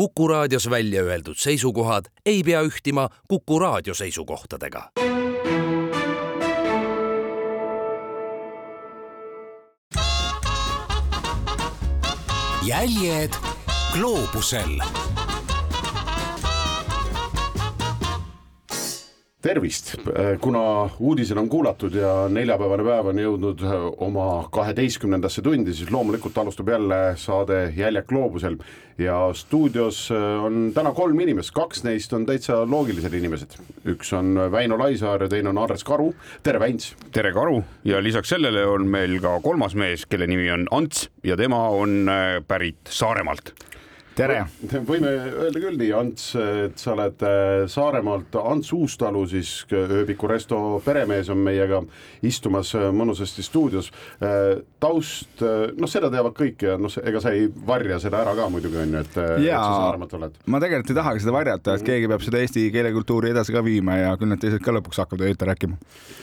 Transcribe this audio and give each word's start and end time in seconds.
Kuku 0.00 0.28
raadios 0.28 0.70
välja 0.70 1.02
öeldud 1.02 1.36
seisukohad 1.36 2.04
ei 2.26 2.42
pea 2.42 2.62
ühtima 2.62 3.08
Kuku 3.28 3.58
raadio 3.58 3.94
seisukohtadega. 3.94 4.90
jäljed 12.62 13.32
gloobusel 13.92 14.80
tervist, 19.42 19.94
kuna 20.40 20.62
uudised 21.00 21.36
on 21.36 21.48
kuulatud 21.48 21.94
ja 21.96 22.12
neljapäevane 22.32 22.84
päev 22.84 23.08
on 23.12 23.20
jõudnud 23.22 23.64
oma 24.04 24.26
kaheteistkümnendasse 24.52 25.42
tundi, 25.42 25.72
siis 25.76 25.90
loomulikult 25.92 26.36
alustab 26.38 26.68
jälle 26.68 27.00
saade 27.16 27.72
Jäljak 27.76 28.08
gloobusel. 28.12 28.58
Ja 29.00 29.30
stuudios 29.32 30.10
on 30.12 30.72
täna 30.76 30.92
kolm 30.92 31.20
inimest, 31.24 31.54
kaks 31.56 31.86
neist 31.86 32.12
on 32.12 32.26
täitsa 32.28 32.58
loogilised 32.68 33.14
inimesed. 33.16 33.56
üks 33.88 34.12
on 34.12 34.36
Väino 34.52 34.78
Laisaar 34.78 35.22
ja 35.22 35.28
teine 35.28 35.48
on 35.48 35.58
Andres 35.58 35.84
Karu, 35.84 36.12
tere 36.42 36.60
Väints. 36.60 36.94
tere 37.12 37.32
Karu! 37.32 37.62
Ja 37.84 38.02
lisaks 38.02 38.28
sellele 38.28 38.66
on 38.66 38.86
meil 38.86 39.20
ka 39.20 39.40
kolmas 39.40 39.74
mees, 39.74 40.04
kelle 40.06 40.26
nimi 40.26 40.50
on 40.50 40.68
Ants 40.70 41.08
ja 41.24 41.36
tema 41.36 41.68
on 41.68 42.08
äh, 42.08 42.44
pärit 42.46 42.92
Saaremaalt 42.92 43.54
tere! 44.20 44.40
võime 44.86 45.10
öelda 45.10 45.60
küll 45.62 45.78
nii, 45.80 45.90
Ants, 45.96 46.24
et 46.36 46.80
sa 46.80 46.92
oled 46.92 47.22
äh, 47.24 47.64
Saaremaalt, 47.70 48.36
Ants 48.40 48.72
Uustalu 48.76 49.22
siis 49.30 49.52
ööbiku 49.72 50.28
resto 50.30 50.58
peremees 50.84 51.30
on 51.32 51.40
meiega 51.44 51.80
istumas 52.26 52.72
äh, 52.76 52.88
mõnusasti 52.94 53.44
stuudios. 53.44 53.90
Äh, 54.20 54.60
taust, 54.80 55.40
noh, 55.40 55.90
seda 55.90 56.10
teavad 56.12 56.34
kõik 56.36 56.64
ja 56.64 56.76
noh, 56.80 56.92
ega 57.04 57.22
sa 57.22 57.32
ei 57.36 57.48
varja 57.48 58.00
seda 58.02 58.22
ära 58.22 58.34
ka 58.36 58.48
muidugi 58.52 58.80
on 58.80 58.96
ju, 58.96 59.02
et, 59.04 59.16
et 59.16 59.46
sa 59.48 59.64
Saaremaalt 59.64 60.16
oled. 60.18 60.38
ma 60.52 60.60
tegelikult 60.62 60.92
ei 60.92 61.00
tahagi 61.00 61.24
seda 61.24 61.36
varjata, 61.36 61.76
et 61.76 61.86
keegi 61.86 62.10
peab 62.10 62.24
seda 62.24 62.40
eesti 62.44 62.66
keelekultuuri 62.74 63.32
edasi 63.34 63.56
ka 63.56 63.64
viima 63.64 63.98
ja 64.00 64.14
küll 64.20 64.32
need 64.32 64.42
teised 64.42 64.64
ka 64.64 64.74
lõpuks 64.76 65.00
hakkavad 65.02 65.26
õieti 65.28 65.48
rääkima. 65.48 65.80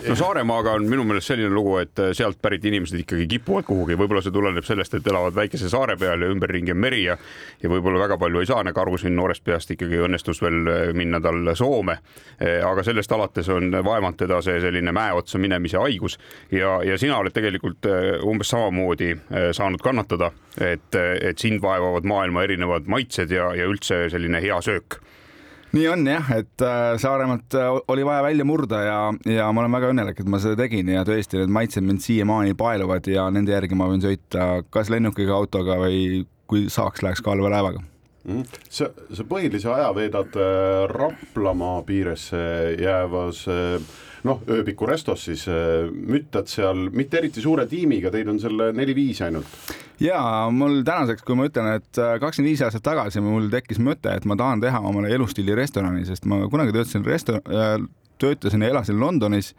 no 0.08 0.18
Saaremaaga 0.22 0.78
on 0.78 0.88
minu 0.90 1.06
meelest 1.08 1.34
selline 1.34 1.54
lugu, 1.54 1.78
et 1.82 2.06
sealt 2.18 2.42
pärit 2.42 2.66
inimesed 2.66 3.02
ikkagi 3.04 3.28
kipuvad 3.38 3.68
kuhugi, 3.70 3.98
võib-olla 4.00 4.26
see 4.26 4.34
tuleneb 4.34 4.66
sellest, 4.68 4.98
et 4.98 5.12
elavad 5.14 5.38
väikese 5.38 5.70
saare 5.74 5.98
peal 6.00 6.26
ja 6.26 6.34
ümberringi 6.34 6.74
on 6.74 6.82
meri 6.82 7.04
ja, 7.06 7.18
ja 7.62 7.70
võib-olla 7.72 7.87
võib-olla 7.88 8.04
väga 8.04 8.18
palju 8.20 8.42
ei 8.42 8.50
saa, 8.50 8.64
nagu 8.68 8.82
aru 8.82 8.98
siin 9.00 9.16
noorest 9.16 9.44
peast 9.48 9.72
ikkagi 9.72 10.02
õnnestus 10.04 10.42
veel 10.44 10.68
eh, 10.68 10.94
minna 10.98 11.22
tal 11.24 11.54
Soome. 11.56 11.98
Eh, 12.40 12.60
aga 12.66 12.84
sellest 12.84 13.12
alates 13.16 13.50
on 13.54 13.72
vaevanud 13.72 14.18
teda 14.20 14.42
see 14.44 14.60
selline 14.64 14.92
mäeotsa 14.96 15.40
minemise 15.40 15.80
haigus 15.80 16.18
ja, 16.52 16.78
ja 16.84 16.98
sina 17.00 17.20
oled 17.22 17.36
tegelikult 17.36 17.88
eh, 17.88 18.14
umbes 18.28 18.52
samamoodi 18.52 19.14
saanud 19.56 19.82
kannatada, 19.84 20.32
et, 20.62 20.96
et 20.96 21.38
sind 21.40 21.62
vaevavad 21.64 22.08
maailma 22.08 22.44
erinevad 22.48 22.88
maitsed 22.92 23.32
ja, 23.32 23.52
ja 23.56 23.68
üldse 23.70 24.08
selline 24.12 24.42
hea 24.44 24.58
söök 24.64 25.00
nii 25.76 25.88
on 25.92 26.08
jah, 26.08 26.30
et 26.32 26.64
Saaremaalt 27.02 27.54
oli 27.92 28.06
vaja 28.08 28.24
välja 28.24 28.46
murda 28.48 28.80
ja, 28.86 29.00
ja 29.28 29.50
ma 29.52 29.62
olen 29.64 29.76
väga 29.76 29.92
õnnelik, 29.92 30.22
et 30.24 30.32
ma 30.32 30.40
seda 30.42 30.56
tegin 30.64 30.90
ja 30.94 31.04
tõesti 31.06 31.42
need 31.42 31.52
maitsed 31.54 31.86
mind 31.86 32.02
siiamaani 32.06 32.56
paeluvad 32.58 33.08
ja 33.12 33.28
nende 33.34 33.54
järgi 33.54 33.78
ma 33.78 33.90
võin 33.92 34.02
sõita 34.02 34.48
kas 34.74 34.90
lennukiga, 34.94 35.36
autoga 35.36 35.78
või 35.84 36.24
kui 36.48 36.68
saaks, 36.72 37.04
läheks 37.06 37.24
ka 37.24 37.34
allveelaevaga 37.36 37.84
mm.. 38.28 38.44
sa, 38.70 38.90
sa 39.14 39.26
põhilise 39.28 39.70
aja 39.72 39.90
veedad 39.96 40.36
äh, 40.40 40.84
Raplamaa 40.92 41.82
piiresse 41.88 42.42
jäävas 42.82 43.44
äh, 43.52 43.78
noh, 44.28 44.42
ööbiku 44.52 44.90
restos 44.90 45.28
siis 45.30 45.48
äh, 45.52 45.88
müttad 45.92 46.50
seal 46.52 46.88
mitte 46.94 47.22
eriti 47.22 47.44
suure 47.44 47.68
tiimiga, 47.70 48.12
teid 48.14 48.32
on 48.32 48.42
seal 48.44 48.68
neli-viis 48.76 49.22
ainult. 49.26 49.60
ja 50.04 50.20
mul 50.54 50.82
tänaseks, 50.88 51.26
kui 51.28 51.38
ma 51.40 51.48
ütlen, 51.50 51.72
et 51.80 52.02
kakskümmend 52.22 52.52
viis 52.52 52.66
aastat 52.66 52.86
tagasi 52.86 53.24
mul 53.24 53.50
tekkis 53.54 53.82
mõte, 53.84 54.14
et 54.14 54.28
ma 54.30 54.38
tahan 54.40 54.64
teha 54.64 54.84
omale 54.84 55.14
elustiili 55.16 55.56
restorani, 55.58 56.06
sest 56.08 56.28
ma 56.30 56.44
kunagi 56.52 56.76
töötasin 56.76 57.08
resto-, 57.08 57.42
töötasin 58.22 58.66
ja 58.66 58.74
elasin 58.76 59.00
Londonis 59.00 59.54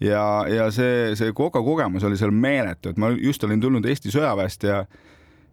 ja, 0.00 0.22
ja 0.50 0.70
see, 0.74 1.14
see 1.18 1.32
Coca 1.36 1.62
kogemus 1.64 2.04
oli 2.04 2.18
seal 2.18 2.34
meeletu, 2.34 2.92
et 2.92 3.00
ma 3.00 3.10
just 3.14 3.44
olin 3.46 3.62
tulnud 3.62 3.86
Eesti 3.86 4.12
sõjaväest 4.14 4.66
ja 4.66 4.84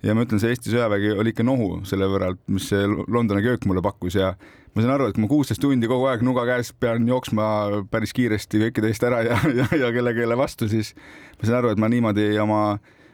ja 0.03 0.15
ma 0.15 0.25
ütlen, 0.25 0.41
see 0.41 0.51
Eesti 0.53 0.73
sõjavägi 0.73 1.13
oli 1.19 1.31
ikka 1.33 1.45
nohu 1.47 1.83
selle 1.87 2.07
võrra, 2.11 2.33
mis 2.51 2.67
see 2.71 2.87
Londoni 2.87 3.43
köök 3.45 3.67
mulle 3.69 3.83
pakkus 3.85 4.17
ja 4.19 4.33
ma 4.73 4.83
saan 4.83 4.95
aru, 4.95 5.07
et 5.09 5.17
kui 5.17 5.23
ma 5.23 5.29
kuusteist 5.31 5.61
tundi 5.63 5.89
kogu 5.89 6.09
aeg 6.11 6.25
nuga 6.25 6.45
käes 6.49 6.73
pean 6.75 7.07
jooksma 7.07 7.45
päris 7.91 8.15
kiiresti 8.15 8.65
kõikide 8.65 8.91
eest 8.91 9.05
ära 9.07 9.21
ja, 9.27 9.39
ja, 9.59 9.69
ja 9.85 9.93
kelle, 9.95 10.15
kelle 10.17 10.37
vastu, 10.39 10.67
siis 10.71 10.91
ma 11.39 11.47
saan 11.47 11.61
aru, 11.61 11.73
et 11.73 11.81
ma 11.81 11.91
niimoodi 11.91 12.33
oma 12.43 12.65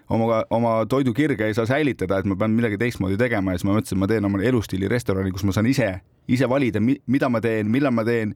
oma, 0.10 0.44
oma 0.50 0.74
toidukirge 0.90 1.46
ei 1.46 1.54
saa 1.54 1.68
säilitada, 1.70 2.20
et 2.20 2.30
ma 2.30 2.38
pean 2.40 2.56
midagi 2.58 2.80
teistmoodi 2.82 3.18
tegema. 3.20 3.54
Ja 3.54 3.60
siis 3.60 3.68
ma 3.70 3.76
mõtlesin, 3.78 3.98
et 3.98 4.02
ma 4.02 4.10
teen 4.10 4.26
omale 4.26 4.48
elustiili 4.50 4.90
restorani, 4.90 5.34
kus 5.36 5.46
ma 5.46 5.54
saan 5.56 5.70
ise, 5.70 5.92
ise 6.28 6.50
valida, 6.50 6.82
mida 6.82 7.30
ma 7.30 7.42
teen, 7.44 7.70
millal 7.72 7.94
ma 7.94 8.06
teen 8.08 8.34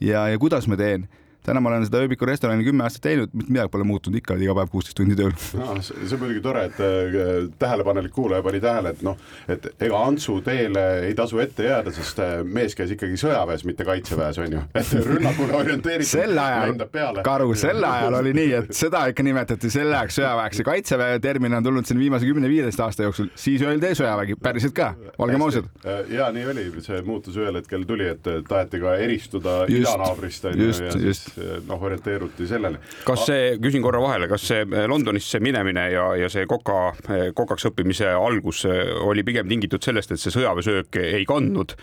ja, 0.00 0.28
ja 0.30 0.38
kuidas 0.38 0.68
ma 0.70 0.78
teen 0.78 1.08
täna 1.48 1.62
ma 1.64 1.72
olen 1.72 1.86
seda 1.88 2.02
ööbiku 2.04 2.26
restorani 2.28 2.64
kümme 2.66 2.84
aastat 2.84 3.04
teinud, 3.06 3.32
mitte 3.32 3.52
midagi 3.52 3.72
pole 3.72 3.86
muutunud, 3.88 4.18
ikka 4.20 4.36
iga 4.42 4.54
päev 4.58 4.72
kuusteist 4.72 4.98
tundi 4.98 5.16
tööl. 5.18 5.32
No,. 5.56 5.78
see 5.82 6.14
on 6.14 6.22
muidugi 6.22 6.42
tore, 6.44 6.64
et 6.68 6.80
äh, 6.84 7.48
tähelepanelik 7.60 8.12
kuulaja 8.14 8.44
pani 8.44 8.60
tähele, 8.62 8.92
et 8.94 9.04
noh, 9.06 9.16
et 9.50 9.68
ega 9.86 10.02
Antsu 10.08 10.38
teele 10.44 10.84
ei 11.08 11.14
tasu 11.18 11.40
ette 11.42 11.66
jääda, 11.68 11.92
sest 11.96 12.20
äh, 12.24 12.34
mees 12.44 12.76
käis 12.78 12.92
ikkagi 12.94 13.18
sõjaväes, 13.20 13.64
mitte 13.68 13.86
kaitseväes 13.88 14.40
on 14.44 14.58
ju, 14.58 14.64
et 14.80 14.92
rünnakule 15.08 15.56
orienteeritud. 15.62 16.10
sel 16.10 16.42
ajal, 16.42 16.84
Karu, 17.24 17.52
sel 17.58 17.84
ajal 17.84 18.18
oli 18.20 18.34
nii, 18.36 18.52
et 18.60 18.74
seda 18.76 19.06
ikka 19.12 19.24
nimetati 19.26 19.72
sel 19.72 19.92
ajaks 19.92 20.20
sõjaväeks. 20.20 20.62
Ja 20.62 20.68
kaitseväe 20.68 21.18
termin 21.24 21.56
on 21.58 21.64
tulnud 21.64 21.88
siin 21.88 22.00
viimase 22.02 22.28
kümne-viieteist 22.28 22.84
aasta 22.84 23.06
jooksul, 23.08 23.32
siis 23.38 23.64
öeldi 23.64 23.94
sõjavägi, 23.98 24.36
päriselt 24.42 24.76
ka, 24.76 24.92
olgem 25.18 25.46
ausad. 25.46 25.68
Äh, 25.84 26.04
ja 26.18 26.28
nii 26.34 26.46
oli, 26.52 26.68
see 26.84 27.00
muutus 27.06 27.38
ühel 27.40 27.56
hetkel 27.60 27.88
tuli, 27.88 28.10
et 28.12 28.32
taheti 28.48 28.82
ka 28.82 28.96
eristuda 29.00 29.60
idanaabrist 29.72 30.50
on 30.50 30.58
ju 30.60 30.68
ja 30.68 30.92
siis 30.92 31.24
noh, 31.68 31.82
orienteeruti 31.88 32.46
sellele. 32.48 32.80
kas 33.06 33.26
see, 33.28 33.54
küsin 33.62 33.84
korra 33.84 34.00
vahele, 34.02 34.28
kas 34.30 34.46
see 34.50 34.64
eh, 34.64 34.86
Londonisse 34.90 35.40
minemine 35.44 35.88
ja, 35.92 36.08
ja 36.18 36.30
see 36.32 36.46
koka, 36.50 36.78
eh, 37.08 37.28
kokaks 37.36 37.70
õppimise 37.70 38.10
algus 38.14 38.64
eh, 38.68 38.92
oli 39.04 39.24
pigem 39.26 39.48
tingitud 39.50 39.84
sellest, 39.84 40.14
et 40.14 40.22
see 40.22 40.34
sõjaväesöök 40.34 41.00
ei 41.04 41.24
kandnud 41.28 41.74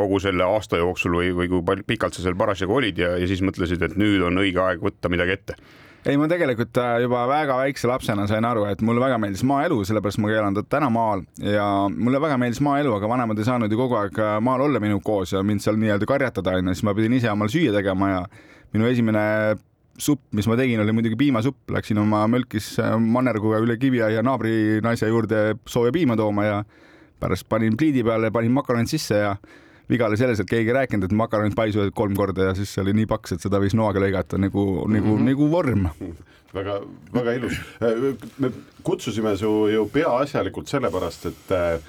kogu 0.00 0.18
selle 0.22 0.46
aasta 0.46 0.80
jooksul 0.80 1.18
või, 1.20 1.30
või 1.36 1.50
kui 1.50 1.84
pikalt 1.86 2.16
sa 2.16 2.24
seal 2.24 2.38
parasjagu 2.38 2.80
olid 2.80 2.98
ja, 3.00 3.14
ja 3.20 3.28
siis 3.28 3.42
mõtlesid, 3.44 3.82
et 3.84 3.96
nüüd 4.00 4.22
on 4.26 4.40
õige 4.42 4.62
aeg 4.64 4.82
võtta 4.84 5.12
midagi 5.12 5.38
ette? 5.38 5.58
ei, 6.04 6.16
ma 6.16 6.28
tegelikult 6.30 6.78
äh, 6.80 6.94
juba 7.04 7.24
väga 7.28 7.56
väikse 7.60 7.88
lapsena 7.90 8.26
sain 8.28 8.44
aru, 8.48 8.64
et 8.70 8.80
mulle 8.86 9.02
väga 9.02 9.18
meeldis 9.20 9.42
maaelu, 9.46 9.82
sellepärast 9.84 10.20
ma 10.22 10.30
elan 10.32 10.56
täna 10.68 10.88
maal 10.92 11.24
ja 11.44 11.66
mulle 11.92 12.20
väga 12.22 12.38
meeldis 12.40 12.62
maaelu, 12.64 12.94
aga 12.96 13.10
vanemad 13.10 13.40
ei 13.40 13.48
saanud 13.48 13.72
ju 13.72 13.80
kogu 13.80 13.98
aeg 14.00 14.20
äh, 14.20 14.38
maal 14.44 14.64
olla 14.68 14.80
minuga 14.80 15.04
koos 15.04 15.34
ja 15.36 15.42
mind 15.44 15.64
seal 15.64 15.76
nii-öelda 15.80 16.08
karjatada 16.08 16.56
onju, 16.56 16.74
siis 16.74 16.86
ma 16.88 16.96
pidin 16.96 17.18
ise 17.18 17.32
omal 17.32 17.52
süüa 17.52 17.74
tegema 17.76 18.10
ja 18.14 18.22
minu 18.74 18.88
esimene 18.90 19.24
supp, 20.00 20.22
mis 20.36 20.48
ma 20.48 20.56
tegin, 20.56 20.80
oli 20.80 20.94
muidugi 20.96 21.18
piimasupp, 21.20 21.70
läksin 21.74 22.00
oma 22.00 22.22
mölkis 22.30 22.72
äh, 22.80 22.94
mannerguga 23.00 23.60
üle 23.64 23.76
kiviaia 23.80 24.22
naabrinaise 24.24 25.10
juurde 25.10 25.42
sooja 25.68 25.92
piima 25.94 26.16
tooma 26.16 26.46
ja 26.46 26.62
pärast 27.20 27.48
panin 27.48 27.76
pliidi 27.76 28.04
peale, 28.06 28.32
panin 28.32 28.54
makaronid 28.56 28.88
sisse 28.90 29.20
ja 29.20 29.34
viga 29.90 30.06
oli 30.06 30.16
selles, 30.16 30.40
et 30.40 30.48
keegi 30.48 30.70
ei 30.70 30.76
rääkinud, 30.78 31.04
et 31.08 31.16
makaronid 31.18 31.56
paisuvad 31.58 31.92
kolm 31.96 32.16
korda 32.16 32.50
ja 32.50 32.56
siis 32.56 32.72
see 32.72 32.84
oli 32.84 32.94
nii 33.00 33.08
paks, 33.10 33.36
et 33.36 33.44
seda 33.44 33.60
võis 33.60 33.74
noaga 33.76 34.02
lõigata 34.02 34.38
nagu 34.40 34.66
mm, 34.86 34.94
-hmm. 34.94 35.00
nagu, 35.00 35.16
nagu 35.26 35.48
vorm 35.52 35.88
väga, 36.54 36.80
väga 37.14 37.34
ilus. 37.38 37.58
me 38.38 38.52
kutsusime 38.82 39.36
su 39.36 39.50
ju 39.72 39.88
peaasjalikult 39.92 40.70
sellepärast, 40.70 41.26
et 41.26 41.56
Äh, 41.56 41.80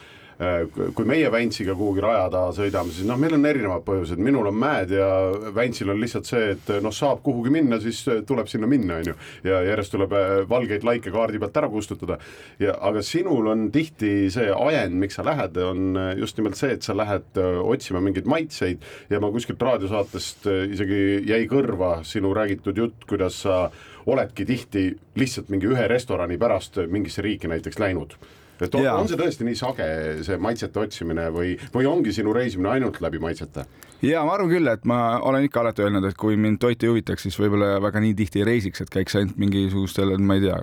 kui 0.96 1.06
meie 1.06 1.30
Väntsiga 1.32 1.76
kuhugi 1.78 2.02
raja 2.02 2.24
taha 2.34 2.54
sõidame, 2.56 2.94
siis 2.94 3.06
noh, 3.06 3.18
meil 3.22 3.36
on 3.38 3.46
erinevad 3.46 3.84
põhjused, 3.86 4.22
minul 4.24 4.48
on 4.50 4.56
mäed 4.58 4.94
ja 4.96 5.08
Väntsil 5.54 5.92
on 5.94 6.00
lihtsalt 6.02 6.30
see, 6.30 6.48
et 6.56 6.72
noh, 6.82 6.94
saab 6.96 7.22
kuhugi 7.26 7.54
minna, 7.54 7.78
siis 7.84 8.00
tuleb 8.28 8.50
sinna 8.50 8.70
minna, 8.70 8.98
on 9.02 9.12
ju. 9.12 9.16
ja 9.46 9.62
järjest 9.68 9.94
tuleb 9.94 10.16
äh, 10.18 10.34
valgeid 10.50 10.88
laike 10.88 11.14
kaardi 11.14 11.42
pealt 11.42 11.62
ära 11.62 11.70
kustutada. 11.70 12.18
ja 12.60 12.74
aga 12.90 13.06
sinul 13.06 13.52
on 13.54 13.68
tihti 13.72 14.32
see 14.34 14.50
ajend, 14.50 14.98
miks 15.04 15.20
sa 15.20 15.28
lähed, 15.28 15.62
on 15.62 16.02
just 16.18 16.42
nimelt 16.42 16.58
see, 16.58 16.74
et 16.74 16.90
sa 16.90 16.98
lähed 16.98 17.38
äh, 17.38 17.62
otsima 17.62 18.02
mingeid 18.02 18.26
maitseid 18.26 18.82
ja 19.14 19.22
ma 19.22 19.30
kuskilt 19.34 19.62
raadiosaatest 19.62 20.50
isegi 20.74 21.02
jäi 21.30 21.46
kõrva 21.52 22.00
sinu 22.08 22.34
räägitud 22.34 22.82
jutt, 22.82 23.06
kuidas 23.10 23.44
sa 23.46 23.64
oledki 24.10 24.48
tihti 24.50 24.90
lihtsalt 25.22 25.54
mingi 25.54 25.70
ühe 25.70 25.86
restorani 25.92 26.42
pärast 26.42 26.82
mingisse 26.90 27.22
riiki 27.22 27.52
näiteks 27.52 27.78
läinud 27.82 28.18
et 28.62 28.76
on, 28.78 28.88
on 29.02 29.10
see 29.10 29.20
tõesti 29.20 29.48
nii 29.48 29.58
sage, 29.58 29.88
see 30.26 30.38
maitsete 30.42 30.84
otsimine 30.84 31.30
või, 31.34 31.56
või 31.74 31.88
ongi 31.90 32.14
sinu 32.16 32.34
reisimine 32.36 32.76
ainult 32.76 33.02
läbi 33.04 33.22
maitsete? 33.22 33.66
ja 34.06 34.24
ma 34.26 34.36
arvan 34.36 34.52
küll, 34.52 34.72
et 34.72 34.86
ma 34.90 35.20
olen 35.28 35.46
ikka 35.46 35.62
alati 35.64 35.86
öelnud, 35.86 36.08
et 36.10 36.18
kui 36.20 36.38
mind 36.40 36.62
toit 36.62 36.84
ei 36.84 36.92
huvitaks, 36.92 37.28
siis 37.28 37.38
võib-olla 37.40 37.76
väga 37.84 38.02
nii 38.04 38.18
tihti 38.18 38.42
ei 38.42 38.48
reisiks, 38.48 38.84
et 38.84 38.94
käiks 38.94 39.18
ainult 39.20 39.40
mingisugustel, 39.42 40.16
ma 40.18 40.38
ei 40.38 40.46
tea, 40.48 40.60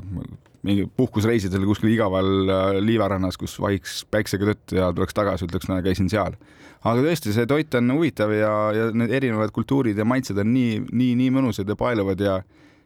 mingi 0.67 0.87
puhkusreisidel 0.99 1.65
kuskil 1.69 1.93
igaval 1.93 2.29
äh, 2.51 2.79
liivarannas, 2.83 3.39
kus 3.41 3.57
vahiks 3.63 4.03
päiksega 4.11 4.51
tõtt 4.51 4.75
ja 4.75 4.91
tuleks 4.95 5.17
tagasi, 5.17 5.47
ütleks, 5.47 5.69
no 5.71 5.79
käisin 5.85 6.11
seal. 6.11 6.39
aga 6.83 7.03
tõesti, 7.03 7.35
see 7.35 7.47
toit 7.51 7.75
on 7.79 7.95
huvitav 7.95 8.33
ja, 8.35 8.53
ja 8.75 8.89
need 8.95 9.15
erinevad 9.15 9.55
kultuurid 9.55 9.99
ja 9.99 10.07
maitsed 10.07 10.39
on 10.39 10.51
nii, 10.55 10.83
nii, 10.91 11.15
nii 11.23 11.35
mõnusad 11.35 11.69
ja 11.69 11.79
paeluvad 11.79 12.23
ja 12.23 12.41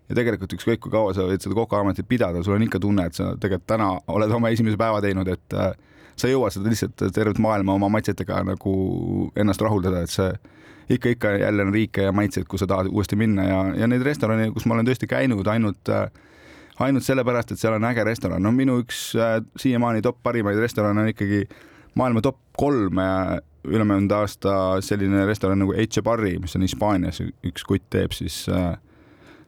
ja 0.09 0.17
tegelikult 0.19 0.57
ükskõik 0.57 0.83
kui 0.83 0.93
kaua 0.93 1.15
sa 1.17 1.27
võid 1.29 1.45
seda 1.45 1.57
kokaametit 1.57 2.09
pidada, 2.09 2.43
sul 2.43 2.57
on 2.57 2.67
ikka 2.67 2.81
tunne, 2.83 3.07
et 3.09 3.19
sa 3.19 3.33
tegelikult 3.37 3.69
täna 3.71 3.91
oled 4.13 4.35
oma 4.35 4.53
esimese 4.53 4.81
päeva 4.81 5.03
teinud, 5.05 5.29
et 5.33 5.57
äh, 5.59 5.71
sa 6.17 6.29
ei 6.29 6.35
jõua 6.35 6.51
seda 6.53 6.73
lihtsalt 6.73 7.07
tervet 7.15 7.41
maailma 7.43 7.77
oma 7.79 7.91
maitsetega 7.93 8.43
nagu 8.53 8.75
ennast 9.39 9.63
rahuldada, 9.65 10.03
et 10.05 10.13
see 10.13 10.33
ikka, 10.93 11.15
ikka 11.17 11.33
jälle 11.45 11.65
on 11.67 11.73
riike 11.75 12.09
ja 12.09 12.13
maitseid, 12.13 12.49
kus 12.51 12.65
sa 12.65 12.69
tahad 12.69 12.91
uuesti 12.91 13.17
minna 13.17 13.47
ja, 13.47 13.63
ja 13.85 13.89
neid 13.89 14.05
restorane, 14.07 14.51
kus 14.53 14.67
ma 14.67 14.77
olen 14.77 14.89
tõesti 14.89 15.09
käinud 15.11 15.49
ainult 15.49 15.95
ainult 16.83 17.05
sellepärast, 17.07 17.53
et 17.53 17.61
seal 17.61 17.77
on 17.77 17.85
äge 17.87 18.05
restoran, 18.07 18.43
no 18.43 18.51
minu 18.55 18.81
üks 18.83 19.13
äh, 19.19 19.39
siiamaani 19.61 20.03
top 20.03 20.19
parimaid 20.25 20.59
restorane 20.61 21.05
on 21.05 21.11
ikkagi 21.13 21.45
maailma 21.99 22.23
top 22.25 22.39
kolm 22.59 22.99
ülemöödunud 23.69 24.13
aasta 24.17 24.55
selline 24.83 25.27
restoran 25.29 25.61
nagu 25.63 25.75
Echebarri, 25.79 26.39
mis 26.43 26.57
on 26.57 26.65
Hispaanias, 26.67 27.21
üks 27.47 27.67
kutt 27.69 27.85
teeb 27.93 28.17
siis 28.17 28.45
äh, 28.51 28.75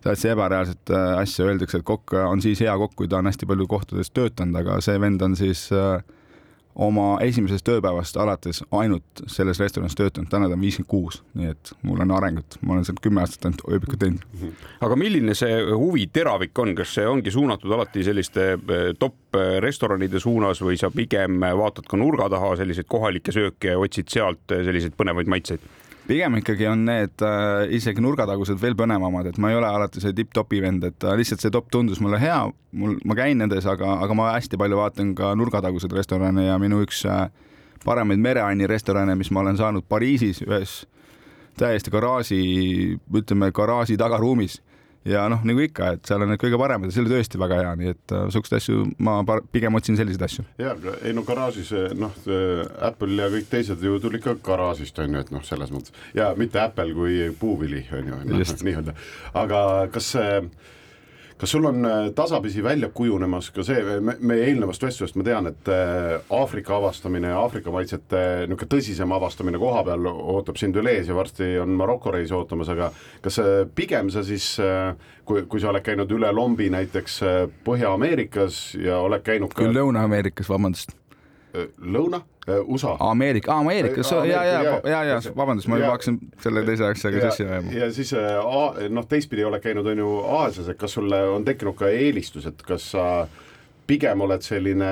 täitsa 0.04 0.34
ebareaalset 0.34 0.92
äh, 0.92 1.14
asja, 1.22 1.48
öeldakse, 1.48 1.80
et 1.80 1.86
kokk 1.86 2.16
on 2.24 2.42
siis 2.44 2.60
hea 2.64 2.74
kokk, 2.78 2.96
kui 2.98 3.08
ta 3.08 3.22
on 3.22 3.30
hästi 3.30 3.48
palju 3.48 3.68
kohtades 3.70 4.12
töötanud, 4.14 4.60
aga 4.60 4.80
see 4.84 5.00
vend 5.00 5.22
on 5.24 5.36
siis 5.38 5.66
äh, 5.72 6.02
oma 6.74 7.18
esimesest 7.22 7.64
tööpäevast 7.66 8.16
alates 8.18 8.60
ainult 8.74 9.22
selles 9.30 9.60
restoranis 9.62 9.94
töötanud, 9.98 10.28
täna 10.30 10.48
ta 10.50 10.56
on 10.56 10.64
viiskümmend 10.64 10.90
kuus, 10.90 11.20
nii 11.38 11.52
et 11.52 11.72
mul 11.86 12.02
on 12.02 12.14
arengut, 12.16 12.58
ma 12.62 12.74
olen 12.74 12.86
seal 12.86 12.98
kümme 13.02 13.22
aastat 13.22 13.46
ainult 13.48 13.62
ööbikut 13.70 14.02
teinud. 14.02 14.24
aga 14.84 14.98
milline 14.98 15.36
see 15.38 15.60
huvi 15.70 16.08
teravik 16.12 16.58
on, 16.58 16.74
kas 16.78 16.96
see 16.98 17.06
ongi 17.08 17.30
suunatud 17.34 17.72
alati 17.72 18.04
selliste 18.06 18.48
eh, 18.56 18.90
top 18.98 19.38
restoranide 19.62 20.20
suunas 20.22 20.60
või 20.62 20.76
sa 20.80 20.90
pigem 20.94 21.40
vaatad 21.42 21.86
ka 21.90 21.98
nurga 22.00 22.28
taha 22.32 22.54
selliseid 22.60 22.90
kohalikke 22.90 23.34
sööke 23.34 23.74
ja 23.74 23.80
otsid 23.80 24.10
sealt 24.10 24.44
selliseid 24.50 24.98
põnevaid 24.98 25.30
maitseid? 25.30 25.62
Pigem 26.08 26.38
ikkagi 26.40 26.66
on 26.68 26.84
need 26.86 27.24
äh, 27.24 27.64
isegi 27.76 28.02
nurgatagused 28.04 28.60
veel 28.60 28.76
põnevamad, 28.78 29.30
et 29.30 29.38
ma 29.40 29.50
ei 29.50 29.58
ole 29.58 29.68
alati 29.68 30.02
see 30.02 30.14
tipp-topi 30.16 30.60
vend, 30.64 30.84
et 30.90 31.06
äh, 31.06 31.16
lihtsalt 31.18 31.44
see 31.44 31.52
top 31.54 31.70
tundus 31.72 32.02
mulle 32.04 32.20
hea, 32.20 32.40
mul, 32.76 32.98
ma 33.08 33.16
käin 33.18 33.40
nendes, 33.40 33.66
aga, 33.70 33.96
aga 34.04 34.16
ma 34.18 34.32
hästi 34.34 34.60
palju 34.60 34.80
vaatan 34.80 35.14
ka 35.18 35.32
nurgataguseid 35.38 35.94
restorane 35.96 36.48
ja 36.48 36.58
minu 36.62 36.82
üks 36.84 37.04
äh, 37.08 37.26
paremaid 37.84 38.20
mereanni 38.20 38.68
restorane, 38.70 39.16
mis 39.18 39.32
ma 39.32 39.44
olen 39.44 39.60
saanud 39.60 39.88
Pariisis 39.88 40.42
ühes 40.44 40.82
täiesti 41.58 41.92
garaaži, 41.94 42.40
ütleme 43.14 43.52
garaaži 43.54 43.96
tagaruumis 44.00 44.58
ja 45.08 45.24
noh, 45.32 45.42
nagu 45.46 45.64
ikka, 45.64 45.94
et 45.96 46.08
seal 46.08 46.24
on 46.24 46.32
need 46.32 46.40
kõige 46.42 46.58
paremad 46.60 46.90
ja 46.90 46.96
see 46.96 47.04
oli 47.04 47.12
tõesti 47.14 47.40
väga 47.40 47.60
hea, 47.60 47.72
nii 47.80 47.92
et 47.94 48.14
äh, 48.16 48.26
siukseid 48.34 48.58
asju 48.60 48.84
ma 49.04 49.18
pigem 49.52 49.78
otsin 49.78 49.98
selliseid 50.00 50.26
asju. 50.28 50.46
ja 50.62 50.74
ei 51.02 51.14
no 51.16 51.24
garaažis 51.26 51.72
noh, 51.98 52.14
Apple 52.88 53.18
ja 53.20 53.30
kõik 53.32 53.50
teised 53.52 53.82
ju 53.84 53.98
tulid 54.02 54.24
ka 54.24 54.36
garaažist 54.44 54.98
on 55.04 55.18
ju, 55.18 55.24
et 55.24 55.32
noh, 55.34 55.44
selles 55.46 55.72
mõttes. 55.74 55.94
Ja 56.16 56.32
mitte 56.38 56.60
Apple 56.62 56.92
kui 56.96 57.28
puuvili 57.40 57.84
on 57.92 58.12
ju 58.12 58.22
no,, 58.24 58.44
nii-öelda, 58.64 58.94
aga 59.40 59.60
kas 59.92 60.14
see 60.16 60.30
kas 61.44 61.50
sul 61.50 61.64
on 61.64 61.84
äh, 61.84 62.10
tasapisi 62.14 62.62
välja 62.62 62.88
kujunemas 62.88 63.50
ka 63.52 63.62
see, 63.66 63.98
meie 64.00 64.46
eelnevast 64.48 64.82
vestlusest 64.82 65.18
ma 65.20 65.26
tean, 65.26 65.48
et 65.50 65.68
äh, 65.68 66.14
Aafrika 66.32 66.78
avastamine 66.78 67.28
ja 67.34 67.42
Aafrika 67.42 67.72
maitsete 67.74 68.22
niisugune 68.48 68.70
tõsisem 68.72 69.12
avastamine 69.12 69.60
koha 69.60 69.82
peal 69.84 70.08
ootab 70.08 70.56
sind 70.56 70.78
veel 70.78 70.88
ees 70.94 71.10
ja 71.10 71.16
varsti 71.18 71.50
on 71.60 71.76
Maroko 71.76 72.14
reis 72.14 72.32
ootamas, 72.32 72.70
aga 72.72 72.88
kas 73.20 73.40
pigem 73.76 74.08
sa 74.14 74.24
siis, 74.24 74.54
äh, 74.56 74.94
kui, 75.28 75.44
kui 75.44 75.60
sa 75.60 75.68
oled 75.68 75.84
käinud 75.84 76.16
üle 76.16 76.32
lombi 76.32 76.70
näiteks 76.72 77.20
Põhja-Ameerikas 77.66 78.62
ja 78.80 79.02
oled 79.04 79.26
käinud 79.26 79.52
ka 79.52 79.66
küll 79.66 79.76
Lõuna-Ameerikas, 79.76 80.48
vabandust. 80.48 80.96
Lõuna, 81.76 82.24
USA. 82.46 82.96
Ameerika, 83.00 83.54
Ameerikas, 83.58 84.10
ja, 84.12 84.24
ja, 84.24 84.44
ja, 84.44 84.74
ja, 84.84 85.04
ja 85.04 85.20
vabandust, 85.36 85.68
ma 85.68 85.78
juba 85.80 85.94
hakkasin 85.94 86.18
selle 86.44 86.64
teise 86.66 86.90
asjaga 86.90 87.22
sassi 87.28 87.46
ajama. 87.48 87.72
ja 87.72 87.88
siis 87.94 88.12
noh, 88.92 89.08
teistpidi 89.08 89.46
oled 89.48 89.64
käinud, 89.64 89.88
on 89.94 90.04
ju 90.04 90.12
Aasias, 90.42 90.68
et 90.68 90.80
kas 90.80 90.98
sulle 90.98 91.22
on 91.32 91.44
tekkinud 91.46 91.78
ka 91.78 91.88
eelistus, 91.88 92.46
et 92.50 92.62
kas 92.66 92.90
sa 92.92 93.06
pigem 93.88 94.24
oled 94.24 94.44
selline 94.44 94.88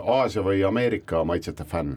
Aasia 0.00 0.44
või 0.44 0.60
Ameerika 0.66 1.24
maitsete 1.24 1.66
fänn? 1.68 1.96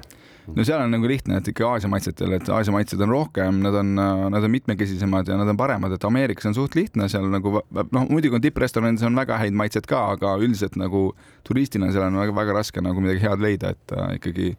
no 0.50 0.64
seal 0.66 0.82
on 0.82 0.90
nagu 0.90 1.06
lihtne, 1.10 1.38
et 1.38 1.50
ikka 1.52 1.68
Aasia 1.76 1.90
maitsetel, 1.92 2.32
et 2.40 2.48
Aasia 2.50 2.74
maitsed 2.74 3.02
on 3.06 3.12
rohkem, 3.14 3.60
nad 3.62 3.76
on, 3.82 3.92
nad 4.34 4.46
on 4.46 4.52
mitmekesisemad 4.52 5.30
ja 5.30 5.38
nad 5.38 5.52
on 5.52 5.60
paremad, 5.60 5.94
et 5.94 6.06
Ameerikas 6.08 6.50
on 6.50 6.58
suht 6.58 6.78
lihtne 6.80 7.06
seal 7.12 7.28
nagu 7.30 7.60
noh, 7.62 8.08
muidugi 8.10 8.40
on 8.40 8.44
tipprestoranides 8.44 9.06
on 9.06 9.20
väga 9.20 9.38
häid 9.44 9.58
maitseid 9.58 9.86
ka, 9.90 10.02
aga 10.16 10.34
üldiselt 10.42 10.80
nagu 10.80 11.12
turistina 11.46 11.92
seal 11.94 12.08
on 12.08 12.18
väga, 12.24 12.36
väga 12.42 12.58
raske 12.58 12.82
nagu 12.82 13.04
midagi 13.04 13.22
head 13.28 13.46
leida, 13.46 13.76
et 13.78 13.94
äh, 13.94 14.16
ikkagi 14.18 14.50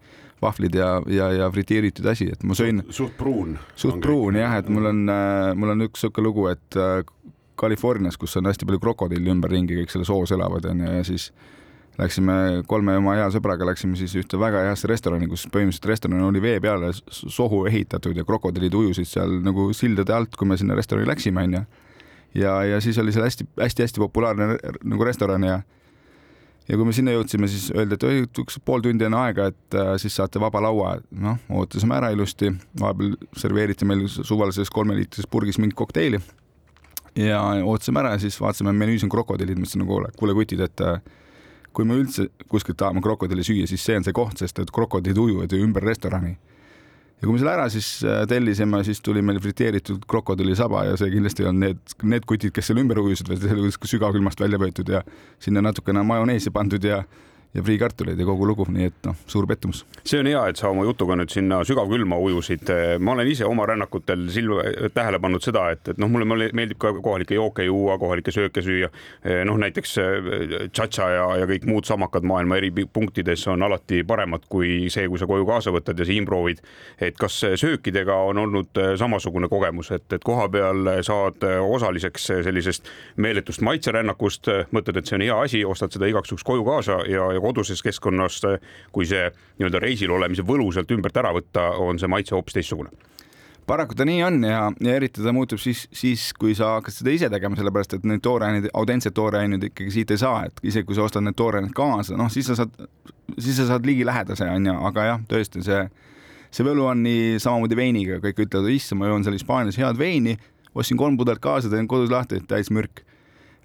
vahvlid 0.42 0.74
ja, 0.74 0.90
ja, 1.12 1.30
ja 1.36 1.50
friteeritud 1.52 2.06
asi, 2.10 2.30
et 2.32 2.42
ma 2.46 2.56
sõin. 2.56 2.82
suht 2.94 3.16
pruun. 3.18 3.58
suht 3.76 4.00
pruun 4.02 4.38
jah, 4.40 4.58
et 4.60 4.68
mul 4.72 4.90
on 4.90 5.06
äh,, 5.12 5.52
mul 5.58 5.74
on 5.74 5.88
üks 5.88 6.04
sihuke 6.04 6.24
lugu, 6.24 6.48
et 6.52 6.80
äh, 6.80 7.02
Californias, 7.60 8.16
kus 8.16 8.38
on 8.40 8.48
hästi 8.48 8.68
palju 8.68 8.80
krokodille 8.80 9.32
ümberringi, 9.34 9.76
kõik 9.82 9.92
selle 9.92 10.08
soos 10.08 10.32
elavad 10.32 10.64
onju 10.70 10.94
ja 10.96 11.02
siis 11.04 11.28
läksime 12.00 12.62
kolme 12.70 12.94
oma 12.96 13.16
hea 13.18 13.26
sõbraga, 13.34 13.66
läksime 13.68 13.98
siis 14.00 14.14
ühte 14.16 14.38
väga 14.40 14.62
heasse 14.68 14.88
restorani, 14.88 15.28
kus 15.28 15.44
põhimõtteliselt 15.52 15.90
restoran 15.90 16.22
oli 16.24 16.40
vee 16.40 16.56
peale 16.62 16.92
sohu 17.10 17.66
ehitatud 17.68 18.16
ja 18.16 18.24
krokodillid 18.24 18.74
ujusid 18.80 19.08
seal 19.10 19.36
nagu 19.44 19.68
sildade 19.76 20.14
alt, 20.16 20.38
kui 20.38 20.48
me 20.48 20.56
sinna 20.60 20.78
restorani 20.78 21.10
läksime, 21.10 21.44
onju. 21.48 21.62
ja, 22.40 22.54
ja 22.64 22.80
siis 22.80 22.98
oli 23.02 23.12
seal 23.12 23.26
hästi-hästi-hästi 23.28 24.00
populaarne 24.00 24.54
nagu 24.80 25.04
restoran 25.04 25.44
ja 25.44 25.60
ja 26.68 26.78
kui 26.78 26.86
me 26.86 26.94
sinna 26.96 27.14
jõudsime, 27.14 27.48
siis 27.50 27.70
öeldi, 27.74 27.96
et 27.96 28.04
oi, 28.06 28.24
üks 28.42 28.58
pool 28.64 28.82
tundi 28.84 29.06
on 29.06 29.16
aega, 29.20 29.50
et 29.52 29.78
äh, 29.78 29.94
siis 30.02 30.16
saate 30.18 30.42
vaba 30.42 30.62
laua. 30.64 30.96
noh, 31.10 31.38
ootasime 31.60 31.96
ära 31.96 32.10
ilusti, 32.14 32.52
vahepeal 32.80 33.16
serveeriti 33.36 33.88
meil 33.88 34.06
suvalises 34.10 34.70
kolmeliitrises 34.70 35.30
purgis 35.30 35.58
mingit 35.58 35.78
kokteili. 35.78 36.20
ja 37.16 37.40
ootasime 37.64 38.04
ära 38.04 38.14
ja 38.14 38.22
siis 38.22 38.40
vaatasime, 38.40 38.72
menüüs 38.72 39.04
on 39.06 39.12
krokodillid, 39.12 39.58
mõtlesin 39.58 39.84
nagu 39.84 39.96
kuule, 39.96 40.12
kuule 40.18 40.36
kutid, 40.38 40.62
et 40.66 40.84
äh, 40.86 41.00
kui 41.72 41.86
me 41.86 41.98
üldse 41.98 42.28
kuskilt 42.50 42.78
tahame 42.78 43.02
krokodilli 43.02 43.44
süüa, 43.46 43.66
siis 43.70 43.82
see 43.84 43.98
on 43.98 44.06
see 44.06 44.14
koht, 44.14 44.38
sest 44.38 44.58
et 44.62 44.70
krokodillid 44.74 45.18
ujuvad 45.18 45.52
ju 45.52 45.62
ümber 45.64 45.84
restorani. 45.86 46.36
Ja 47.20 47.26
kui 47.26 47.34
me 47.34 47.40
selle 47.40 47.52
ära 47.52 47.66
siis 47.72 47.88
äh, 48.06 48.22
tellisime, 48.28 48.82
siis 48.86 49.02
tuli 49.04 49.22
meil 49.24 49.40
friteeritud 49.44 50.06
krokodillisaba 50.08 50.86
ja 50.88 50.98
see 51.00 51.12
kindlasti 51.12 51.46
on 51.48 51.60
need, 51.60 51.80
need 52.02 52.28
kutid, 52.28 52.54
kes 52.56 52.70
seal 52.70 52.80
ümber 52.80 53.02
ujusid, 53.02 53.28
vaid 53.28 53.44
see 53.44 53.56
oli 53.56 53.72
sügavkülmast 53.92 54.40
välja 54.40 54.60
võetud 54.60 54.88
ja 54.92 55.02
sinna 55.42 55.62
natukene 55.64 56.04
majoneesi 56.06 56.52
pandud 56.54 56.84
ja 56.84 57.02
ja 57.54 57.62
friikartuleid 57.62 58.18
ja 58.18 58.26
kogu 58.26 58.46
lugu, 58.46 58.64
nii 58.70 58.86
et 58.86 59.06
noh, 59.08 59.16
suur 59.26 59.46
pettumus. 59.50 59.82
see 60.06 60.20
on 60.20 60.28
hea, 60.30 60.42
et 60.52 60.60
sa 60.60 60.68
oma 60.70 60.84
jutuga 60.86 61.16
nüüd 61.18 61.32
sinna 61.34 61.64
sügavkülma 61.66 62.18
ujusid. 62.22 62.70
ma 63.02 63.16
olen 63.16 63.26
ise 63.26 63.44
oma 63.44 63.66
rännakutel 63.66 64.28
silma, 64.30 64.62
tähele 64.94 65.18
pannud 65.18 65.42
seda, 65.42 65.64
et, 65.74 65.82
et 65.90 65.98
noh, 65.98 66.10
mulle 66.10 66.50
meeldib 66.54 66.78
ka 66.78 66.92
kohalikke 66.94 67.34
jooke 67.34 67.66
juua, 67.66 67.98
kohalikke 67.98 68.30
sööke 68.30 68.62
süüa. 68.62 68.90
noh, 69.44 69.58
näiteks 69.58 69.96
tšatša 70.70 71.08
ja, 71.16 71.24
ja 71.42 71.48
kõik 71.50 71.66
muud 71.66 71.90
samakad 71.90 72.26
maailma 72.26 72.60
eri 72.60 72.70
punktides 72.70 73.48
on 73.50 73.66
alati 73.66 74.04
paremad 74.06 74.46
kui 74.48 74.86
see, 74.92 75.08
kui 75.10 75.18
sa 75.18 75.26
koju 75.26 75.48
kaasa 75.48 75.74
võtad 75.74 75.98
ja 75.98 76.06
siin 76.06 76.28
proovid. 76.28 76.62
et 77.00 77.18
kas 77.18 77.40
söökidega 77.58 78.14
on 78.30 78.38
olnud 78.38 78.82
samasugune 78.98 79.50
kogemus, 79.50 79.90
et, 79.90 80.06
et 80.12 80.22
koha 80.24 80.46
peal 80.48 81.02
saad 81.02 81.42
osaliseks 81.66 82.30
sellisest 82.46 82.86
meeletust 83.16 83.66
maitserännakust, 83.66 84.46
mõtled, 84.70 85.02
et 85.02 85.10
see 85.10 85.18
on 85.18 85.26
hea 85.26 85.42
asi, 85.48 85.64
ostad 85.66 85.90
seda 85.90 86.06
igaks 86.06 86.30
juhuks 86.30 86.46
koju 86.46 86.64
kaasa 86.70 87.02
ja 87.10 87.26
ja 87.39 87.39
koduses 87.42 87.82
keskkonnas, 87.84 88.40
kui 88.92 89.08
see 89.08 89.28
nii-öelda 89.58 89.80
reisil 89.82 90.12
olemise 90.14 90.44
võlu 90.46 90.70
sealt 90.74 90.90
ümbert 90.94 91.16
ära 91.20 91.32
võtta, 91.36 91.70
on 91.80 91.98
see 92.00 92.10
maitse 92.10 92.36
hoopis 92.36 92.58
teistsugune. 92.58 92.92
Paraku 93.70 93.94
ta 93.94 94.02
nii 94.08 94.22
on 94.26 94.42
ja, 94.42 94.62
ja 94.82 94.94
eriti 94.98 95.22
ta 95.22 95.30
muutub 95.34 95.60
siis, 95.62 95.84
siis 95.94 96.30
kui 96.34 96.56
sa 96.58 96.72
hakkad 96.78 96.94
seda 96.96 97.12
ise 97.14 97.28
tegema, 97.30 97.54
sellepärast 97.58 97.92
et 97.94 98.06
neid 98.08 98.22
tooreaineid, 98.24 98.66
autentseid 98.74 99.14
tooreaineid 99.14 99.68
ikkagi 99.68 99.92
siit 99.94 100.10
ei 100.10 100.18
saa, 100.18 100.40
et 100.48 100.62
isegi 100.66 100.88
kui 100.88 100.98
sa 100.98 101.04
ostad 101.04 101.22
need 101.22 101.36
tooreained 101.38 101.70
kaasa, 101.76 102.16
noh, 102.18 102.30
siis 102.32 102.48
sa 102.50 102.56
saad, 102.58 102.72
siis 103.36 103.60
sa 103.60 103.68
saad 103.68 103.86
ligilähedase, 103.86 104.48
onju, 104.56 104.74
aga 104.90 105.04
jah, 105.06 105.22
tõesti 105.30 105.62
see, 105.66 105.84
see 106.50 106.66
võlu 106.66 106.88
on 106.90 107.04
nii 107.06 107.38
samamoodi 107.42 107.78
veiniga, 107.78 108.18
kõik 108.24 108.42
ütlevad, 108.48 108.72
issand, 108.74 109.04
ma 109.04 109.12
joon 109.12 109.28
seal 109.28 109.38
Hispaanias 109.38 109.78
head 109.78 110.00
veini, 110.00 110.34
ostsin 110.74 110.98
kolm 110.98 111.20
pudelit 111.20 111.44
kaasa, 111.44 111.70
teen 111.70 111.86
kodus 111.90 112.10
lahti, 112.10 112.42
täis 112.50 112.72
mürk 112.74 113.04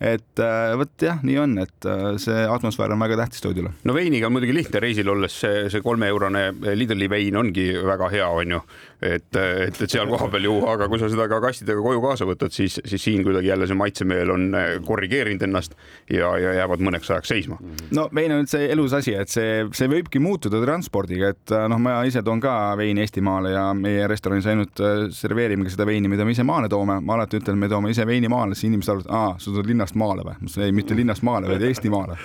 et 0.02 0.42
äh, 0.44 0.74
vot 0.76 0.92
jah, 1.02 1.22
nii 1.24 1.38
on, 1.40 1.58
et 1.64 1.88
äh, 1.88 2.18
see 2.22 2.46
atmosfäär 2.52 2.92
on 2.92 3.00
väga 3.00 3.20
tähtis 3.22 3.44
toidule. 3.44 3.72
no 3.84 3.96
veiniga 3.96 4.28
on 4.28 4.36
muidugi 4.36 4.56
lihtne 4.58 4.82
reisil 4.84 5.10
olles, 5.12 5.38
see, 5.46 5.70
see 5.72 5.84
kolmeeurone 5.86 6.50
Lidli 6.76 7.08
vein 7.10 7.38
ongi 7.40 7.70
väga 7.86 8.10
hea, 8.12 8.28
onju, 8.42 8.62
et, 9.02 9.30
et, 9.36 9.82
et 9.82 9.92
seal 9.92 10.10
kohapeal 10.12 10.50
juua, 10.50 10.74
aga 10.76 10.90
kui 10.92 11.00
sa 11.00 11.10
seda 11.12 11.30
ka 11.32 11.40
kastidega 11.44 11.84
koju 11.86 12.04
kaasa 12.04 12.28
võtad, 12.28 12.54
siis, 12.56 12.80
siis 12.84 13.08
siin 13.08 13.24
kuidagi 13.24 13.52
jälle 13.52 13.70
see 13.70 13.80
maitsemeel 13.80 14.34
on 14.34 14.48
äh, 14.58 14.74
korrigeerinud 14.86 15.48
ennast 15.48 15.78
ja, 16.12 16.34
ja 16.42 16.56
jäävad 16.60 16.84
mõneks 16.84 17.12
ajaks 17.14 17.32
seisma. 17.32 17.60
no 17.96 18.08
vein 18.16 18.36
on 18.36 18.44
üldse 18.44 18.66
elus 18.68 18.96
asi, 18.98 19.16
et 19.16 19.32
see, 19.32 19.64
see 19.76 19.92
võibki 19.92 20.20
muutuda 20.24 20.62
transpordiga, 20.64 21.32
et 21.36 21.56
noh, 21.72 21.82
ma 21.82 22.02
ise 22.08 22.24
toon 22.26 22.44
ka 22.44 22.76
veini 22.80 23.06
Eestimaale 23.06 23.54
ja 23.54 23.70
meie 23.78 24.08
restoranis 24.12 24.48
ainult 24.52 24.84
serveerimegi 25.16 25.76
seda 25.76 25.88
veini, 25.88 26.12
mida 26.12 26.26
me 26.26 26.36
ise 26.36 26.44
maale 26.48 26.70
toome. 26.72 27.00
ma 27.06 27.16
alati 27.16 27.40
ütlen, 27.40 27.60
me 27.60 27.70
toome 27.72 27.92
ise 27.94 28.06
veini 28.08 28.30
maale, 28.32 28.56
siis 28.58 28.70
inimesed 28.70 28.92
arvavad, 28.92 29.12
aa, 29.14 29.36
sa 29.40 29.52
tuled 29.52 29.70
linna 29.70 29.86
linnast 29.86 29.96
maale 30.00 30.26
või? 30.26 30.36
ma 30.40 30.48
ütlesin 30.48 30.66
ei, 30.66 30.76
mitte 30.76 30.98
linnast 30.98 31.24
maale, 31.24 31.50
vaid 31.50 31.64
Eestimaale. 31.66 32.18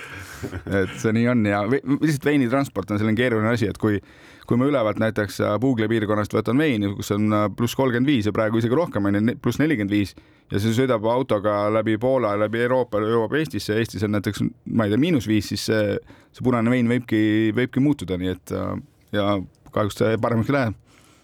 et 0.81 0.93
see 0.97 1.13
nii 1.13 1.27
on 1.29 1.45
ja 1.45 1.61
lihtsalt 1.69 2.25
veinitransport 2.25 2.91
on 2.91 2.99
selline 2.99 3.17
keeruline 3.17 3.53
asi, 3.53 3.67
et 3.69 3.77
kui, 3.77 3.99
kui 4.51 4.59
ma 4.59 4.67
ülevalt 4.67 4.99
näiteks 4.99 5.39
äh, 5.45 5.55
Puugli 5.63 5.87
piirkonnast 5.87 6.33
võtan 6.35 6.59
veini, 6.59 6.89
kus 6.97 7.13
on 7.15 7.31
äh, 7.31 7.47
pluss 7.55 7.77
kolmkümmend 7.79 8.11
viis 8.11 8.27
ja 8.27 8.35
praegu 8.35 8.59
isegi 8.59 8.75
rohkem 8.75 9.07
on 9.07 9.15
ju, 9.15 9.35
pluss 9.39 9.61
nelikümmend 9.61 9.95
viis 9.95 10.11
ja 10.51 10.59
see 10.59 10.75
sõidab 10.75 11.07
autoga 11.07 11.55
läbi 11.71 11.95
Poola, 12.01 12.33
läbi 12.41 12.59
Euroopa, 12.65 12.99
jõuab 12.99 13.37
Eestisse, 13.39 13.79
Eestis 13.79 14.03
on 14.03 14.11
näiteks, 14.17 14.43
ma 14.75 14.85
ei 14.87 14.91
tea, 14.91 14.99
miinus 14.99 15.29
viis, 15.31 15.47
siis 15.53 15.63
see, 15.71 15.97
see 16.35 16.43
punane 16.43 16.73
vein 16.73 16.91
võibki, 16.91 17.23
võibki 17.55 17.83
muutuda, 17.83 18.19
nii 18.19 18.35
et 18.35 18.55
ja 19.15 19.27
kahjuks 19.71 20.01
see 20.03 20.21
paremaks 20.21 20.51
ei 20.51 20.57
lähe. 20.59 20.79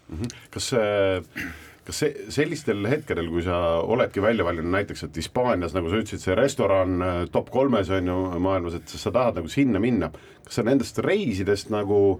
Mhm. 0.08 0.36
kas 0.54 0.70
see 0.72 0.86
kas 1.88 2.02
see 2.02 2.24
sellistel 2.32 2.84
hetkedel, 2.88 3.30
kui 3.32 3.40
sa 3.44 3.80
oledki 3.80 4.20
välja 4.20 4.44
valinud 4.44 4.74
näiteks, 4.74 5.06
et 5.06 5.16
Hispaanias, 5.16 5.72
nagu 5.72 5.88
sa 5.88 6.00
ütlesid, 6.02 6.20
see 6.20 6.34
restoran 6.36 6.98
äh, 7.00 7.20
top 7.32 7.48
kolmes 7.52 7.88
on 7.96 8.10
ju 8.10 8.16
maailmas, 8.44 8.76
et 8.76 8.92
sa 8.92 9.12
tahad 9.14 9.40
nagu 9.40 9.48
sinna 9.48 9.80
minna, 9.80 10.10
kas 10.44 10.60
sa 10.60 10.66
nendest 10.68 11.00
reisidest 11.04 11.72
nagu 11.72 12.18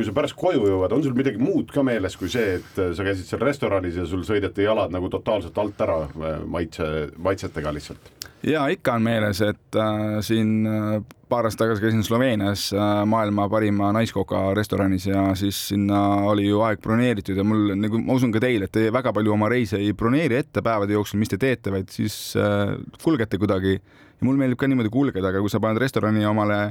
kui 0.00 0.08
sa 0.08 0.16
pärast 0.16 0.38
koju 0.40 0.64
jõuad, 0.64 0.94
on 0.96 1.04
sul 1.04 1.16
midagi 1.18 1.40
muud 1.42 1.68
ka 1.74 1.84
meeles 1.84 2.16
kui 2.16 2.32
see, 2.32 2.56
et 2.56 2.80
äh, 2.80 2.94
sa 2.96 3.04
käisid 3.04 3.28
seal 3.28 3.44
restoranis 3.44 4.00
ja 4.00 4.08
sul 4.08 4.24
sõideti 4.24 4.64
jalad 4.64 4.94
nagu 4.94 5.12
totaalselt 5.12 5.58
alt 5.60 5.84
ära 5.84 6.00
äh, 6.08 6.40
maitse, 6.48 7.10
maitsetega 7.20 7.74
lihtsalt? 7.76 8.12
ja 8.46 8.64
ikka 8.72 8.96
on 8.96 9.04
meeles, 9.04 9.40
et 9.44 9.76
äh, 9.76 10.20
siin 10.24 10.64
äh, 10.64 11.02
paar 11.30 11.46
aastat 11.46 11.66
tagasi 11.66 11.84
käisin 11.84 12.04
Sloveenias 12.06 12.70
äh, 12.72 13.02
maailma 13.06 13.48
parima 13.52 13.90
naiskoka 13.92 14.54
restoranis 14.56 15.06
ja 15.10 15.26
siis 15.38 15.58
sinna 15.68 16.00
oli 16.30 16.46
ju 16.48 16.62
aeg 16.64 16.80
broneeritud 16.82 17.36
ja 17.36 17.44
mul 17.44 17.74
nagu 17.78 18.00
ma 18.00 18.16
usun 18.16 18.32
ka 18.32 18.42
teil, 18.42 18.64
et 18.64 18.72
te 18.72 18.88
väga 18.92 19.12
palju 19.16 19.34
oma 19.36 19.50
reise 19.52 19.78
ei 19.78 19.92
broneeri 19.92 20.40
ette 20.40 20.64
päevade 20.64 20.96
jooksul, 20.96 21.20
mis 21.20 21.32
te 21.32 21.38
teete, 21.40 21.72
vaid 21.74 21.92
siis 21.92 22.16
äh, 22.40 22.72
kulgete 23.04 23.38
kuidagi. 23.38 23.76
ja 23.76 24.28
mul 24.28 24.40
meeldib 24.40 24.60
ka 24.60 24.70
niimoodi 24.70 24.92
kulgeda, 24.92 25.28
aga 25.28 25.44
kui 25.44 25.52
sa 25.52 25.60
paned 25.60 25.80
restorani 25.82 26.24
omale, 26.28 26.62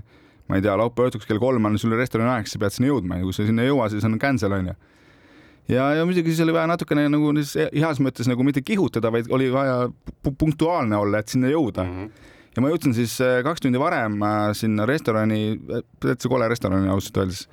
ma 0.49 0.57
ei 0.57 0.65
tea, 0.65 0.75
laupäeva 0.79 1.11
õhtuks 1.11 1.29
kell 1.29 1.41
kolm 1.41 1.69
on 1.69 1.77
sul 1.81 1.93
restorani 1.97 2.33
aeg, 2.37 2.49
sa 2.49 2.61
pead 2.61 2.75
sinna 2.75 2.89
jõudma 2.91 3.19
ja 3.19 3.27
kui 3.27 3.35
sa 3.35 3.45
sinna 3.47 3.65
ei 3.65 3.71
jõua, 3.71 3.89
siis 3.93 4.07
on 4.07 4.17
cancel 4.21 4.55
onju 4.57 4.75
ja, 5.69 5.91
ja 5.99 6.05
muidugi 6.05 6.33
siis 6.33 6.43
oli 6.45 6.55
vaja 6.57 6.69
natukene 6.71 7.05
nagu 7.11 7.31
heas 7.35 8.01
mõttes 8.01 8.29
nagu 8.29 8.45
mitte 8.45 8.65
kihutada, 8.65 9.11
vaid 9.13 9.29
oli 9.31 9.51
vaja 9.53 9.87
punktuaalne 10.25 10.97
olla, 10.97 11.21
et 11.21 11.31
sinna 11.31 11.53
jõuda 11.53 11.85
mm. 11.85 11.95
-hmm 11.95 12.35
ja 12.55 12.63
ma 12.63 12.71
jõudsin 12.73 12.95
siis 12.97 13.15
äh, 13.23 13.39
kaks 13.45 13.63
tundi 13.63 13.79
varem 13.79 14.19
äh, 14.25 14.51
sinna 14.57 14.87
restorani, 14.89 15.59
täitsa 16.03 16.31
kole 16.31 16.47
restorani 16.49 16.89
ausalt 16.91 17.21
öeldes. 17.21 17.45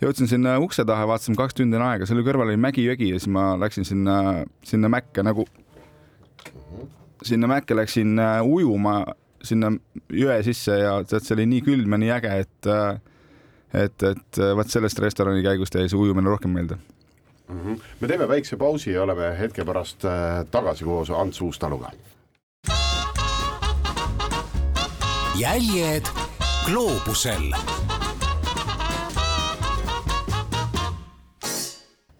jõudsin 0.00 0.30
sinna 0.30 0.58
ukse 0.62 0.84
taha, 0.88 1.06
vaatasin 1.10 1.36
kaks 1.36 1.58
tundi 1.58 1.76
on 1.76 1.84
aega, 1.88 2.06
selle 2.06 2.22
kõrval 2.26 2.52
oli 2.52 2.60
mägi-jõgi 2.60 3.10
ja 3.12 3.18
siis 3.18 3.30
ma 3.34 3.50
läksin 3.58 3.84
sinna, 3.84 4.44
sinna 4.64 4.88
mäkke 4.88 5.24
nagu, 5.26 5.44
sinna 7.22 7.50
mäkke 7.50 7.76
läksin 7.76 8.18
äh, 8.22 8.38
ujuma 8.46 9.02
sinna 9.44 9.72
jõe 10.12 10.42
sisse 10.46 10.78
ja 10.80 10.98
tead, 11.04 11.24
see 11.24 11.36
oli 11.36 11.46
nii 11.46 11.64
külm 11.66 11.94
ja 11.94 12.02
nii 12.04 12.12
äge, 12.18 12.34
et 12.44 12.70
et, 13.74 14.02
et 14.02 14.40
vot 14.56 14.70
sellest 14.70 14.98
restorani 15.04 15.42
käigust 15.44 15.74
jäi 15.76 15.88
see 15.88 15.98
ujumine 15.98 16.30
rohkem 16.30 16.54
meelde 16.56 16.78
mm. 17.48 17.60
-hmm. 17.60 17.80
me 18.00 18.08
teeme 18.08 18.28
väikse 18.28 18.56
pausi 18.56 18.92
ja 18.92 19.02
oleme 19.02 19.38
hetke 19.38 19.64
pärast 19.64 20.04
äh, 20.04 20.46
tagasi 20.50 20.84
koos 20.84 21.10
Ants 21.10 21.40
Uustaluga. 21.40 21.90
jäljed 25.38 26.06
gloobusel 26.66 27.52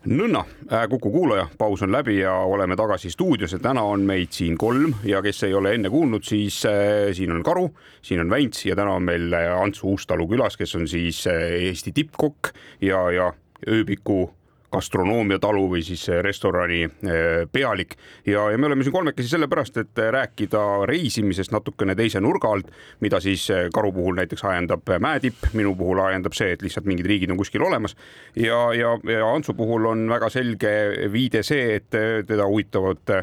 nõnna, 0.08 0.44
äh, 0.72 0.86
Kuku 0.88 1.10
kuulaja, 1.10 1.46
paus 1.58 1.82
on 1.82 1.92
läbi 1.92 2.18
ja 2.18 2.32
oleme 2.32 2.76
tagasi 2.76 3.10
stuudios 3.10 3.52
ja 3.52 3.58
täna 3.58 3.82
on 3.82 4.06
meid 4.08 4.32
siin 4.32 4.56
kolm 4.58 4.94
ja 5.04 5.22
kes 5.22 5.42
ei 5.48 5.54
ole 5.54 5.74
enne 5.76 5.90
kuulnud, 5.90 6.24
siis 6.24 6.62
äh, 6.66 7.10
siin 7.12 7.32
on 7.32 7.42
Karu, 7.42 7.68
siin 8.02 8.20
on 8.20 8.30
Väints 8.30 8.64
ja 8.66 8.76
täna 8.76 8.96
on 8.96 9.04
meil 9.04 9.32
äh, 9.32 9.52
Ants 9.60 9.84
Uustalu 9.84 10.28
külas, 10.28 10.56
kes 10.56 10.74
on 10.78 10.88
siis 10.88 11.26
Eesti 11.28 11.92
tippkokk 11.92 12.52
ja, 12.80 13.10
ja 13.10 13.32
ööbiku 13.68 14.30
gastronoomiatalu 14.72 15.64
või 15.72 15.82
siis 15.86 16.04
restorani 16.24 16.82
eh, 16.84 17.44
pealik. 17.52 17.96
Ja, 18.26 18.48
ja 18.52 18.58
me 18.58 18.68
oleme 18.68 18.84
siin 18.84 18.94
kolmekesi 18.94 19.32
sellepärast, 19.32 19.80
et 19.82 20.02
rääkida 20.18 20.64
reisimisest 20.88 21.54
natukene 21.54 21.96
teise 21.98 22.20
nurga 22.20 22.52
alt, 22.52 22.70
mida 23.04 23.20
siis 23.24 23.48
eh, 23.54 23.68
karu 23.74 23.92
puhul 23.96 24.18
näiteks 24.20 24.44
ajendab 24.44 24.94
mäetipp, 25.00 25.50
minu 25.58 25.74
puhul 25.78 26.02
ajendab 26.04 26.36
see, 26.36 26.52
et 26.54 26.64
lihtsalt 26.64 26.88
mingid 26.88 27.08
riigid 27.08 27.32
on 27.32 27.40
kuskil 27.40 27.64
olemas. 27.64 27.96
Ja, 28.36 28.68
ja, 28.76 28.96
ja 29.08 29.28
Antsu 29.28 29.54
puhul 29.58 29.88
on 29.88 30.08
väga 30.10 30.30
selge 30.32 30.72
viide 31.12 31.42
see, 31.46 31.78
et 31.78 31.88
teda 31.90 32.46
huvitavad 32.46 33.16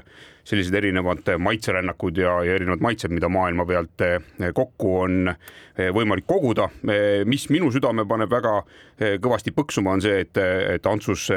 sellised 0.46 0.74
erinevad 0.78 1.26
maitserännakud 1.40 2.18
ja, 2.18 2.38
ja 2.46 2.56
erinevad 2.56 2.84
maitsed, 2.86 3.14
mida 3.14 3.30
maailma 3.30 3.66
pealt 3.66 4.02
eh, 4.06 4.20
kokku 4.54 4.92
on 5.02 5.32
eh, 5.32 5.90
võimalik 5.94 6.28
koguda. 6.30 6.70
Eh, 6.86 7.24
mis 7.26 7.48
minu 7.50 7.72
südame 7.74 8.06
paneb 8.08 8.32
väga 8.32 8.60
kõvasti 9.22 9.52
põksuma, 9.56 9.96
on 9.98 10.04
see, 10.06 10.22
et, 10.24 10.38
et 10.38 10.86
Antsus 10.88 11.28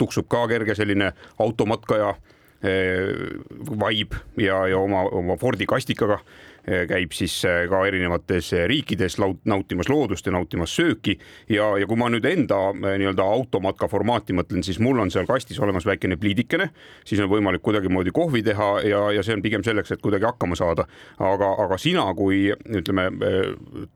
tuksub 0.00 0.28
ka 0.30 0.46
kerge 0.50 0.74
selline 0.78 1.10
automatkaja 1.42 2.14
vibe 2.62 4.20
ja, 4.38 4.60
ja 4.70 4.78
oma, 4.78 5.02
oma 5.10 5.34
Fordi 5.36 5.66
kastikaga 5.66 6.20
käib 6.62 7.14
siis 7.16 7.34
eh, 7.48 7.64
ka 7.70 7.80
erinevates 7.88 8.52
eh, 8.54 8.66
riikides 8.70 9.16
nautimas 9.44 9.88
loodust 9.90 10.26
ja 10.26 10.32
nautimas 10.34 10.74
sööki 10.76 11.16
ja, 11.50 11.66
ja 11.78 11.88
kui 11.90 11.98
ma 11.98 12.06
nüüd 12.12 12.26
enda 12.28 12.58
nii-öelda 12.72 13.24
automatka 13.26 13.88
formaati 13.90 14.36
mõtlen, 14.36 14.62
siis 14.62 14.78
mul 14.82 15.00
on 15.02 15.10
seal 15.10 15.26
kastis 15.26 15.58
olemas 15.62 15.86
väikene 15.88 16.16
pliidikene, 16.20 16.68
siis 17.08 17.20
on 17.22 17.30
võimalik 17.32 17.64
kuidagimoodi 17.66 18.14
kohvi 18.14 18.44
teha 18.46 18.68
ja, 18.86 19.02
ja 19.16 19.24
see 19.26 19.34
on 19.34 19.42
pigem 19.42 19.64
selleks, 19.66 19.90
et 19.94 20.02
kuidagi 20.02 20.28
hakkama 20.28 20.58
saada. 20.58 20.86
aga, 21.18 21.50
aga 21.64 21.78
sina 21.78 22.04
kui 22.14 22.44
ütleme 22.52 23.08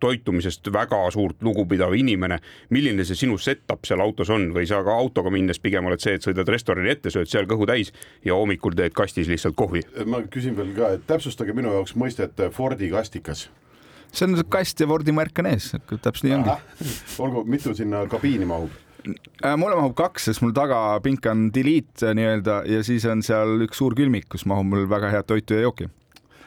toitumisest 0.01 0.73
väga 0.73 0.99
suurt 1.15 1.43
lugupidav 1.43 1.95
inimene, 1.95 2.41
milline 2.71 3.05
see 3.07 3.19
sinu 3.23 3.39
setup 3.39 3.87
seal 3.87 4.03
autos 4.03 4.31
on 4.35 4.51
või 4.55 4.67
sa 4.67 4.83
ka 4.87 4.95
autoga 4.95 5.31
minnes 5.31 5.61
pigem 5.63 5.87
oled 5.87 6.03
see, 6.03 6.17
et 6.19 6.27
sõidad 6.27 6.49
restorani 6.51 6.91
ette, 6.91 7.13
sööd 7.15 7.31
seal 7.31 7.47
kõhu 7.47 7.69
täis 7.69 7.93
ja 8.27 8.35
hommikul 8.35 8.75
teed 8.75 8.95
kastis 8.97 9.31
lihtsalt 9.31 9.55
kohvi? 9.59 9.85
ma 10.07 10.23
küsin 10.31 10.57
veel 10.59 10.75
ka, 10.77 10.93
et 10.97 11.07
täpsustage 11.07 11.55
minu 11.57 11.73
jaoks 11.75 11.95
mõistet 11.99 12.47
Fordi 12.57 12.91
kastikas? 12.93 13.49
see 14.17 14.25
on 14.25 14.39
kast 14.49 14.81
ja 14.81 14.89
Fordi 14.89 15.13
märk 15.13 15.43
on 15.43 15.51
ees, 15.51 15.73
täpselt 15.91 16.25
nii 16.29 16.37
ongi. 16.39 16.57
olgu, 17.23 17.45
mitu 17.45 17.75
sinna 17.77 18.07
kabiini 18.11 18.49
mahub? 18.49 18.73
Äh, 19.07 19.55
mulle 19.59 19.77
mahub 19.79 19.95
kaks, 19.99 20.31
sest 20.31 20.43
mul 20.43 20.55
tagapink 20.57 21.27
on 21.31 21.49
delete 21.55 22.15
nii-öelda 22.17 22.63
ja 22.71 22.83
siis 22.87 23.05
on 23.11 23.23
seal 23.27 23.67
üks 23.67 23.79
suur 23.83 23.95
külmik, 23.99 24.31
kus 24.33 24.47
mahub 24.49 24.67
mul 24.67 24.89
väga 24.91 25.13
head 25.13 25.29
toitu 25.31 25.59
ja 25.59 25.69
jooki 25.69 25.91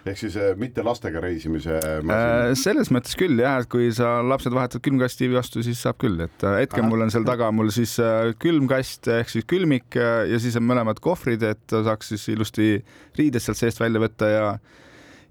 ehk 0.08 0.20
siis 0.20 0.36
äh, 0.40 0.54
mitte 0.60 0.84
lastega 0.86 1.22
reisimise 1.24 1.76
äh, 1.76 2.52
selles 2.60 2.92
mõttes 2.94 3.16
küll 3.20 3.40
jah, 3.42 3.60
et 3.62 3.70
kui 3.72 3.90
sa 3.96 4.20
lapsed 4.26 4.54
vahetad 4.56 4.84
külmkasti 4.86 5.30
vastu, 5.34 5.64
siis 5.66 5.82
saab 5.84 6.00
küll, 6.02 6.20
et 6.24 6.46
äh, 6.48 6.62
hetkel 6.64 6.86
mul 6.88 7.04
on 7.06 7.14
seal 7.14 7.28
taga 7.28 7.50
mul 7.56 7.72
siis 7.74 7.98
külmkast 8.42 9.12
ehk 9.20 9.34
siis 9.34 9.48
külmik 9.50 9.98
ja 10.00 10.40
siis 10.42 10.58
on 10.60 10.68
mõlemad 10.70 11.02
kohvrid, 11.04 11.44
et 11.46 11.76
saaks 11.76 12.14
siis 12.14 12.30
ilusti 12.36 12.78
riided 13.20 13.44
sealt 13.44 13.60
seest 13.60 13.82
välja 13.84 14.04
võtta 14.04 14.32
ja 14.32 14.46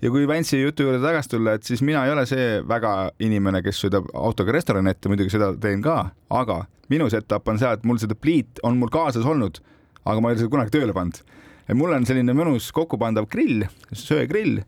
ja 0.02 0.10
kui 0.10 0.26
Vantsi 0.28 0.60
jutu 0.60 0.86
juurde 0.86 1.00
tagasi 1.02 1.32
tulla, 1.32 1.56
et 1.58 1.66
siis 1.66 1.82
mina 1.82 2.04
ei 2.06 2.12
ole 2.12 2.24
see 2.28 2.60
väga 2.68 2.94
inimene, 3.24 3.62
kes 3.64 3.82
sõidab 3.82 4.08
autoga 4.14 4.54
restorani 4.54 4.92
ette, 4.92 5.10
muidugi 5.10 5.34
seda 5.34 5.50
teen 5.60 5.82
ka, 5.84 5.98
aga 6.30 6.62
minu 6.92 7.08
setup 7.12 7.48
on 7.50 7.58
see, 7.60 7.70
et 7.74 7.86
mul 7.88 8.00
seda 8.00 8.16
pliit 8.18 8.62
on 8.66 8.78
mul 8.78 8.92
kaasas 8.94 9.26
olnud, 9.26 9.60
aga 10.04 10.20
ma 10.20 10.30
ei 10.30 10.36
ole 10.36 10.42
seda 10.44 10.54
kunagi 10.54 10.74
tööle 10.74 10.94
pannud. 10.96 11.22
et 11.68 11.76
mul 11.76 11.92
on 11.92 12.06
selline 12.08 12.32
mõnus 12.32 12.70
kokkupandav 12.72 13.26
grill, 13.28 13.66
söegrill, 13.92 14.62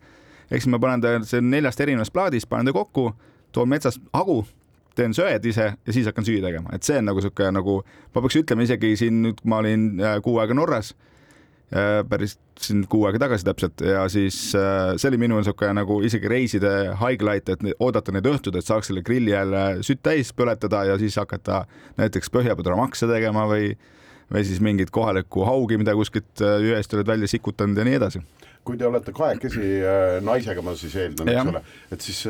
ehk 0.51 0.65
siis 0.65 0.71
ma 0.73 0.81
panen 0.83 1.01
ta, 1.01 1.15
see 1.25 1.41
on 1.41 1.51
neljast 1.51 1.81
erinevast 1.81 2.13
plaadist, 2.13 2.49
panen 2.49 2.69
ta 2.69 2.75
kokku, 2.77 3.13
toon 3.55 3.71
metsast 3.71 4.03
hagu, 4.13 4.43
teen 4.99 5.15
söed 5.17 5.47
ise 5.47 5.71
ja 5.73 5.95
siis 5.95 6.09
hakkan 6.11 6.27
süüa 6.27 6.43
tegema, 6.45 6.75
et 6.75 6.85
see 6.85 6.99
on 7.01 7.07
nagu 7.09 7.23
sihuke 7.23 7.49
nagu, 7.55 7.79
ma 8.15 8.21
peaks 8.21 8.41
ütlema 8.43 8.67
isegi 8.67 8.97
siin 9.01 9.23
nüüd, 9.25 9.41
ma 9.49 9.63
olin 9.63 9.95
äh, 10.03 10.19
kuu 10.25 10.37
aega 10.43 10.59
Norras 10.59 10.93
päris 12.11 12.35
siin 12.59 12.83
kuu 12.91 13.05
aega 13.07 13.21
tagasi 13.23 13.47
täpselt 13.47 13.83
ja 13.85 14.03
siis 14.11 14.37
äh, 14.59 14.97
see 14.99 15.11
oli 15.11 15.21
minu 15.23 15.39
niisugune 15.39 15.77
nagu 15.79 16.01
isegi 16.07 16.29
reiside 16.31 16.73
highlight, 16.99 17.49
et 17.53 17.63
oodata 17.79 18.15
neid 18.15 18.27
õhtud, 18.27 18.59
et 18.59 18.67
saaks 18.67 18.91
selle 18.91 19.05
grilli 19.07 19.31
jälle 19.31 19.63
sütt 19.87 20.03
täis 20.03 20.33
põletada 20.37 20.83
ja 20.89 20.99
siis 21.01 21.17
hakata 21.21 21.63
näiteks 22.01 22.33
põhjapudramakse 22.35 23.09
tegema 23.11 23.47
või 23.51 23.73
või 24.31 24.45
siis 24.47 24.61
mingit 24.63 24.93
kohalikku 24.95 25.43
haugi, 25.43 25.79
mida 25.81 25.95
kuskilt 25.99 26.43
äh, 26.43 26.59
jõest 26.69 26.95
oled 26.95 27.09
välja 27.09 27.31
sikutanud 27.31 27.79
ja 27.79 27.87
nii 27.87 27.99
edasi. 27.99 28.23
kui 28.65 28.77
te 28.77 28.87
olete 28.87 29.13
kahekesi 29.17 29.81
naisega, 30.27 30.63
ma 30.63 30.75
siis 30.77 30.95
eeldan, 31.01 31.31
eks 31.33 31.55
ole, 31.55 31.63
et 31.95 32.03
siis 32.05 32.27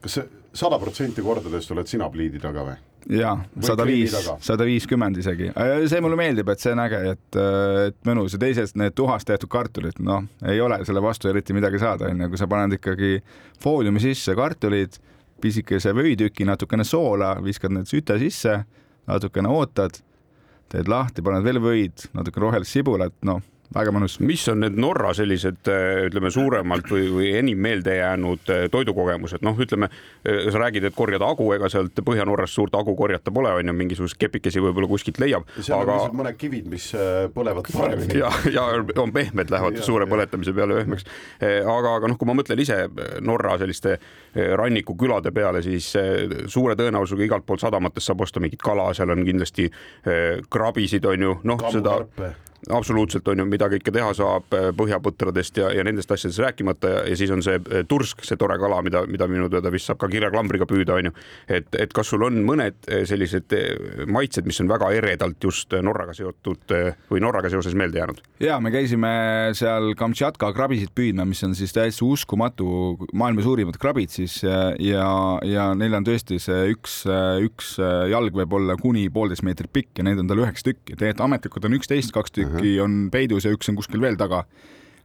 kas 0.00 0.16
see 0.16 0.39
sada 0.54 0.78
protsenti 0.78 1.22
kordadest 1.22 1.70
oled 1.74 1.90
sina 1.90 2.08
pliidi 2.10 2.40
taga 2.42 2.64
või? 2.66 2.78
ja 3.08 3.32
sada 3.64 3.86
viis, 3.88 4.14
sada 4.44 4.64
viiskümmend 4.68 5.16
isegi. 5.22 5.50
Äh, 5.54 5.86
see 5.88 6.02
mulle 6.04 6.18
meeldib, 6.20 6.50
et 6.52 6.60
see 6.60 6.74
on 6.74 6.82
äge, 6.84 7.00
et, 7.14 7.38
äh, 7.38 7.76
et 7.90 7.96
mõnus 8.08 8.34
ja 8.36 8.40
teised 8.42 8.76
need 8.80 8.96
tuhast 8.98 9.28
tehtud 9.30 9.50
kartulid, 9.52 10.00
noh, 10.04 10.26
ei 10.44 10.60
ole 10.60 10.82
selle 10.84 11.02
vastu 11.04 11.30
eriti 11.30 11.56
midagi 11.56 11.80
saada, 11.80 12.10
onju, 12.10 12.28
kui 12.32 12.40
sa 12.40 12.48
paned 12.50 12.76
ikkagi 12.76 13.14
fooliumi 13.62 14.02
sisse 14.02 14.36
kartulid, 14.36 15.00
pisikese 15.40 15.94
võitüki, 15.96 16.44
natukene 16.44 16.84
soola, 16.84 17.32
viskad 17.44 17.72
need 17.72 17.88
süte 17.88 18.18
sisse, 18.20 18.58
natukene 19.08 19.48
ootad, 19.48 19.96
teed 20.70 20.90
lahti, 20.90 21.24
paned 21.24 21.46
veel 21.46 21.62
võid, 21.62 22.10
natuke 22.14 22.42
rohelist 22.42 22.76
sibulat, 22.76 23.16
noh, 23.26 23.40
väga 23.74 23.92
mõnus. 23.94 24.18
mis 24.20 24.42
on 24.50 24.60
need 24.64 24.78
Norra 24.80 25.12
sellised 25.14 25.68
ütleme 26.10 26.30
suuremalt 26.34 26.88
või, 26.90 27.06
või 27.14 27.30
enim 27.38 27.60
meelde 27.62 27.96
jäänud 27.96 28.50
eh, 28.50 28.64
toidukogemused, 28.72 29.44
noh, 29.46 29.58
ütleme 29.60 29.90
sa 30.24 30.58
räägid, 30.58 30.84
et 30.88 30.96
korjad 30.96 31.22
hagu, 31.24 31.46
ega 31.54 31.70
sealt 31.72 32.00
Põhja-Norrast 32.04 32.56
suurt 32.56 32.74
hagu 32.76 32.94
korjata 32.98 33.32
pole, 33.34 33.52
on 33.60 33.70
ju, 33.70 33.74
mingisuguseid 33.76 34.20
kepikesi 34.20 34.62
võib-olla 34.62 34.88
kuskilt 34.90 35.20
leiab, 35.22 35.46
seal 35.58 35.78
on 35.78 35.84
aga 35.84 35.96
lihtsalt 35.98 36.18
mõned 36.18 36.40
kivid, 36.40 36.66
mis 36.72 36.88
äh, 36.96 37.28
põlevad 37.34 37.70
paremini. 37.72 38.18
ja, 38.20 38.32
ja 38.50 38.66
on 39.00 39.14
pehmed, 39.14 39.52
lähevad 39.52 39.78
Ja, 39.80 39.86
suure 39.86 40.06
ja. 40.06 40.10
põletamise 40.10 40.54
peale 40.56 40.80
pehmeks. 40.80 41.06
aga, 41.40 41.94
aga 42.00 42.10
noh, 42.10 42.18
kui 42.18 42.28
ma 42.28 42.34
mõtlen 42.36 42.60
ise 42.62 42.82
Norra 43.24 43.56
selliste 43.60 43.96
rannikukülade 44.34 45.32
peale, 45.34 45.62
siis 45.64 45.92
suure 46.50 46.76
tõenäosusega 46.78 47.26
igalt 47.26 47.46
poolt 47.46 47.62
sadamatest 47.62 48.10
saab 48.10 48.26
osta 48.26 48.42
mingit 48.42 48.62
kala, 48.62 48.90
seal 48.96 49.14
on 49.14 49.24
kindlasti 49.26 49.70
krabisid, 50.50 51.06
on 51.06 51.26
ju, 51.28 51.34
noh, 51.46 51.66
seda. 51.70 51.98
Absoluutselt 52.68 53.28
on 53.28 53.40
ju, 53.40 53.46
mida 53.48 53.68
kõike 53.72 53.92
teha 53.94 54.10
saab 54.16 54.56
eh, 54.56 54.68
põhjapõtradest 54.76 55.60
ja, 55.62 55.70
ja 55.72 55.84
nendest 55.86 56.10
asjadest 56.12 56.42
rääkimata 56.44 56.92
ja, 56.92 57.00
ja 57.08 57.16
siis 57.16 57.32
on 57.32 57.42
see 57.44 57.56
eh, 57.56 57.84
tursk, 57.88 58.24
see 58.26 58.38
tore 58.40 58.58
kala, 58.60 58.82
mida, 58.84 59.02
mida 59.08 59.28
minu 59.30 59.48
teada 59.52 59.72
vist 59.72 59.88
saab 59.88 60.00
ka 60.02 60.10
kirjaklambriga 60.12 60.68
püüda, 60.68 60.98
on 61.00 61.08
ju. 61.08 61.14
et, 61.48 61.70
et 61.80 61.94
kas 61.96 62.12
sul 62.12 62.24
on 62.26 62.40
mõned 62.44 62.76
eh, 62.90 63.04
sellised 63.08 63.54
maitsed, 64.10 64.46
mis 64.48 64.60
on 64.60 64.68
väga 64.70 64.90
eredalt 64.98 65.40
just 65.44 65.72
Norraga 65.80 66.12
seotud 66.16 66.74
või 67.10 67.22
Norraga 67.24 67.50
seoses 67.52 67.76
meelde 67.78 68.02
jäänud? 68.02 68.20
ja 68.44 68.58
me 68.60 68.72
käisime 68.74 69.10
seal 69.56 69.94
Kamtšatka 69.98 70.52
krabisid 70.56 70.92
püüdma, 70.96 71.24
mis 71.28 71.40
on 71.46 71.56
siis 71.56 71.72
täiesti 71.76 72.04
uskumatu, 72.04 72.98
maailma 73.16 73.44
suurimad 73.44 73.80
krabid 73.80 74.12
siis 74.12 74.40
ja, 74.44 74.70
ja, 74.80 75.06
ja 75.46 75.70
neil 75.78 75.96
on 75.96 76.06
tõesti 76.06 76.40
see 76.42 76.74
üks, 76.74 77.02
üks 77.46 77.72
jalg 78.10 78.36
võib 78.36 78.58
olla 78.60 78.76
kuni 78.80 79.08
poolteist 79.12 79.46
meetrit 79.46 79.72
pikk 79.72 80.00
ja 80.02 80.06
neid 80.06 80.20
on 80.20 80.28
tal 80.28 80.44
üheksa 80.44 80.70
tükki, 80.70 80.92
tegelikult 80.96 81.26
ametlikult 81.26 81.68
on 81.68 81.80
üksteist, 81.80 82.12
kaks 82.14 82.36
tükki 82.36 82.50
on 82.84 83.00
peidus 83.12 83.46
ja 83.46 83.54
üks 83.54 83.68
on 83.70 83.78
kuskil 83.78 84.02
veel 84.02 84.18
taga 84.20 84.44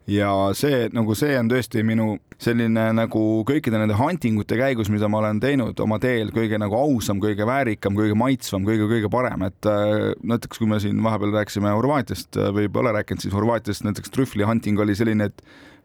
ja 0.08 0.30
see 0.58 0.86
nagu 0.94 1.16
see 1.18 1.34
on 1.40 1.50
tõesti 1.50 1.82
minu 1.86 2.16
selline 2.42 2.90
nagu 2.94 3.22
kõikide 3.48 3.80
nende 3.80 3.98
hunting 3.98 4.38
ute 4.42 4.58
käigus, 4.60 4.90
mida 4.94 5.10
ma 5.10 5.22
olen 5.22 5.40
teinud 5.42 5.80
oma 5.82 5.98
teel 6.04 6.30
kõige 6.36 6.60
nagu 6.62 6.78
ausam, 6.78 7.22
kõige 7.24 7.48
väärikam, 7.48 7.96
kõige 7.98 8.18
maitsvam, 8.20 8.66
kõige-kõige 8.68 9.10
parem, 9.12 9.48
et 9.48 9.70
äh, 9.72 10.12
näiteks 10.22 10.62
kui 10.62 10.70
me 10.70 10.80
siin 10.84 11.02
vahepeal 11.04 11.34
rääkisime 11.40 11.74
Horvaatiast 11.74 12.38
äh, 12.38 12.52
või 12.56 12.70
pole 12.72 12.94
rääkinud, 12.96 13.24
siis 13.24 13.34
Horvaatias 13.36 13.82
näiteks 13.88 14.14
trühvli 14.14 14.46
hunting 14.46 14.80
oli 14.84 14.98
selline, 14.98 15.32
et 15.32 15.42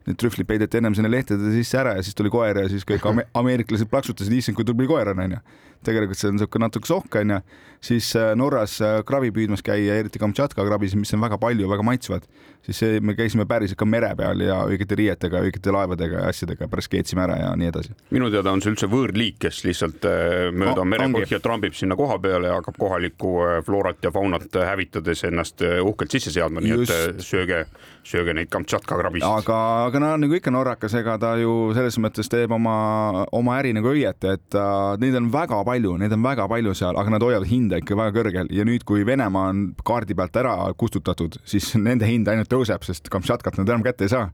need 0.09 0.21
trühvlid 0.21 0.49
peideti 0.49 0.81
ennem 0.81 0.97
sinna 0.97 1.11
lehtede 1.13 1.53
sisse 1.55 1.79
ära 1.81 1.97
ja 1.97 2.05
siis 2.05 2.17
tuli 2.17 2.33
koer 2.33 2.63
ja 2.63 2.69
siis 2.73 2.87
kõik 2.89 3.05
ame 3.09 3.27
ameeriklased 3.37 3.89
plaksutasid, 3.91 4.33
issand 4.37 4.59
kui 4.59 4.67
tubli 4.69 4.89
koer 4.91 5.13
on, 5.13 5.25
onju. 5.27 5.41
Tegelikult 5.87 6.19
see 6.21 6.29
on 6.31 6.37
niisugune 6.39 6.67
natuke 6.69 6.87
sohk, 6.91 7.15
onju. 7.23 7.41
siis 7.81 8.11
äh, 8.17 8.35
Norras 8.37 8.75
äh, 8.85 9.01
krabi 9.09 9.31
püüdmas 9.33 9.63
käia, 9.65 9.95
eriti 10.03 10.21
Kamtšatka 10.21 10.65
krabisid, 10.67 10.99
mis 11.01 11.15
on 11.17 11.23
väga 11.25 11.39
palju, 11.41 11.69
väga 11.71 11.85
maitsvad, 11.87 12.27
siis 12.67 12.77
see, 12.83 12.99
me 13.01 13.15
käisime 13.17 13.47
päriselt 13.49 13.79
ka 13.81 13.87
mere 13.89 14.11
peal 14.19 14.43
ja 14.45 14.59
õigete 14.69 14.99
riietega, 15.01 15.41
õigete 15.47 15.73
laevadega 15.73 16.21
ja 16.21 16.29
asjadega, 16.29 16.69
pärast 16.69 16.91
keetsime 16.93 17.25
ära 17.25 17.39
ja 17.41 17.55
nii 17.57 17.71
edasi. 17.73 17.95
minu 18.13 18.29
teada 18.31 18.53
on 18.53 18.61
see 18.61 18.75
üldse 18.75 18.89
võõrliik, 18.93 19.39
kes 19.41 19.63
lihtsalt 19.65 20.05
eh, 20.11 20.51
mööda 20.53 20.85
O- 20.85 20.89
merepõhja 20.93 21.41
trambib 21.41 21.73
sinna 21.79 21.97
koha 21.97 22.19
peale 22.21 22.51
ja 22.53 22.59
hakkab 22.61 22.77
kohalikku 22.81 23.33
floorat 23.65 24.05
ja 24.05 24.13
faunat 24.13 24.53
hävitades 24.61 25.25
ennast 25.31 25.65
uhkelt 25.65 26.13
sisse 26.13 26.35
seadma, 26.37 26.61
nii 26.61 26.77
et 26.77 26.85
Just. 26.85 26.93
eh, 26.93 27.25
sööge, 27.25 27.63
sööge 28.05 28.37
neid 28.37 28.53
Kamtšatka 28.53 29.01
krabisid. 29.01 29.25
aga, 29.25 29.57
aga 29.89 30.05
no 30.05 30.13
nagu 30.27 30.37
ikka 30.37 30.53
norrakas, 30.53 30.99
ega 31.01 31.17
ta 31.19 31.33
ju 31.41 31.73
selles 31.73 31.97
mõttes 31.97 32.29
teeb 32.29 32.53
oma, 32.53 33.25
oma 33.33 33.57
äri 33.63 33.73
nagu 33.73 33.89
õieti, 33.89 34.37
et 34.37 34.61
äh, 34.61 35.01
neid 35.01 35.17
on 35.17 35.33
väga 35.33 35.65
palju, 35.65 35.69
neid 36.01 36.13
on 36.17 36.23
väga 36.25 36.47
palju 36.51 36.75
seal, 36.77 36.97
aga 36.99 37.15
nad 37.15 37.25
hoiavad 37.25 37.49
hinda 37.49 37.81
ikka 37.81 37.99
väga 37.99 38.15
kõrgel 38.17 38.51
ja 38.55 38.65
nüüd, 38.67 38.85
kui 38.89 39.05
Venemaa 39.07 39.51
on 39.53 39.63
kaardi 39.87 40.17
pealt 40.19 40.37
ära 40.37 40.55
kustutatud, 40.79 41.39
siis 41.49 41.73
nende 41.79 42.09
hind 42.09 42.29
ainult 42.29 42.51
tõuseb, 42.51 42.85
sest 42.87 43.11
Kamtšatkat 43.13 43.61
nad 43.61 43.69
enam 43.69 43.85
kätte 43.87 44.09
ei 44.09 44.13
saa. 44.13 44.31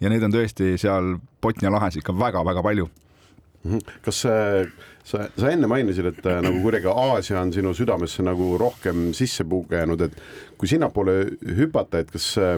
ja 0.00 0.08
neid 0.08 0.22
on 0.24 0.32
tõesti 0.32 0.78
seal 0.80 1.18
Botnia 1.42 1.70
lahes 1.70 1.96
ikka 2.00 2.12
väga-väga 2.16 2.62
palju. 2.64 2.88
kas 4.02 4.22
see, 4.24 4.68
sa, 5.04 5.26
sa 5.36 5.50
enne 5.50 5.68
mainisid, 5.68 6.06
et 6.06 6.26
äh, 6.26 6.40
nagu 6.42 6.62
kuidagi 6.64 6.88
Aasia 6.88 7.40
on 7.40 7.52
sinu 7.52 7.74
südamesse 7.76 8.24
nagu 8.24 8.54
rohkem 8.58 9.10
sisse 9.12 9.44
pugenud, 9.44 10.00
et 10.00 10.16
kui 10.56 10.68
sinnapoole 10.68 11.18
hüpata, 11.58 12.00
et 12.00 12.10
kas 12.10 12.32
äh, 12.40 12.56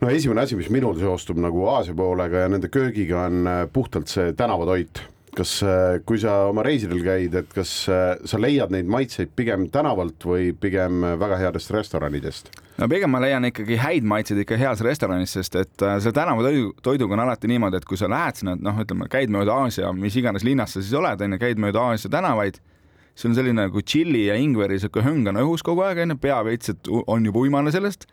no 0.00 0.10
esimene 0.10 0.44
asi, 0.44 0.56
mis 0.58 0.70
minul 0.72 0.96
seostub 1.00 1.40
nagu 1.42 1.66
Aasia 1.72 1.96
poolega 1.96 2.44
ja 2.44 2.52
nende 2.52 2.70
köögiga 2.72 3.26
on 3.28 3.46
äh, 3.46 3.64
puhtalt 3.72 4.12
see 4.12 4.32
tänavatoit. 4.36 5.02
kas, 5.36 5.52
kui 6.06 6.18
sa 6.22 6.34
oma 6.48 6.64
reisidel 6.66 7.00
käid, 7.04 7.34
et 7.38 7.50
kas 7.54 7.72
äh, 7.92 8.14
sa 8.28 8.40
leiad 8.40 8.72
neid 8.74 8.88
maitseid 8.90 9.32
pigem 9.36 9.66
tänavalt 9.72 10.24
või 10.26 10.52
pigem 10.56 11.04
äh, 11.04 11.16
väga 11.20 11.38
headest 11.42 11.72
restoranidest? 11.74 12.50
no 12.78 12.88
pigem 12.90 13.12
ma 13.14 13.20
leian 13.22 13.46
ikkagi 13.48 13.78
häid 13.78 14.06
maitseid 14.08 14.42
ikka 14.44 14.58
heas 14.60 14.82
restoranis, 14.86 15.34
sest 15.36 15.58
et 15.60 15.84
äh, 15.86 15.96
selle 16.02 16.16
tänavatoidu, 16.16 16.72
toiduga 16.82 17.18
on 17.18 17.24
alati 17.26 17.50
niimoodi, 17.50 17.80
et 17.80 17.88
kui 17.88 18.00
sa 18.00 18.10
lähed 18.10 18.40
sinna, 18.40 18.56
noh, 18.58 18.80
ütleme, 18.82 19.08
käid 19.12 19.32
mööda 19.34 19.56
Aasia, 19.64 19.92
mis 19.96 20.16
iganes 20.20 20.46
linnas 20.46 20.76
sa 20.76 20.82
siis 20.82 20.94
oled, 20.98 21.26
onju, 21.26 21.40
käid 21.42 21.62
mööda 21.62 21.88
Aasia 21.90 22.12
tänavaid, 22.12 22.60
sul 23.14 23.30
on 23.32 23.38
selline 23.38 23.68
nagu 23.68 23.82
tšilli 23.82 24.26
ja 24.28 24.38
ingveri 24.40 24.80
sihuke 24.82 25.04
hõng 25.06 25.30
on 25.30 25.42
õhus 25.44 25.66
kogu 25.66 25.86
aeg, 25.86 26.02
onju, 26.06 26.18
pea 26.22 26.42
veits, 26.46 26.74
et 26.74 26.92
on 27.06 27.26
juba 27.26 27.46
uimane 27.46 27.74
sellest 27.74 28.08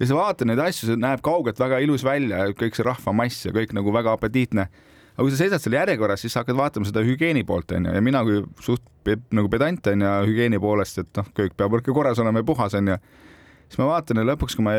ja 0.00 0.08
sa 0.08 0.16
vaatad 0.16 0.48
neid 0.48 0.60
asju, 0.64 0.88
see 0.88 1.00
näeb 1.00 1.22
kaugelt 1.24 1.60
väga 1.60 1.80
ilus 1.84 2.04
välja, 2.06 2.46
kõik 2.56 2.76
see 2.76 2.86
rahvamass 2.86 3.44
ja 3.46 3.52
kõik 3.54 3.74
nagu 3.76 3.92
väga 3.94 4.14
apetiitne. 4.16 4.70
Aga 5.20 5.26
kui 5.26 5.34
sa 5.34 5.42
seisad 5.42 5.60
seal 5.60 5.76
järjekorras, 5.76 6.22
siis 6.24 6.32
sa 6.32 6.40
hakkad 6.40 6.56
vaatama 6.56 6.88
seda 6.88 7.02
hügieeni 7.04 7.44
poolt 7.44 7.74
onju 7.76 7.92
ja 7.92 8.00
mina 8.04 8.22
kui 8.24 8.40
suht 8.64 8.86
nagu 9.36 9.50
pedant 9.52 9.90
onju 9.92 10.12
hügieeni 10.30 10.60
poolest, 10.62 11.02
et 11.02 11.20
noh, 11.20 11.28
köök 11.36 11.58
peab 11.60 11.76
ikka 11.76 11.92
korras 11.92 12.22
olema 12.22 12.40
ja 12.40 12.48
puhas 12.48 12.76
onju 12.78 12.96
siis 13.68 13.78
ma 13.78 13.90
vaatan 13.92 14.22
ja 14.22 14.26
lõpuks, 14.32 14.56
kui 14.56 14.64
ma 14.66 14.72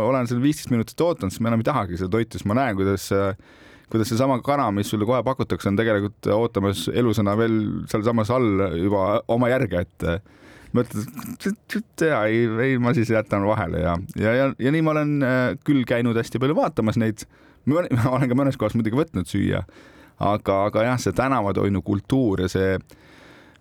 olen 0.00 0.30
seal 0.30 0.40
viisteist 0.42 0.72
minutit 0.72 1.04
ootanud, 1.04 1.34
siis 1.34 1.44
ma 1.44 1.52
enam 1.52 1.62
ei 1.62 1.68
tahagi 1.68 2.00
seda 2.00 2.10
toitu, 2.16 2.40
sest 2.40 2.48
ma 2.48 2.56
näen, 2.58 2.78
kuidas 2.80 3.10
kuidas 3.92 4.08
seesama 4.08 4.40
kana, 4.42 4.70
mis 4.74 4.88
sulle 4.90 5.06
kohe 5.06 5.20
pakutakse, 5.22 5.68
on 5.68 5.76
tegelikult 5.78 6.26
ootamas 6.34 6.88
elusana 6.88 7.36
veel 7.38 7.58
sealsamas 7.90 8.32
all 8.32 8.64
juba 8.80 9.20
oma 9.30 9.52
järge, 9.52 9.84
et 9.84 10.06
mõtled, 10.74 11.06
et 11.44 12.06
ja 12.08 12.24
ei, 12.26 12.48
ei 12.64 12.78
ma 12.82 12.94
siis 12.96 13.12
jätan 13.12 13.46
vahele 13.46 13.84
ja, 13.84 13.94
ja, 14.18 14.34
ja, 14.34 14.48
ja 14.58 14.72
nii 14.74 14.82
ma 14.82 14.94
olen 14.96 15.12
äh, 15.22 15.42
küll 15.66 15.84
käinud 15.86 16.18
hästi 16.18 16.40
palju 16.42 16.56
vaatamas 16.58 16.98
neid, 16.98 17.26
ma 17.70 18.10
olen 18.10 18.28
ka 18.30 18.38
mõnes 18.38 18.58
kohas 18.60 18.76
muidugi 18.78 18.98
võtnud 18.98 19.30
süüa, 19.30 19.64
aga, 20.18 20.60
aga 20.68 20.88
jah, 20.90 21.00
see 21.00 21.16
tänavatoidu 21.16 21.82
kultuur 21.82 22.44
ja 22.44 22.50
see 22.52 22.76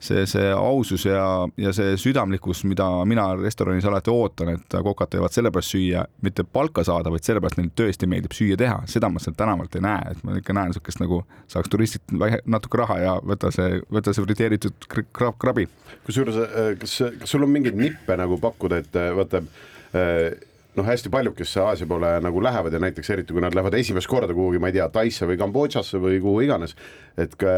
see, 0.04 0.26
see 0.28 0.52
ausus 0.52 1.06
ja, 1.06 1.48
ja 1.58 1.72
see 1.76 1.96
südamlikkus, 2.00 2.64
mida 2.68 2.86
mina 3.08 3.26
restoranis 3.40 3.86
alati 3.88 4.12
ootan, 4.12 4.54
et 4.58 4.78
kokad 4.84 5.14
teevad 5.14 5.34
sellepärast 5.36 5.76
süüa, 5.76 6.04
mitte 6.26 6.44
palka 6.44 6.84
saada, 6.88 7.12
vaid 7.14 7.26
sellepärast 7.26 7.60
neile 7.60 7.74
tõesti 7.80 8.10
meeldib 8.12 8.36
süüa 8.36 8.58
teha, 8.60 8.82
seda 8.90 9.10
ma 9.12 9.22
sealt 9.24 9.38
tänavalt 9.40 9.78
ei 9.80 9.86
näe, 9.86 10.14
et 10.14 10.24
ma 10.28 10.38
ikka 10.40 10.56
näen 10.58 10.74
niisugust 10.74 11.02
nagu 11.04 11.24
saaks 11.52 11.72
turistilt 11.72 12.16
vähe- 12.20 12.42
natuke 12.46 12.82
raha 12.84 13.00
ja 13.00 13.18
võta 13.34 13.52
see, 13.56 13.82
võta 13.94 14.16
see 14.16 14.26
friteeritud 14.28 14.90
kr- 14.92 15.08
krab, 15.16 15.38
krabi. 15.42 15.68
kusjuures, 16.08 16.40
kas, 16.82 16.98
kas 17.22 17.36
sul 17.36 17.48
on 17.48 17.54
mingeid 17.54 17.80
nippe 17.80 18.18
nagu 18.20 18.40
pakkuda, 18.44 18.84
et 18.84 19.00
äh, 19.00 19.12
vaata 19.16 19.44
äh, 19.44 20.34
noh, 20.78 20.86
hästi 20.88 21.12
paljud, 21.14 21.36
kes 21.38 21.54
Aasia 21.62 21.88
poole 21.90 22.10
nagu 22.24 22.42
lähevad 22.44 22.74
ja 22.74 22.80
näiteks 22.82 23.10
eriti 23.14 23.36
kui 23.36 23.44
nad 23.44 23.54
lähevad 23.56 23.76
esimest 23.78 24.10
korda 24.10 24.34
kuhugi, 24.34 24.62
ma 24.62 24.72
ei 24.72 24.78
tea, 24.78 24.88
Taisse 24.94 25.28
või 25.30 25.38
Kambodžasse 25.40 26.02
või 26.02 26.18
kuhu 26.24 26.42
iganes, 26.46 26.74
et 27.20 27.36
ka 27.40 27.52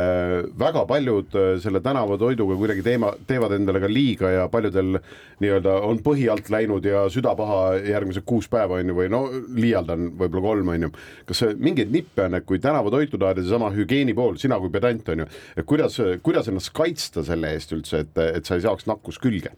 väga 0.60 0.84
paljud 0.90 1.38
äh, 1.40 1.48
selle 1.64 1.82
tänavatoiduga 1.86 2.58
kuidagi 2.60 2.84
teema, 2.86 3.14
teevad 3.28 3.56
endale 3.56 3.82
ka 3.84 3.92
liiga 3.92 4.32
ja 4.34 4.50
paljudel 4.52 5.00
nii-öelda 5.44 5.78
on 5.88 6.02
põhi 6.04 6.28
alt 6.32 6.52
läinud 6.52 6.86
ja 6.88 7.06
süda 7.12 7.36
paha 7.40 7.80
järgmised 7.80 8.28
kuus 8.28 8.50
päeva 8.52 8.82
on 8.82 8.92
ju, 8.92 8.98
või 9.00 9.10
no 9.12 9.24
liialdan 9.56 10.12
võib-olla 10.20 10.46
kolm 10.50 10.76
on 10.76 10.88
ju. 10.88 10.94
kas 11.26 11.44
see 11.44 11.56
mingeid 11.56 11.96
nippe 11.96 12.28
on, 12.28 12.40
et 12.40 12.48
kui 12.48 12.60
tänavatoitu 12.64 13.20
tahad 13.22 13.40
ja 13.40 13.48
seesama 13.48 13.72
hügieeni 13.76 14.16
pool, 14.18 14.40
sina 14.42 14.60
kui 14.60 14.74
pedant 14.74 15.16
on 15.16 15.24
ju, 15.24 15.32
et 15.56 15.68
kuidas, 15.68 16.00
kuidas 16.24 16.52
ennast 16.52 16.76
kaitsta 16.76 17.24
selle 17.24 17.56
eest 17.56 17.76
üldse, 17.76 18.06
et, 18.06 18.24
et 18.40 18.48
sa 18.48 18.60
ei 18.60 18.66
saaks 18.68 18.90
nakkust 18.92 19.24
külge? 19.24 19.56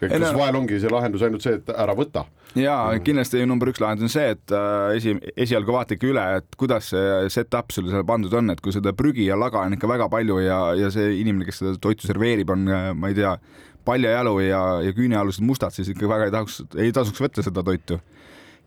Kas 0.00 0.20
no- 0.20 0.38
vahel 0.38 0.58
ongi 0.60 0.80
see 0.82 0.92
lahendus 0.92 1.22
ainult 1.26 1.44
see, 1.44 1.58
et 1.60 1.70
ära 1.74 1.94
võta? 1.96 2.24
ja 2.58 2.76
kindlasti 3.02 3.42
number 3.50 3.70
üks 3.72 3.82
lahendus 3.82 4.06
on 4.08 4.12
see, 4.14 4.34
et 4.36 4.54
äh, 4.54 4.96
esi, 4.98 5.16
esialgu 5.46 5.74
vaata 5.74 5.96
ikka 5.96 6.10
üle, 6.10 6.24
et 6.40 6.58
kuidas 6.60 6.92
see 6.92 7.28
set-up 7.34 7.74
sul 7.74 7.90
seal 7.90 8.06
pandud 8.06 8.34
on, 8.38 8.52
et 8.54 8.62
kui 8.62 8.74
seda 8.74 8.94
prügi 8.96 9.26
ja 9.28 9.38
laga 9.38 9.64
on 9.64 9.76
ikka 9.78 9.90
väga 9.90 10.08
palju 10.12 10.40
ja, 10.44 10.60
ja 10.78 10.90
see 10.94 11.16
inimene, 11.20 11.48
kes 11.48 11.62
seda 11.62 11.76
toitu 11.82 12.06
serveerib, 12.08 12.52
on, 12.54 12.68
ma 12.98 13.10
ei 13.10 13.18
tea, 13.18 13.34
paljajalu 13.84 14.38
ja, 14.46 14.62
ja 14.86 14.92
küünealused 14.96 15.44
mustad, 15.44 15.74
siis 15.74 15.90
ikka 15.92 16.08
väga 16.08 16.28
ei 16.28 16.34
tahaks, 16.34 16.60
ei 16.80 16.92
tasuks 16.94 17.24
võtta 17.24 17.44
seda 17.44 17.64
toitu. 17.66 18.00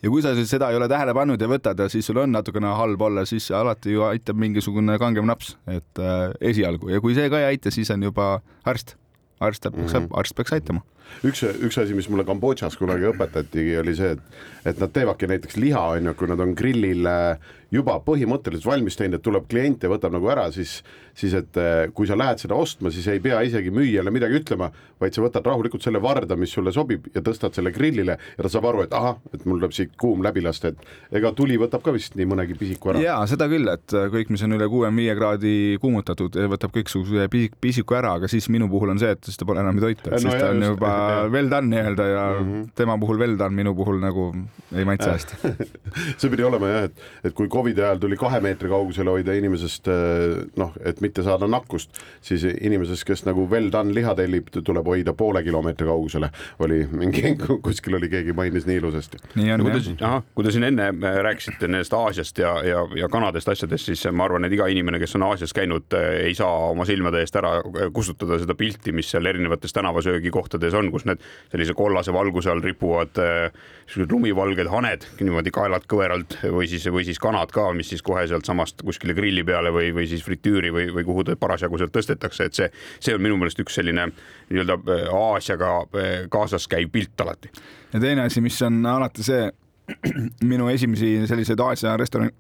Ja 0.04 0.12
kui 0.14 0.22
sa 0.22 0.36
siis 0.38 0.52
seda 0.54 0.68
ei 0.70 0.78
ole 0.78 0.86
tähele 0.92 1.14
pannud 1.18 1.42
ja 1.42 1.48
võtad 1.50 1.80
ja 1.82 1.88
siis 1.90 2.06
sul 2.06 2.20
on 2.22 2.30
natukene 2.36 2.70
halb 2.78 3.02
olla, 3.02 3.24
siis 3.26 3.48
alati 3.56 3.96
ju 3.96 4.04
aitab 4.06 4.38
mingisugune 4.38 5.00
kangem 5.02 5.26
naps, 5.26 5.56
et 5.66 6.04
äh, 6.04 6.36
esialgu. 6.52 6.92
Ja 6.94 7.02
kui 7.02 7.16
see 7.18 7.32
ka 7.34 7.40
ei 7.42 7.56
aita, 7.56 7.74
siis 7.74 7.90
on 7.96 8.06
juba 8.06 8.36
arst, 8.70 8.94
arst 9.40 9.66
peaks 9.66 9.80
mm, 9.80 9.90
-hmm. 9.96 10.20
arst 10.20 10.38
peaks 10.38 10.54
aitama 10.54 10.86
üks, 11.28 11.44
üks 11.68 11.80
asi, 11.82 11.96
mis 11.98 12.10
mulle 12.12 12.26
Kambodžas 12.28 12.78
kunagi 12.80 13.10
õpetati, 13.12 13.68
oli 13.82 13.96
see, 13.98 14.16
et, 14.18 14.42
et 14.74 14.82
nad 14.82 14.94
teevadki 14.96 15.30
näiteks 15.32 15.60
liha, 15.62 15.84
on 15.98 16.12
ju, 16.12 16.18
kui 16.20 16.32
nad 16.32 16.44
on 16.44 16.56
grillil 16.58 17.08
äh, 17.12 17.54
juba 17.74 17.98
põhimõtteliselt 18.04 18.68
valmis 18.68 18.96
teinud, 18.96 19.20
et 19.20 19.26
tuleb 19.26 19.48
klient 19.52 19.84
ja 19.84 19.90
võtab 19.92 20.14
nagu 20.16 20.30
ära, 20.32 20.46
siis, 20.56 20.78
siis 21.18 21.34
et 21.36 21.58
äh, 21.60 21.88
kui 21.96 22.08
sa 22.08 22.16
lähed 22.20 22.40
seda 22.40 22.56
ostma, 22.56 22.92
siis 22.94 23.08
ei 23.12 23.20
pea 23.24 23.42
isegi 23.44 23.72
müüjale 23.76 24.12
midagi 24.14 24.40
ütlema, 24.40 24.70
vaid 25.02 25.16
sa 25.16 25.24
võtad 25.26 25.46
rahulikult 25.46 25.84
selle 25.84 26.00
varda, 26.02 26.38
mis 26.40 26.54
sulle 26.56 26.72
sobib 26.76 27.10
ja 27.16 27.24
tõstad 27.26 27.58
selle 27.58 27.74
grillile 27.76 28.16
ja 28.18 28.46
ta 28.46 28.52
saab 28.52 28.70
aru, 28.72 28.86
et 28.88 28.96
ahah, 28.96 29.20
et 29.36 29.44
mul 29.46 29.60
tuleb 29.60 29.76
siit 29.76 29.98
kuum 30.00 30.24
läbi 30.26 30.44
lasta, 30.46 30.72
et 30.72 31.20
ega 31.20 31.34
tuli 31.36 31.60
võtab 31.60 31.84
ka 31.86 31.94
vist 31.96 32.16
nii 32.18 32.30
mõnegi 32.32 32.56
pisiku 32.58 32.94
ära. 32.94 33.04
ja 33.04 33.18
seda 33.30 33.50
küll, 33.52 33.68
et 33.74 33.98
äh, 33.98 34.08
kõik, 34.14 34.32
mis 34.34 34.46
on 34.48 34.56
üle 34.58 34.70
kuuekümne 34.72 35.04
viie 35.04 35.18
kraadi 35.20 35.56
kuumutatud, 35.84 36.40
võtab 36.56 36.72
kõiksuguse 36.78 37.28
pisik- 37.34 37.60
pisiku 37.62 38.00
ära, 38.00 38.16
aga 38.22 38.32
siis 38.32 38.48
minu 38.54 38.72
puhul 38.72 38.96
on 38.96 39.04
see, 39.04 39.12
et 39.18 39.28
siis 39.28 39.38
ta 39.38 39.46
pole 39.48 39.62
enam 39.64 39.84
toita, 39.84 40.08
et 40.08 40.18
No 40.18 40.24
siis 40.24 40.34
jaa, 40.34 40.48
ta 40.48 40.56
on 40.56 40.64
juba. 40.72 40.94
Well 41.32 41.50
done 41.50 41.68
nii-öelda 41.72 42.08
ja 42.08 42.26
mm. 42.40 42.52
-hmm. 42.52 42.70
tema 42.76 42.98
puhul 42.98 43.20
well 43.20 43.38
done, 43.40 43.56
minu 43.56 43.76
puhul 43.76 44.00
nagu 44.04 44.28
ei 44.76 44.86
maitse 44.86 45.10
hästi. 45.10 45.36
see 46.20 46.30
pidi 46.30 46.44
olema 46.44 46.70
jah, 46.70 46.88
et, 46.90 47.04
et 47.24 47.34
kui 47.34 47.48
Covidi 47.48 47.82
ajal 47.82 48.02
tuli 48.04 48.18
kahe 48.18 48.40
meetri 48.44 48.70
kaugusele 48.70 49.10
hoida 49.10 49.34
inimesest 49.38 49.88
eh, 49.88 50.38
noh, 50.60 50.74
et 50.86 51.02
mitte 51.02 51.24
saada 51.24 51.48
nakkust, 51.48 52.02
siis 52.22 52.44
inimesest, 52.44 53.06
kes 53.08 53.26
nagu 53.26 53.48
well 53.50 53.72
done 53.72 53.96
liha 53.96 54.16
tellib, 54.16 54.52
tuleb 54.58 54.86
hoida 54.86 55.14
poole 55.14 55.44
kilomeetri 55.44 55.88
kaugusele. 55.88 56.30
oli 56.60 56.88
mingi, 56.92 57.36
kuskil 57.66 57.96
oli 57.96 58.10
keegi 58.10 58.34
mainis 58.34 58.66
nii 58.66 58.82
ilusasti. 58.82 59.18
nii 59.36 59.52
on 59.54 59.64
no 59.64 59.70
kui 59.70 59.96
jah 60.00 60.22
kui 60.36 60.46
te 60.46 60.52
siin 60.54 60.68
enne 60.68 60.90
äh, 60.92 61.20
rääkisite 61.26 61.68
nendest 61.68 61.94
Aasiast 61.98 62.38
ja, 62.38 62.52
ja, 62.66 62.84
ja 62.96 63.10
kanadest 63.10 63.50
asjadest, 63.50 63.90
siis 63.90 64.04
ma 64.12 64.28
arvan, 64.28 64.46
et 64.46 64.54
iga 64.54 64.68
inimene, 64.72 65.00
kes 65.02 65.16
on 65.18 65.26
Aasias 65.30 65.54
käinud, 65.56 65.94
ei 66.24 66.36
saa 66.38 66.70
oma 66.72 66.86
silmade 66.86 67.24
eest 67.24 67.40
ära 67.40 67.56
äh, 67.62 67.88
kustutada 67.94 68.40
seda 68.42 68.56
pilti, 68.58 68.94
mis 68.96 69.10
seal 69.14 69.26
erinevates 69.26 69.74
tänavasöögikohtades 69.74 70.78
on, 70.78 70.87
kus 70.94 71.06
need 71.10 71.24
sellise 71.52 71.76
kollase 71.78 72.14
valguse 72.14 72.52
all 72.52 72.64
ripuvad 72.64 73.20
äh, 73.22 73.52
sellised 73.88 74.12
lumivalged 74.12 74.70
haned 74.72 75.06
niimoodi 75.20 75.52
kaelad 75.56 75.86
kõveralt 75.90 76.38
või 76.54 76.68
siis, 76.70 76.88
või 76.92 77.06
siis 77.08 77.20
kanad 77.24 77.52
ka, 77.56 77.70
mis 77.78 77.92
siis 77.94 78.04
kohe 78.06 78.26
sealtsamast 78.28 78.84
kuskile 78.86 79.16
grilli 79.18 79.44
peale 79.48 79.72
või, 79.74 79.92
või 79.96 80.08
siis 80.10 80.26
fritüüri 80.26 80.74
või, 80.74 80.90
või 80.94 81.06
kuhu 81.08 81.24
ta 81.28 81.38
parasjagu 81.40 81.80
sealt 81.80 81.96
tõstetakse, 81.96 82.50
et 82.50 82.58
see, 82.58 82.72
see 83.00 83.16
on 83.16 83.24
minu 83.24 83.38
meelest 83.40 83.62
üks 83.64 83.80
selline 83.80 84.10
nii-öelda 84.50 84.80
äh, 84.80 85.06
Aasiaga 85.14 85.72
äh, 85.86 86.12
kaasas 86.34 86.68
käiv 86.72 86.92
pilt 86.94 87.26
alati. 87.26 87.52
ja 87.94 88.04
teine 88.04 88.28
asi, 88.28 88.44
mis 88.44 88.60
on 88.66 88.84
alati 88.86 89.26
see, 89.26 89.48
minu 90.52 90.70
esimesi 90.70 91.16
selliseid 91.28 91.60
Aasia 91.64 91.96
restorani, 91.98 92.32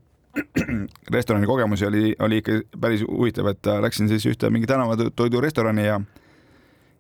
restorani 1.15 1.47
kogemusi 1.47 1.86
oli, 1.86 2.15
oli 2.19 2.43
ikka 2.43 2.62
päris 2.81 3.03
huvitav, 3.07 3.51
et 3.53 3.67
äh, 3.67 3.81
läksin 3.83 4.10
siis 4.12 4.25
ühte 4.29 4.51
mingi 4.53 4.67
tänavatoidurestorani 4.67 5.88
ja 5.88 6.01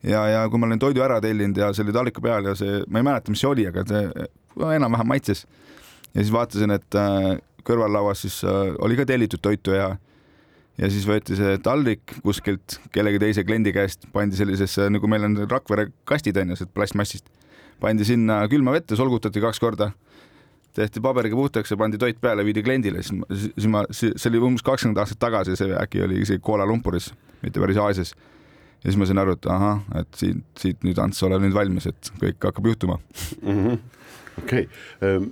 ja, 0.07 0.23
ja 0.31 0.45
kui 0.49 0.61
ma 0.61 0.69
olin 0.69 0.81
toidu 0.81 1.03
ära 1.05 1.19
tellinud 1.23 1.59
ja 1.59 1.71
see 1.75 1.85
oli 1.85 1.95
talliku 1.95 2.23
peal 2.23 2.51
ja 2.51 2.55
see, 2.57 2.81
ma 2.87 3.01
ei 3.01 3.07
mäleta, 3.07 3.33
mis 3.33 3.43
see 3.43 3.51
oli, 3.51 3.67
aga 3.69 3.85
see 3.87 4.27
enam-vähem 4.77 5.11
maitses. 5.13 5.45
ja 6.13 6.21
siis 6.21 6.33
vaatasin, 6.33 6.73
et 6.77 6.97
äh, 6.97 7.37
kõrvallauas 7.67 8.23
siis 8.25 8.41
äh, 8.47 8.75
oli 8.83 8.97
ka 8.99 9.05
tellitud 9.05 9.43
toitu 9.43 9.75
ja 9.75 9.95
ja 10.77 10.89
siis 10.93 11.07
võeti 11.09 11.37
see 11.37 11.57
taldrik 11.63 12.19
kuskilt 12.21 12.77
kellegi 12.93 13.21
teise 13.21 13.43
kliendi 13.45 13.73
käest, 13.73 14.05
pandi 14.13 14.37
sellisesse 14.37 14.89
nagu 14.93 15.09
meil 15.09 15.25
on 15.25 15.39
Rakvere 15.49 15.89
kastid 16.07 16.37
on 16.37 16.53
ju, 16.53 16.59
see 16.59 16.69
plastmassist, 16.73 17.25
pandi 17.81 18.05
sinna 18.05 18.43
külma 18.51 18.75
vette, 18.75 18.97
solgutati 18.99 19.41
kaks 19.41 19.61
korda, 19.63 19.89
tehti 20.77 21.01
paberiga 21.01 21.37
puhtaks 21.37 21.73
ja 21.73 21.79
pandi 21.81 21.97
toit 21.97 22.19
peale, 22.21 22.45
viidi 22.45 22.61
kliendile, 22.65 23.01
siis 23.01 23.17
ma, 23.17 23.29
siis 23.33 23.69
ma, 23.73 23.83
see 23.89 24.29
oli 24.29 24.43
umbes 24.51 24.65
kakskümmend 24.65 25.01
aastat 25.01 25.21
tagasi, 25.23 25.57
see 25.57 25.73
äkki 25.81 26.03
oli 26.05 26.21
isegi 26.21 26.43
Kuala 26.45 26.67
Lumpuris, 26.69 27.09
mitte 27.41 27.63
päris 27.63 27.81
Aasias. 27.81 28.13
Ja 28.87 28.93
siis 28.93 28.99
ma 29.01 29.09
sain 29.09 29.19
aru, 29.19 29.35
et 29.35 29.49
ahah, 29.51 29.81
et 29.99 30.21
siit, 30.21 30.45
siit 30.55 30.85
nüüd 30.87 30.99
Ants, 31.03 31.19
ole 31.27 31.41
nüüd 31.43 31.55
valmis, 31.55 31.89
et 31.91 32.11
kõik 32.21 32.47
hakkab 32.47 32.71
juhtuma. 32.71 33.01
okei 34.39 34.63
okay., 34.63 35.27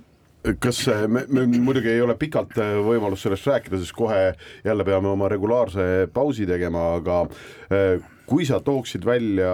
kas 0.62 0.82
äh, 0.88 1.06
me, 1.08 1.24
me 1.28 1.46
muidugi 1.46 1.90
ei 1.90 2.02
ole 2.04 2.14
pikalt 2.18 2.56
äh, 2.62 2.76
võimalust 2.84 3.26
sellest 3.26 3.48
rääkida, 3.48 3.80
sest 3.80 3.94
kohe 3.96 4.20
jälle 4.64 4.84
peame 4.86 5.10
oma 5.10 5.30
regulaarse 5.32 6.06
pausi 6.14 6.46
tegema, 6.46 6.84
aga 7.00 7.22
äh, 7.72 8.04
kui 8.28 8.46
sa 8.46 8.60
tooksid 8.62 9.06
välja 9.06 9.50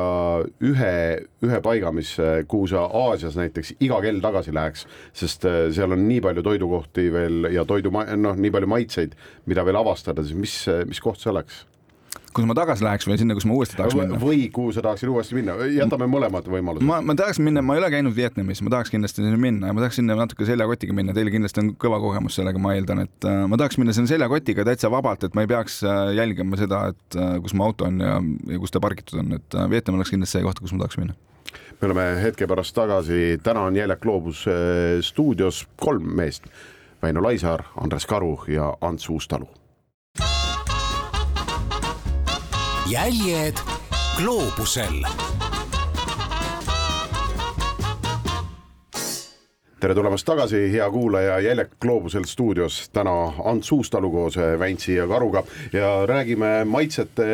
ühe, 0.64 0.92
ühe 1.44 1.60
paiga, 1.64 1.92
mis, 1.92 2.14
kuhu 2.48 2.70
sa 2.72 2.86
Aasias 3.02 3.36
näiteks 3.36 3.74
iga 3.84 4.00
kell 4.04 4.20
tagasi 4.24 4.54
läheks, 4.56 4.86
sest 5.16 5.44
seal 5.76 5.92
on 5.92 6.06
nii 6.08 6.22
palju 6.24 6.44
toidukohti 6.46 7.10
veel 7.12 7.50
ja 7.52 7.66
toidu, 7.68 7.92
noh, 7.92 8.38
nii 8.38 8.54
palju 8.54 8.72
maitseid, 8.72 9.16
mida 9.48 9.64
veel 9.68 9.80
avastada, 9.80 10.24
siis 10.24 10.40
mis, 10.40 10.56
mis 10.88 11.04
koht 11.04 11.20
see 11.20 11.32
oleks? 11.34 11.66
Kus 12.34 12.46
ma 12.48 12.54
tagasi 12.56 12.84
läheks 12.84 13.06
või 13.08 13.18
sinna, 13.20 13.36
kus 13.36 13.46
ma 13.48 13.56
uuesti 13.56 13.76
tahaks 13.78 13.96
minna? 13.96 14.18
või 14.20 14.46
kuhu 14.54 14.72
sa 14.74 14.82
tahaksid 14.84 15.10
uuesti 15.12 15.36
minna, 15.36 15.56
jätame 15.72 16.08
mõlemad 16.10 16.48
võimalused. 16.52 16.86
ma, 16.88 17.00
ma 17.04 17.16
tahaks 17.18 17.40
minna, 17.42 17.62
ma 17.64 17.76
ei 17.76 17.82
ole 17.82 17.90
käinud 17.94 18.16
Vietnamis, 18.16 18.62
ma 18.64 18.72
tahaks 18.74 18.92
kindlasti 18.92 19.24
sinna 19.24 19.40
minna 19.40 19.70
ja 19.70 19.76
ma 19.76 19.84
tahaks 19.84 20.00
sinna 20.00 20.16
natuke 20.18 20.46
seljakotiga 20.48 20.96
minna, 20.96 21.14
teil 21.16 21.30
kindlasti 21.34 21.62
on 21.62 21.72
kõva 21.82 22.00
kogemus 22.02 22.38
sellega, 22.38 22.62
ma 22.62 22.74
eeldan, 22.76 23.04
et 23.06 23.28
äh, 23.28 23.42
ma 23.50 23.58
tahaks 23.60 23.78
minna 23.80 23.94
sinna 23.96 24.10
seljakotiga 24.10 24.66
täitsa 24.68 24.90
vabalt, 24.92 25.26
et 25.28 25.36
ma 25.38 25.44
ei 25.46 25.52
peaks 25.52 25.80
äh, 25.86 26.02
jälgima 26.18 26.60
seda, 26.60 26.84
et 26.94 27.18
äh, 27.20 27.36
kus 27.44 27.56
mu 27.58 27.68
auto 27.68 27.88
on 27.88 28.00
ja, 28.02 28.18
ja 28.54 28.60
kus 28.62 28.74
ta 28.74 28.82
pargitud 28.82 29.20
on, 29.22 29.36
et 29.38 29.58
äh, 29.58 29.70
Vietnam 29.72 30.00
oleks 30.00 30.14
kindlasti 30.14 30.38
see 30.38 30.46
koht, 30.46 30.62
kus 30.62 30.74
ma 30.76 30.84
tahaks 30.84 31.00
minna. 31.02 31.16
me 31.80 31.88
oleme 31.90 32.06
hetke 32.22 32.46
pärast 32.48 32.74
tagasi, 32.76 33.38
täna 33.44 33.66
on 33.68 33.76
Jäljak 33.76 34.04
Gloobus 34.04 34.46
äh, 34.48 35.00
stuudios 35.04 35.66
kolm 35.76 36.14
meest. 36.16 36.48
Väino 37.02 37.18
Laisaar, 37.18 37.64
Andres 37.82 38.06
Karu 38.06 38.36
ja 38.46 38.76
Ants 38.80 39.08
Uustalu. 39.10 39.48
Jäljed 42.90 43.54
gloobusel 44.18 45.04
tere 49.80 49.94
tulemast 49.94 50.26
tagasi, 50.26 50.58
hea 50.70 50.84
kuulaja, 50.90 51.40
Jäljak 51.42 51.72
Gloobusel 51.82 52.26
stuudios 52.26 52.88
täna 52.94 53.12
Ants 53.44 53.72
Uustalu 53.72 54.10
koos 54.10 54.36
äh, 54.38 54.58
Väntsi 54.58 54.94
ja 54.94 55.06
Karuga 55.08 55.42
ja 55.72 56.06
räägime 56.06 56.64
maitsete 56.64 57.26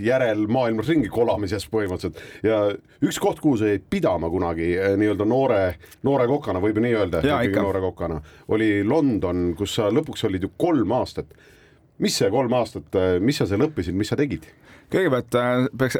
järel 0.00 0.46
maailmas 0.46 0.88
ringi 0.88 1.08
kolamisest 1.08 1.68
põhimõtteliselt 1.72 2.20
ja 2.44 2.62
üks 3.04 3.20
koht, 3.20 3.40
kuhu 3.40 3.56
sa 3.60 3.68
jäid 3.72 3.84
pidama 3.90 4.30
kunagi 4.32 4.72
äh, 4.78 4.96
nii-öelda 5.00 5.28
noore, 5.28 5.60
noore 6.02 6.28
kokana, 6.28 6.60
võib 6.60 6.80
ju 6.80 6.86
nii 6.86 6.96
öelda, 6.96 7.24
noore 7.56 7.84
kokana, 7.84 8.20
oli 8.48 8.72
London, 8.84 9.54
kus 9.56 9.76
sa 9.80 9.88
lõpuks 9.92 10.28
olid 10.28 10.48
ju 10.48 10.52
kolm 10.56 10.92
aastat. 10.92 11.32
mis 11.98 12.16
see 12.16 12.30
kolm 12.30 12.52
aastat, 12.56 12.96
mis 13.20 13.36
sa 13.36 13.46
seal 13.46 13.68
õppisid, 13.68 13.92
mis 13.96 14.08
sa 14.08 14.16
tegid? 14.16 14.48
Kõigepealt 14.90 15.36
äh, 15.38 15.66
peaks 15.78 15.98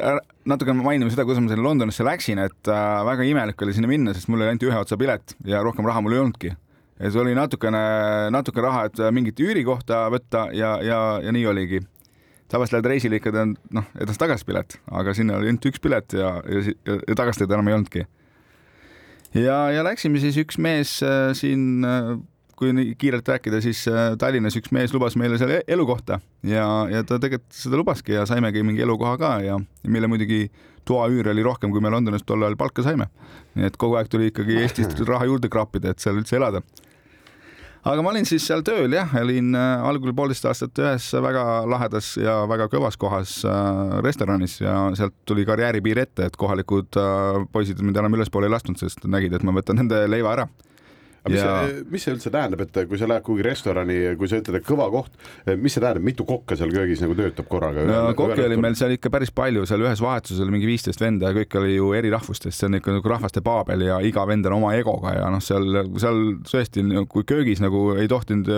natuke 0.49 0.73
mainima 0.75 1.11
seda, 1.11 1.25
kuidas 1.27 1.43
ma 1.43 1.51
sinna 1.51 1.65
Londonisse 1.65 2.05
läksin, 2.05 2.41
et 2.43 2.71
äh, 2.71 2.89
väga 3.07 3.27
imelik 3.27 3.63
oli 3.63 3.75
sinna 3.75 3.89
minna, 3.91 4.15
sest 4.15 4.29
mul 4.31 4.41
oli 4.41 4.51
ainult 4.51 4.67
ühe 4.67 4.81
otsa 4.81 4.97
pilet 4.99 5.35
ja 5.47 5.61
rohkem 5.65 5.87
raha 5.87 6.03
mul 6.03 6.15
ei 6.15 6.21
olnudki. 6.23 6.53
ja 7.01 7.11
see 7.11 7.21
oli 7.23 7.35
natukene, 7.37 7.81
natuke 8.33 8.63
raha, 8.63 8.85
et 8.89 8.99
äh, 8.99 9.13
mingit 9.15 9.39
üürikohta 9.41 10.03
võtta 10.13 10.49
ja, 10.57 10.75
ja, 10.85 11.01
ja 11.23 11.35
nii 11.35 11.45
oligi. 11.47 11.81
tavaliselt 12.51 12.79
lähed 12.79 12.91
reisile 12.93 13.21
ikka 13.21 13.33
on 13.41 13.55
noh, 13.71 13.87
edasi-tagasi 13.99 14.47
pilet, 14.47 14.79
aga 14.91 15.13
sinna 15.15 15.39
oli 15.39 15.51
ainult 15.51 15.69
üks 15.71 15.83
pilet 15.83 16.17
ja, 16.17 16.33
ja, 16.47 16.65
ja, 16.85 16.99
ja 17.07 17.15
tagasi 17.15 17.45
teda 17.45 17.59
enam 17.59 17.71
ei 17.71 17.77
olnudki. 17.79 18.05
ja, 19.39 19.63
ja 19.71 19.87
läksime 19.87 20.19
siis 20.19 20.37
üks 20.41 20.59
mees 20.59 20.99
siin 21.39 21.85
kui 22.61 22.75
nii 22.77 22.93
kiirelt 23.01 23.25
rääkida, 23.25 23.57
siis 23.65 23.79
äh, 23.89 24.11
Tallinnas 24.21 24.53
üks 24.59 24.69
mees 24.75 24.93
lubas 24.93 25.15
meile 25.17 25.39
seal 25.41 25.55
e- 25.55 25.63
elukohta 25.73 26.19
ja, 26.45 26.65
ja 26.91 27.01
ta 27.01 27.17
tegelikult 27.17 27.57
seda 27.57 27.79
lubaski 27.79 28.13
ja 28.13 28.27
saimegi 28.29 28.61
mingi 28.65 28.85
elukoha 28.85 29.15
ka 29.17 29.31
ja, 29.41 29.57
meile 29.89 30.09
muidugi 30.11 30.43
toaüür 30.85 31.31
oli 31.33 31.45
rohkem, 31.45 31.73
kui 31.73 31.81
me 31.81 31.89
Londonis 31.93 32.25
tol 32.25 32.45
ajal 32.45 32.59
palka 32.59 32.85
saime. 32.85 33.09
nii 33.57 33.65
et 33.65 33.81
kogu 33.81 33.97
aeg 33.97 34.13
tuli 34.13 34.29
ikkagi 34.29 34.61
Eestist 34.61 35.01
raha 35.09 35.25
juurde 35.29 35.49
kraapida, 35.49 35.91
et 35.91 36.05
seal 36.05 36.21
üldse 36.21 36.37
elada. 36.37 36.61
aga 37.81 38.05
ma 38.05 38.13
olin 38.13 38.29
siis 38.29 38.45
seal 38.45 38.61
tööl 38.61 38.93
jah, 38.93 39.09
olin 39.23 39.55
äh, 39.57 39.89
algul 39.89 40.13
poolteist 40.13 40.45
aastat 40.45 40.85
ühes 40.85 41.11
väga 41.25 41.45
lahedas 41.65 42.13
ja 42.21 42.43
väga 42.49 42.69
kõvas 42.69 42.97
kohas 43.01 43.39
äh, 43.41 44.01
restoranis 44.05 44.59
ja 44.61 44.75
sealt 44.97 45.17
tuli 45.25 45.49
karjääripiir 45.49 46.05
ette, 46.05 46.29
et 46.29 46.37
kohalikud 46.37 47.01
äh, 47.01 47.45
poisid 47.53 47.81
mind 47.81 47.97
enam 47.97 48.21
ülespoole 48.21 48.51
ei 48.51 48.53
lasknud, 48.53 48.77
sest 48.77 49.09
nägid, 49.09 49.33
et 49.33 49.47
ma 49.47 49.57
võtan 49.57 49.81
nende 49.81 50.05
leiva 50.13 50.37
ära 50.37 50.51
aga 51.21 51.31
mis 51.33 51.39
Ja- 51.41 51.67
see, 51.67 51.83
mis 51.91 52.05
see 52.05 52.13
üldse 52.15 52.31
tähendab, 52.33 52.61
et 52.65 52.79
kui 52.89 52.97
sa 52.97 53.07
lähed 53.09 53.23
kuhugi 53.25 53.43
restorani, 53.45 53.97
kui 54.17 54.27
sa 54.27 54.39
ütled, 54.41 54.57
et 54.57 54.65
kõva 54.65 54.87
koht, 54.93 55.11
mis 55.57 55.75
see 55.75 55.83
tähendab, 55.83 56.05
mitu 56.05 56.25
kokka 56.25 56.57
seal 56.57 56.73
köögis 56.73 57.03
nagu 57.03 57.15
töötab 57.17 57.49
korraga? 57.51 57.85
no 57.85 58.13
kokke 58.17 58.45
oli 58.47 58.57
meil 58.61 58.77
seal 58.79 58.95
ikka 58.95 59.11
päris 59.13 59.33
palju, 59.35 59.65
seal 59.69 59.85
ühes 59.85 60.01
vahetuses 60.01 60.41
oli 60.41 60.55
mingi 60.57 60.69
viisteist 60.69 61.01
venda 61.01 61.29
ja 61.29 61.37
kõik 61.37 61.59
oli 61.61 61.75
ju 61.75 61.91
eri 61.97 62.09
rahvustest, 62.13 62.57
see 62.57 62.69
on 62.69 62.79
ikka 62.79 62.97
nagu 62.97 63.13
rahvaste 63.13 63.43
paabel 63.45 63.85
ja 63.85 63.99
iga 64.01 64.25
vend 64.29 64.49
on 64.49 64.57
oma 64.57 64.73
egoga 64.79 65.13
ja 65.19 65.29
noh, 65.33 65.43
seal, 65.45 65.83
seal 66.01 66.23
tõesti, 66.49 66.85
kui 67.11 67.27
köögis 67.29 67.61
nagu 67.61 67.91
ei 68.01 68.09
tohtinud 68.11 68.49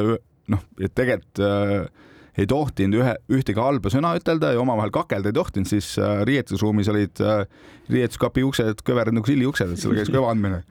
noh, 0.52 0.63
et 0.80 0.95
tegelikult 0.95 1.43
äh, 1.43 2.10
ei 2.38 2.50
tohtinud 2.50 3.00
ühe, 3.02 3.15
ühtegi 3.38 3.62
halba 3.62 3.91
sõna 3.93 4.13
ütelda 4.17 4.54
ja 4.54 4.62
omavahel 4.62 4.93
kakelda 4.93 5.30
ei 5.30 5.38
tohtinud, 5.38 5.69
siis 5.69 5.93
äh, 6.02 6.22
riietusruumis 6.28 6.89
olid 6.93 7.22
äh, 7.24 7.46
riietuskapi 7.91 8.43
uksed 8.48 8.86
kõverad 8.86 9.15
nagu 9.15 9.28
silliuksed, 9.28 9.74
et 9.74 9.82
seal 9.82 9.98
käis 9.98 10.12
kõva 10.12 10.32
andmine. 10.34 10.63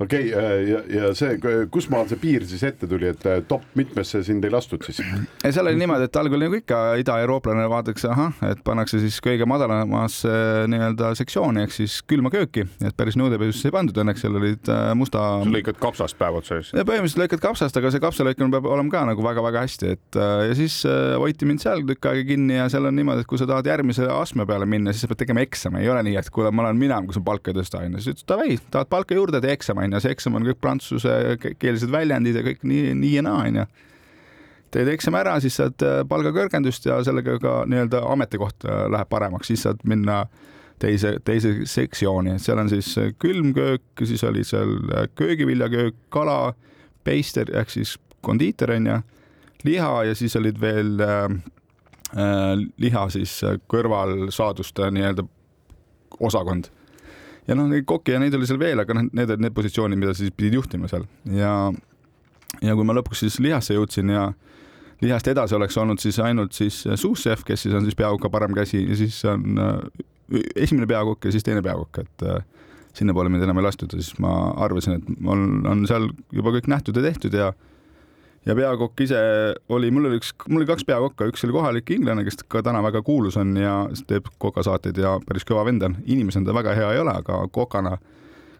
okei, 0.00 0.30
ja, 0.30 0.78
ja 0.88 1.08
see, 1.18 1.34
kus 1.72 1.90
maal 1.92 2.06
see 2.08 2.16
piir 2.20 2.46
siis 2.48 2.62
ette 2.64 2.88
tuli, 2.88 3.10
et 3.10 3.24
äh, 3.28 3.42
top 3.48 3.66
mitmesse 3.76 4.22
sind 4.24 4.44
ei 4.46 4.52
lastud 4.52 4.84
siis? 4.86 5.02
ei, 5.44 5.52
seal 5.52 5.68
oli 5.68 5.80
niimoodi, 5.80 6.06
et 6.08 6.18
algul 6.20 6.40
nagu 6.40 6.56
ikka 6.56 6.80
idaeurooplane 7.02 7.66
vaadatakse, 7.70 8.08
ahah, 8.14 8.38
et 8.48 8.62
pannakse 8.64 9.00
siis 9.02 9.18
kõige 9.24 9.48
madalamasse 9.50 10.32
nii-öelda 10.72 11.12
sektsiooni 11.20 11.66
ehk 11.66 11.76
siis 11.76 11.98
külma 12.08 12.32
kööki, 12.32 12.64
et 12.80 12.96
päris 12.96 13.18
nõudepesusse 13.20 13.68
ei 13.68 13.76
pandud, 13.76 14.00
õnneks 14.04 14.24
seal 14.24 14.40
olid 14.40 14.72
äh, 14.72 14.92
musta. 14.98 15.26
lõikad 15.44 15.80
kapsast 15.82 16.18
päev 16.20 16.40
otsa 16.40 16.60
siis? 16.62 16.72
põhimõtteliselt 16.78 17.24
lõikad 17.26 17.44
kapsast, 17.44 17.76
aga 17.76 17.92
see 17.92 18.02
kapsalõikamine 18.02 18.56
peab 18.56 18.70
olema 18.72 18.94
ka 18.94 19.04
nagu 19.12 19.26
väga-väga 19.26 19.66
hästi, 19.66 19.94
et 19.98 20.20
äh, 20.20 20.49
ja 20.50 20.56
siis 20.58 20.80
hoiti 21.20 21.46
mind 21.46 21.62
seal 21.62 21.84
tükk 21.86 22.08
aega 22.10 22.24
kinni 22.26 22.56
ja 22.56 22.64
seal 22.72 22.88
on 22.88 22.96
niimoodi, 22.98 23.22
et 23.22 23.28
kui 23.30 23.38
sa 23.38 23.46
tahad 23.48 23.68
järgmise 23.70 24.08
astme 24.10 24.46
peale 24.48 24.66
minna, 24.66 24.92
siis 24.94 25.04
sa 25.04 25.10
pead 25.10 25.20
tegema 25.22 25.44
eksami, 25.44 25.82
ei 25.84 25.90
ole 25.92 26.02
nii, 26.06 26.16
et 26.18 26.30
kuule, 26.34 26.50
ma 26.54 26.66
lähen 26.66 26.80
minema, 26.80 27.06
kui 27.06 27.14
sa 27.16 27.22
palka 27.24 27.52
ei 27.52 27.58
tõsta, 27.60 27.84
onju. 27.84 28.00
siis 28.00 28.16
ütles 28.16 28.26
davai, 28.32 28.56
tahad 28.74 28.90
palka 28.90 29.14
juurde, 29.14 29.40
tee 29.44 29.54
eksam, 29.54 29.78
onju. 29.82 30.00
see 30.02 30.14
eksam 30.16 30.38
on 30.38 30.48
kõik 30.48 30.60
prantsusekeelsed 30.64 31.92
väljendid 31.92 32.40
ja 32.40 32.44
kõik 32.46 32.66
nii, 32.66 32.94
nii 32.98 33.12
ja 33.18 33.24
naa, 33.26 33.44
onju. 33.46 33.66
teed 34.74 34.90
eksami 34.94 35.20
ära, 35.20 35.36
siis 35.44 35.58
saad 35.60 35.86
äh, 35.86 36.00
palgakõrgendust 36.10 36.88
ja 36.90 37.00
sellega 37.06 37.38
ka 37.42 37.56
nii-öelda 37.70 38.02
ametikoht 38.10 38.66
äh, 38.66 38.84
läheb 38.90 39.10
paremaks, 39.12 39.52
siis 39.52 39.64
saad 39.66 39.84
minna 39.88 40.24
teise, 40.82 41.16
teise 41.24 41.54
sektsiooni, 41.68 42.34
et 42.36 42.44
seal 42.44 42.58
on 42.62 42.72
siis 42.72 42.90
äh, 42.98 43.14
külmköök, 43.22 44.04
siis 44.08 44.24
oli 44.26 44.44
seal 44.46 44.76
köögiviljaköök, 45.20 46.06
kala, 46.14 46.54
peister 47.04 47.50
ehk 47.56 47.72
siis 47.72 47.96
kondiiter 48.24 48.74
onju, 48.76 49.00
liha 49.66 49.90
ja 50.08 50.16
siis 50.18 50.36
olid 50.40 50.60
veel 50.60 51.00
äh, 51.04 51.26
liha 52.80 53.06
siis 53.12 53.36
kõrvalsaaduste 53.70 54.90
nii-öelda 54.94 55.26
osakond. 56.20 56.70
Ja 57.48 57.56
noh, 57.58 57.68
neid 57.70 57.86
kokke 57.88 58.14
ja 58.14 58.20
neid 58.22 58.34
oli 58.36 58.46
seal 58.46 58.60
veel, 58.60 58.82
aga 58.82 58.94
noh, 58.96 59.08
need 59.16 59.30
olid 59.30 59.46
need 59.46 59.56
positsioonid, 59.56 59.98
mida 59.98 60.14
siis 60.14 60.32
pidid 60.36 60.58
juhtima 60.58 60.90
seal. 60.90 61.06
Ja 61.34 61.54
ja 62.66 62.74
kui 62.74 62.86
ma 62.86 62.96
lõpuks 62.98 63.22
siis 63.24 63.38
lihasse 63.42 63.76
jõudsin 63.76 64.10
ja 64.10 64.30
lihast 65.00 65.28
edasi 65.30 65.54
oleks 65.56 65.76
olnud 65.80 66.02
siis 66.02 66.18
ainult 66.20 66.56
siis 66.56 66.82
suussef, 67.00 67.44
kes 67.46 67.64
siis 67.64 67.74
on 67.76 67.86
siis 67.86 67.96
peakoka 67.96 68.30
parem 68.32 68.54
käsi 68.56 68.82
ja 68.82 68.96
siis 68.98 69.20
on 69.30 69.60
äh, 69.62 69.76
esimene 70.56 70.88
peakokk 70.90 71.28
ja 71.28 71.34
siis 71.34 71.46
teine 71.46 71.62
peakokk, 71.64 72.02
et 72.04 72.26
äh, 72.26 72.42
sinnapoole 72.96 73.30
mind 73.32 73.46
enam 73.46 73.60
ei 73.60 73.66
lastud. 73.66 73.92
Ja 73.94 74.02
siis 74.02 74.18
ma 74.22 74.34
arvasin, 74.60 74.98
et 74.98 75.20
mul 75.22 75.66
on 75.70 75.86
seal 75.88 76.10
juba 76.34 76.54
kõik 76.56 76.68
nähtud 76.70 76.98
ja 76.98 77.06
tehtud 77.06 77.36
ja 77.36 77.52
ja 78.46 78.54
peakokk 78.56 79.00
ise 79.04 79.20
oli, 79.68 79.90
mul 79.90 80.08
oli 80.08 80.20
üks, 80.20 80.32
mul 80.48 80.62
oli 80.62 80.68
kaks 80.68 80.86
peakokka, 80.88 81.28
üks 81.30 81.44
oli 81.46 81.54
kohalik 81.56 81.90
inglane, 81.94 82.24
kes 82.26 82.40
ka 82.48 82.62
täna 82.64 82.82
väga 82.84 83.02
kuulus 83.06 83.36
on 83.40 83.52
ja 83.60 83.74
teeb 84.08 84.30
kokasaateid 84.40 85.00
ja 85.00 85.18
päris 85.26 85.44
kõva 85.48 85.64
vend 85.68 85.84
on. 85.86 85.98
inimesena 86.06 86.48
ta 86.48 86.56
väga 86.56 86.74
hea 86.78 86.92
ei 86.94 87.02
ole, 87.02 87.14
aga 87.22 87.42
kokana, 87.52 87.96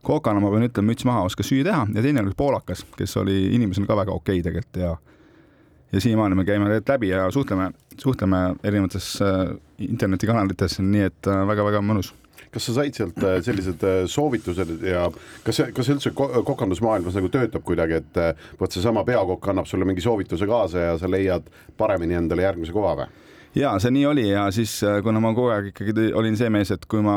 kokana 0.07 0.43
ma 0.43 0.53
pean 0.53 0.69
ütlema, 0.69 0.93
müts 0.93 1.09
maha, 1.09 1.25
oskas 1.29 1.49
süüa 1.49 1.66
teha 1.71 1.87
ja 1.95 2.05
teine 2.05 2.25
oli 2.25 2.37
poolakas, 2.37 2.85
kes 2.97 3.16
oli 3.23 3.55
inimesena 3.57 3.88
ka 3.88 3.97
väga 4.03 4.16
okei 4.16 4.40
okay 4.40 4.49
tegelikult 4.49 4.83
ja 4.85 4.97
ja 5.90 6.01
siiamaani 6.01 6.35
me 6.38 6.45
käime 6.45 6.69
läbi 6.71 7.09
ja 7.09 7.31
suhtleme, 7.31 7.73
suhtleme 7.99 8.55
erinevates 8.64 9.19
äh, 9.23 9.57
internetikanalites, 9.79 10.79
nii 10.81 11.09
et 11.09 11.27
väga-väga 11.27 11.81
äh, 11.81 11.87
mõnus 11.88 12.12
kas 12.55 12.67
sa 12.67 12.75
said 12.81 12.97
sealt 12.99 13.23
äh, 13.23 13.39
sellised 13.45 13.85
äh, 13.87 14.03
soovitused 14.11 14.83
ja 14.87 15.07
kas 15.47 15.63
kas 15.75 15.91
üldse 15.93 16.13
kokandusmaailmas 16.15 17.17
nagu 17.19 17.31
töötab 17.33 17.65
kuidagi, 17.67 18.01
et 18.03 18.21
äh, 18.21 18.47
vot 18.61 18.75
seesama 18.75 19.05
peakokk 19.07 19.51
annab 19.53 19.69
sulle 19.71 19.87
mingi 19.89 20.03
soovituse 20.05 20.49
kaasa 20.51 20.87
ja 20.89 20.95
sa 20.99 21.11
leiad 21.11 21.51
paremini 21.79 22.19
endale 22.19 22.47
järgmise 22.47 22.75
koha 22.75 22.97
või? 23.03 23.09
ja 23.55 23.73
see 23.83 23.95
nii 23.95 24.05
oli 24.07 24.27
ja 24.29 24.49
siis, 24.55 24.77
kuna 25.03 25.23
ma 25.23 25.33
kogu 25.35 25.51
aeg 25.55 25.71
ikkagi 25.71 26.11
olin 26.19 26.37
see 26.39 26.51
mees, 26.55 26.71
et 26.75 26.85
kui 26.91 27.03
ma 27.03 27.15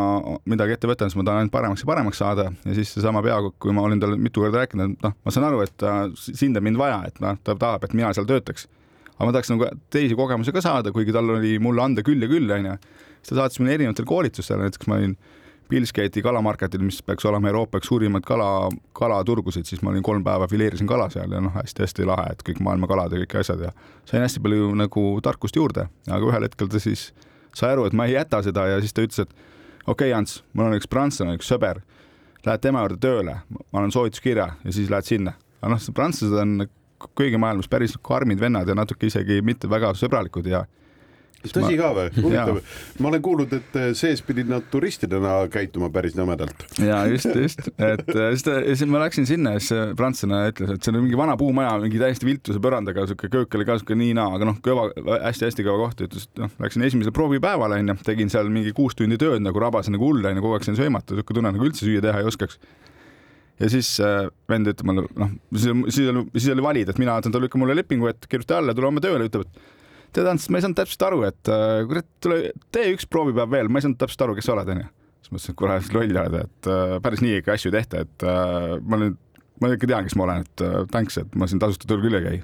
midagi 0.50 0.78
ette 0.78 0.90
võtan, 0.90 1.10
siis 1.10 1.20
ma 1.22 1.26
tahan 1.28 1.44
ainult 1.44 1.54
paremaks 1.54 1.86
ja 1.86 1.90
paremaks 1.90 2.22
saada 2.22 2.48
ja 2.54 2.78
siis 2.78 2.94
seesama 2.94 3.22
peakokk, 3.26 3.58
kui 3.66 3.74
ma 3.74 3.86
olin 3.86 4.02
talle 4.02 4.18
mitu 4.22 4.46
korda 4.46 4.64
rääkinud, 4.64 4.96
et 4.98 5.06
noh, 5.06 5.18
ma 5.26 5.34
saan 5.34 5.50
aru, 5.50 5.62
et 5.66 5.88
sind 6.24 6.58
on 6.58 6.66
mind 6.66 6.82
vaja, 6.82 7.04
et 7.10 7.22
noh, 7.22 7.38
ta 7.42 7.58
tahab, 7.58 7.86
et 7.86 7.94
mina 7.98 8.14
seal 8.18 8.30
töötaks. 8.30 8.66
aga 9.14 9.30
ma 9.30 9.34
tahaks 9.34 9.54
nagu 9.54 9.70
teisi 9.94 10.18
kogemusi 10.18 10.54
ka 10.54 10.62
saada, 10.66 10.94
kuigi 10.94 11.14
tal 11.14 11.30
oli 11.38 11.60
mulle 11.62 11.86
anda 11.86 12.06
küll 12.06 12.22
ja 12.22 12.30
küll, 12.30 12.50
onju 12.50 12.78
ta 13.30 13.40
saatis 13.40 13.62
mind 13.62 13.76
erinevatele 13.78 14.10
koolitustele, 14.10 14.68
näiteks 14.68 14.90
ma 14.92 15.00
olin 15.00 15.16
Billsgate'i 15.70 16.22
kalamarketil, 16.22 16.84
mis 16.84 17.00
peaks 17.06 17.26
olema 17.26 17.50
Euroopa 17.50 17.80
üks 17.80 17.88
suurimaid 17.90 18.26
kala, 18.28 18.70
kalaturgusid, 18.98 19.66
siis 19.66 19.82
ma 19.82 19.94
olin 19.94 20.04
kolm 20.06 20.24
päeva 20.26 20.48
fileerisin 20.52 20.90
kala 20.90 21.08
seal 21.14 21.32
ja 21.32 21.40
noh, 21.42 21.54
hästi-hästi 21.56 22.06
lahe, 22.08 22.34
et 22.36 22.44
kõik 22.46 22.60
maailma 22.66 22.90
kalad 22.92 23.16
ja 23.16 23.22
kõik 23.24 23.38
asjad 23.42 23.64
ja 23.70 23.72
sain 24.10 24.22
hästi 24.26 24.44
palju 24.44 24.74
nagu 24.78 25.06
tarkust 25.24 25.58
juurde, 25.58 25.88
aga 26.10 26.30
ühel 26.30 26.48
hetkel 26.50 26.70
ta 26.70 26.82
siis 26.84 27.08
sai 27.56 27.74
aru, 27.74 27.88
et 27.88 27.98
ma 27.98 28.10
ei 28.10 28.18
jäta 28.18 28.44
seda 28.46 28.68
ja 28.70 28.84
siis 28.84 28.94
ta 28.94 29.06
ütles, 29.06 29.24
et 29.24 29.34
okei 29.88 30.12
okay,, 30.12 30.14
Ants, 30.18 30.42
mul 30.54 30.68
on 30.68 30.78
üks 30.78 30.90
prantslane, 30.92 31.38
üks 31.40 31.50
sõber, 31.50 31.82
lähed 32.46 32.64
tema 32.64 32.84
juurde 32.84 33.00
tööle, 33.02 33.40
ma 33.48 33.82
annan 33.82 33.96
soovituskirja 33.96 34.48
ja 34.60 34.76
siis 34.76 34.92
lähed 34.92 35.08
sinna. 35.08 35.38
aga 35.62 35.74
noh, 35.74 35.90
prantslased 35.96 36.40
on 36.44 36.68
kõigi 37.18 37.40
maailmas 37.40 37.70
päris 37.72 37.96
karmid 38.04 38.40
vennad 38.40 38.68
ja 38.68 38.76
natuke 38.76 39.08
isegi 39.08 39.42
mitte 39.42 39.70
väga 39.70 39.94
sõbralikud 39.98 40.48
ja 40.48 40.66
tõsi 41.52 41.78
ka 41.80 41.92
või? 41.98 42.08
huvitav. 42.18 42.60
ma 43.04 43.10
olen 43.12 43.24
kuulnud, 43.26 43.56
et 43.58 43.78
eh, 43.80 43.90
sees 43.98 44.24
pidid 44.26 44.50
nad 44.52 44.66
turistidena 44.72 45.36
käituma 45.54 45.90
päris 45.94 46.16
nõmedalt. 46.18 46.66
ja 46.80 47.04
just, 47.12 47.30
just, 47.36 47.68
et 47.76 48.08
eh, 48.14 48.30
siis 48.36 48.46
ta, 48.48 48.58
siis 48.70 48.86
ma 48.90 49.04
läksin 49.04 49.28
sinna 49.30 49.56
ja 49.58 49.64
siis 49.64 49.96
prantslane 50.00 50.44
ütles, 50.54 50.76
et 50.78 50.86
see 50.86 50.94
on 50.94 51.02
mingi 51.02 51.20
vana 51.20 51.36
puumaja, 51.40 51.76
mingi 51.84 52.02
täiesti 52.02 52.30
viltuse 52.30 52.62
põrandaga, 52.64 53.08
siuke 53.10 53.32
köök 53.34 53.60
oli 53.60 53.68
ka 53.68 53.80
siuke 53.82 53.98
nii-naa, 54.00 54.30
aga 54.38 54.50
noh, 54.52 54.62
kõva 54.64 54.88
hästi,, 54.94 55.44
hästi-hästi 55.44 55.68
kõva 55.68 55.88
koht, 55.88 56.06
ütles, 56.08 56.30
et 56.30 56.46
noh, 56.46 56.54
läksin 56.64 56.88
esimesele 56.88 57.16
proovipäevale 57.16 57.82
onju, 57.84 57.98
tegin 58.08 58.32
seal 58.32 58.52
mingi 58.54 58.72
kuus 58.76 58.96
tundi 59.00 59.20
tööd 59.22 59.44
nagu 59.44 59.60
rabasin 59.60 59.98
nagu 59.98 60.08
hull 60.08 60.24
onju, 60.24 60.44
kogu 60.44 60.58
aeg 60.58 60.68
sain 60.68 60.80
söömata, 60.80 61.18
siuke 61.18 61.36
tunne 61.36 61.52
nagu 61.54 61.68
üldse 61.68 61.88
süüa 61.88 62.04
teha 62.06 62.24
ei 62.24 62.30
oskaks 62.30 62.60
ja 63.60 63.70
siis 63.70 63.96
äh, 64.04 64.26
vend 64.50 64.70
ütleb 64.72 64.90
mulle, 64.90 65.06
noh, 65.20 65.32
siis, 65.56 66.08
oli, 66.10 66.26
siis 66.36 66.50
oli 66.54 66.66
valida, 66.66 66.94
et 66.94 67.02
mina 67.02 67.16
ütlen 67.22 67.34
talle, 67.34 67.48
lükka 67.48 67.62
mulle 67.62 67.78
lepingu 67.78 68.10
ette, 68.10 68.30
kirjuta 68.32 68.60
alla, 68.60 68.76
tule 68.76 68.90
homme 68.90 69.04
tööle, 69.04 69.28
ütleb, 69.30 69.46
et 69.46 69.83
tead, 70.16 70.30
Ants, 70.30 70.50
ma 70.52 70.60
ei 70.60 70.66
saanud 70.66 70.78
täpselt 70.80 71.06
aru, 71.08 71.22
et 71.28 71.52
äh, 71.52 71.84
kurat, 71.90 72.08
tule, 72.24 72.40
tee 72.74 72.94
üks 72.94 73.08
proovipäev 73.10 73.52
veel, 73.54 73.70
ma 73.72 73.80
ei 73.80 73.88
saanud 73.88 74.00
täpselt 74.02 74.26
aru, 74.26 74.38
kes 74.38 74.50
sa 74.50 74.56
oled, 74.56 74.74
onju. 74.76 74.88
siis 75.24 75.34
mõtlesin, 75.34 75.54
et 75.54 75.60
kuule, 75.62 75.78
loll 75.98 76.20
oled, 76.24 76.40
et 76.42 76.72
äh, 76.74 76.96
päris 77.06 77.24
nii 77.26 77.40
ikka 77.42 77.56
asju 77.58 77.72
ei 77.72 77.78
tehta, 77.80 78.04
et 78.08 78.28
äh, 78.30 78.76
ma 78.82 79.00
nüüd, 79.02 79.18
ma 79.62 79.72
ikka 79.74 79.90
tean, 79.90 80.10
kes 80.10 80.18
ma 80.20 80.28
olen, 80.28 80.44
et 80.48 80.66
thanks, 80.92 81.20
et 81.22 81.40
ma 81.40 81.48
siin 81.50 81.62
tasuta 81.62 81.90
tööl 81.90 82.04
küll 82.04 82.20
ei 82.20 82.28
käi. 82.28 82.44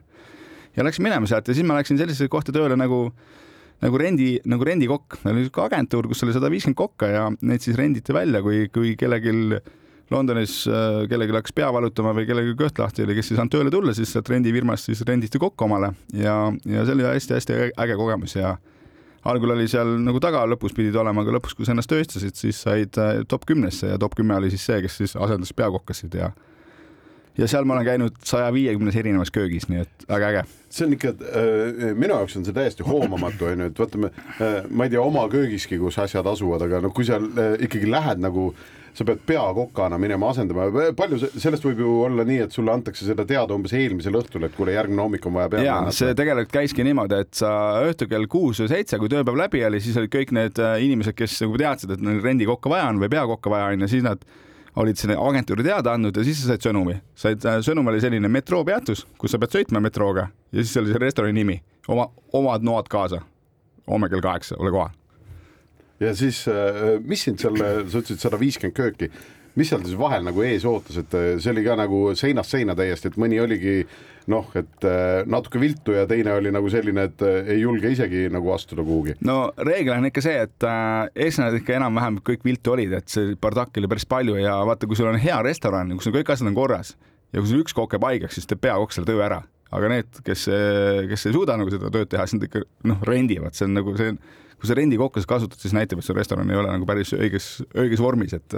ja 0.78 0.86
läksin 0.86 1.04
minema 1.06 1.28
sealt 1.30 1.50
ja 1.50 1.58
siis 1.58 1.68
ma 1.68 1.78
läksin 1.80 2.00
sellisesse 2.00 2.30
kohta 2.32 2.56
tööle 2.56 2.78
nagu 2.80 3.08
nagu 3.80 4.00
rendi, 4.00 4.34
nagu 4.50 4.66
rendikokk, 4.68 5.22
meil 5.24 5.38
oli 5.38 5.46
siuke 5.48 5.62
agentuur, 5.64 6.10
kus 6.12 6.24
oli 6.26 6.34
sada 6.36 6.50
viiskümmend 6.52 6.78
kokka 6.80 7.08
ja 7.08 7.22
neid 7.32 7.64
siis 7.64 7.78
renditi 7.80 8.16
välja, 8.16 8.42
kui, 8.44 8.66
kui 8.74 8.96
kellelgi 9.00 9.32
Londonis 10.10 10.64
äh, 10.68 11.04
kellelgi 11.10 11.36
hakkas 11.36 11.54
pea 11.56 11.70
valutama 11.74 12.16
või 12.18 12.26
kellelgi 12.30 12.56
kõht 12.58 12.82
lahti 12.82 13.06
oli, 13.06 13.16
kes 13.18 13.32
ei 13.32 13.38
saanud 13.38 13.54
tööle 13.54 13.74
tulla, 13.74 13.94
siis 13.98 14.10
sealt 14.14 14.30
rendifirmast 14.32 14.90
siis 14.90 15.04
renditi 15.08 15.42
kokku 15.42 15.68
omale. 15.68 15.94
Ja, 16.18 16.36
ja 16.66 16.86
see 16.86 16.98
oli 16.98 17.06
hästi-hästi 17.06 17.60
äge 17.78 17.98
kogemus 18.00 18.34
ja 18.40 18.56
algul 19.30 19.54
oli 19.54 19.68
seal 19.70 19.98
nagu 20.02 20.22
taga, 20.24 20.46
lõpus 20.50 20.74
pidid 20.76 20.98
olema, 20.98 21.26
aga 21.26 21.36
lõpus, 21.38 21.54
kui 21.58 21.68
sa 21.68 21.76
ennast 21.76 21.92
tööstasid, 21.92 22.38
siis 22.40 22.62
said 22.66 22.98
äh, 23.02 23.22
top 23.30 23.46
kümnesse 23.50 23.92
ja 23.92 24.00
top 24.02 24.18
kümme 24.18 24.38
oli 24.40 24.50
siis 24.54 24.66
see, 24.66 24.82
kes 24.86 24.98
siis 25.04 25.16
asendas 25.20 25.54
peakokkasid 25.54 26.18
ja 26.18 26.32
ja 27.40 27.48
seal 27.48 27.68
ma 27.68 27.78
olen 27.78 27.88
käinud 27.88 28.18
saja 28.28 28.50
viiekümnes 28.54 28.98
erinevas 29.00 29.32
köögis, 29.36 29.70
nii 29.72 29.84
et 29.86 30.08
väga 30.10 30.32
äge. 30.34 30.48
see 30.70 30.86
on 30.86 30.98
ikka 30.98 31.14
äh,, 31.14 31.94
minu 31.98 32.18
jaoks 32.18 32.38
on 32.38 32.48
see 32.48 32.56
täiesti 32.56 32.86
hoomamatu, 32.88 33.52
onju, 33.52 33.70
et 33.72 33.80
vaatame 33.80 34.12
äh,, 34.12 34.60
ma 34.70 34.88
ei 34.88 34.94
tea 34.94 35.02
oma 35.02 35.28
köögiski, 35.32 35.80
kus 35.82 36.00
asjad 36.02 36.28
asuvad, 36.30 36.68
aga 36.68 36.84
noh, 36.86 36.94
kui 36.96 37.08
sa 37.08 37.18
äh, 37.22 37.56
ikkagi 37.66 37.90
lähed 37.90 38.22
nagu 38.22 38.52
sa 39.00 39.06
pead 39.06 39.22
peakokana 39.26 40.00
minema 40.02 40.32
asendama, 40.34 40.66
palju 40.98 41.20
sellest 41.30 41.64
võib 41.64 41.82
ju 41.84 41.94
olla 42.08 42.26
nii, 42.28 42.42
et 42.48 42.56
sulle 42.56 42.74
antakse 42.74 43.06
seda 43.08 43.24
teada 43.28 43.56
umbes 43.56 43.74
eelmisel 43.78 44.18
õhtul, 44.20 44.44
et 44.48 44.56
kuule, 44.58 44.74
järgmine 44.76 45.04
hommik 45.06 45.28
on 45.30 45.38
vaja 45.38 45.52
peale 45.54 45.68
ja 45.70 45.78
see 45.96 46.16
tegelikult 46.18 46.52
käiski 46.58 46.84
niimoodi, 46.88 47.22
et 47.24 47.32
sa 47.40 47.52
õhtul 47.86 48.10
kell 48.12 48.28
kuus 48.32 48.60
või 48.64 48.74
seitse, 48.74 49.00
kui 49.00 49.12
tööpäev 49.12 49.40
läbi 49.40 49.64
oli, 49.70 49.82
siis 49.84 49.98
olid 50.02 50.12
kõik 50.14 50.34
need 50.36 50.60
äh, 50.64 50.76
inimesed, 50.84 51.16
kes 51.18 51.38
nagu 51.46 51.62
teadsid, 51.62 51.96
et 51.96 52.04
neil 52.04 52.22
rendikokka 52.26 52.72
vaja 52.74 52.90
on 52.92 53.02
või 53.04 53.12
peakokka 53.14 53.54
vaja 53.54 53.72
on 53.72 53.88
ja 53.88 53.92
siis 53.92 54.06
nad 54.06 54.26
olid 54.80 55.00
selle 55.00 55.18
agentuuri 55.20 55.66
teada 55.66 55.94
andnud 55.96 56.16
ja 56.16 56.24
siis 56.24 56.42
sa 56.42 56.54
said 56.54 56.68
sõnumi. 56.70 57.00
said, 57.16 57.44
äh, 57.46 57.60
sõnum 57.66 57.88
oli 57.92 58.02
selline 58.04 58.32
metroopeatus, 58.32 59.06
kus 59.18 59.36
sa 59.36 59.42
pead 59.42 59.58
sõitma 59.58 59.82
metrooga 59.84 60.30
ja 60.52 60.64
siis 60.64 60.78
oli 60.82 60.94
see 60.94 61.02
restorani 61.02 61.36
nimi, 61.42 61.60
oma, 61.88 62.10
omad 62.34 62.64
noad 62.64 62.88
kaasa. 62.92 63.22
homme 63.90 64.10
kell 64.10 64.22
kaheksa, 64.22 64.56
ole 64.60 64.72
kohal 64.72 64.96
ja 66.00 66.16
siis, 66.16 66.46
äh, 66.48 67.00
mis 67.04 67.24
sind 67.28 67.42
seal, 67.42 67.58
sa 67.60 68.00
ütlesid 68.00 68.24
sada 68.24 68.40
viiskümmend 68.40 68.78
kööki, 68.78 69.12
mis 69.58 69.70
seal 69.72 69.84
siis 69.86 69.98
vahel 70.00 70.24
nagu 70.28 70.44
ees 70.46 70.66
ootas, 70.68 71.00
et 71.02 71.18
äh, 71.18 71.34
see 71.42 71.52
oli 71.54 71.66
ka 71.66 71.76
nagu 71.80 72.10
seinast 72.18 72.54
seina 72.54 72.76
täiesti, 72.78 73.12
et 73.12 73.20
mõni 73.22 73.40
oligi 73.42 73.82
noh, 74.30 74.50
et 74.60 74.88
äh, 74.88 75.26
natuke 75.30 75.62
viltu 75.62 75.96
ja 75.96 76.06
teine 76.10 76.36
oli 76.38 76.54
nagu 76.54 76.70
selline, 76.72 77.08
et 77.10 77.24
ei 77.26 77.60
julge 77.62 77.92
isegi 77.96 78.28
nagu 78.34 78.54
astuda 78.54 78.86
kuhugi. 78.86 79.18
no 79.26 79.40
reegel 79.58 79.98
on 79.98 80.10
ikka 80.12 80.24
see, 80.26 80.40
et 80.48 80.68
äh, 80.68 81.12
eestlane 81.28 81.62
ikka 81.62 81.78
enam-vähem 81.80 82.20
kõik 82.26 82.46
viltu 82.46 82.76
olid, 82.76 82.98
et 83.00 83.12
see 83.12 83.36
bardakki 83.42 83.82
oli 83.82 83.92
päris 83.92 84.08
palju 84.10 84.40
ja 84.40 84.60
vaata, 84.70 84.90
kui 84.90 85.00
sul 85.00 85.12
on 85.12 85.22
hea 85.22 85.40
restoran, 85.46 85.96
kus 85.98 86.12
on 86.12 86.20
kõik 86.20 86.34
asjad 86.34 86.52
on 86.52 86.58
korras 86.58 86.96
ja 87.34 87.42
kui 87.42 87.50
sul 87.50 87.64
üks 87.64 87.78
kokk 87.78 87.98
jääb 87.98 88.10
haigeks, 88.12 88.40
siis 88.40 88.50
teeb 88.50 88.62
peakokk 88.68 88.96
selle 88.96 89.10
töö 89.10 89.24
ära 89.26 89.44
aga 89.70 89.90
need, 89.92 90.22
kes, 90.26 90.48
kes 91.12 91.28
ei 91.30 91.34
suuda 91.36 91.54
nagu 91.60 91.70
seda 91.70 91.92
tööd 91.94 92.10
teha, 92.10 92.24
siis 92.26 92.40
nad 92.40 92.48
ikka 92.48 92.64
noh, 92.90 93.04
rendivad, 93.06 93.54
see 93.54 93.68
on 93.68 93.76
nagu 93.78 93.94
see, 94.00 94.16
kui 94.60 94.70
sa 94.70 94.78
rendikokkust 94.80 95.30
kasutad, 95.30 95.62
siis 95.62 95.76
näitab, 95.78 96.02
et 96.02 96.08
see 96.08 96.18
restoran 96.18 96.50
ei 96.50 96.58
ole 96.58 96.72
nagu 96.74 96.88
päris 96.90 97.14
õiges, 97.14 97.52
õiges 97.78 98.02
vormis, 98.02 98.34
et 98.34 98.56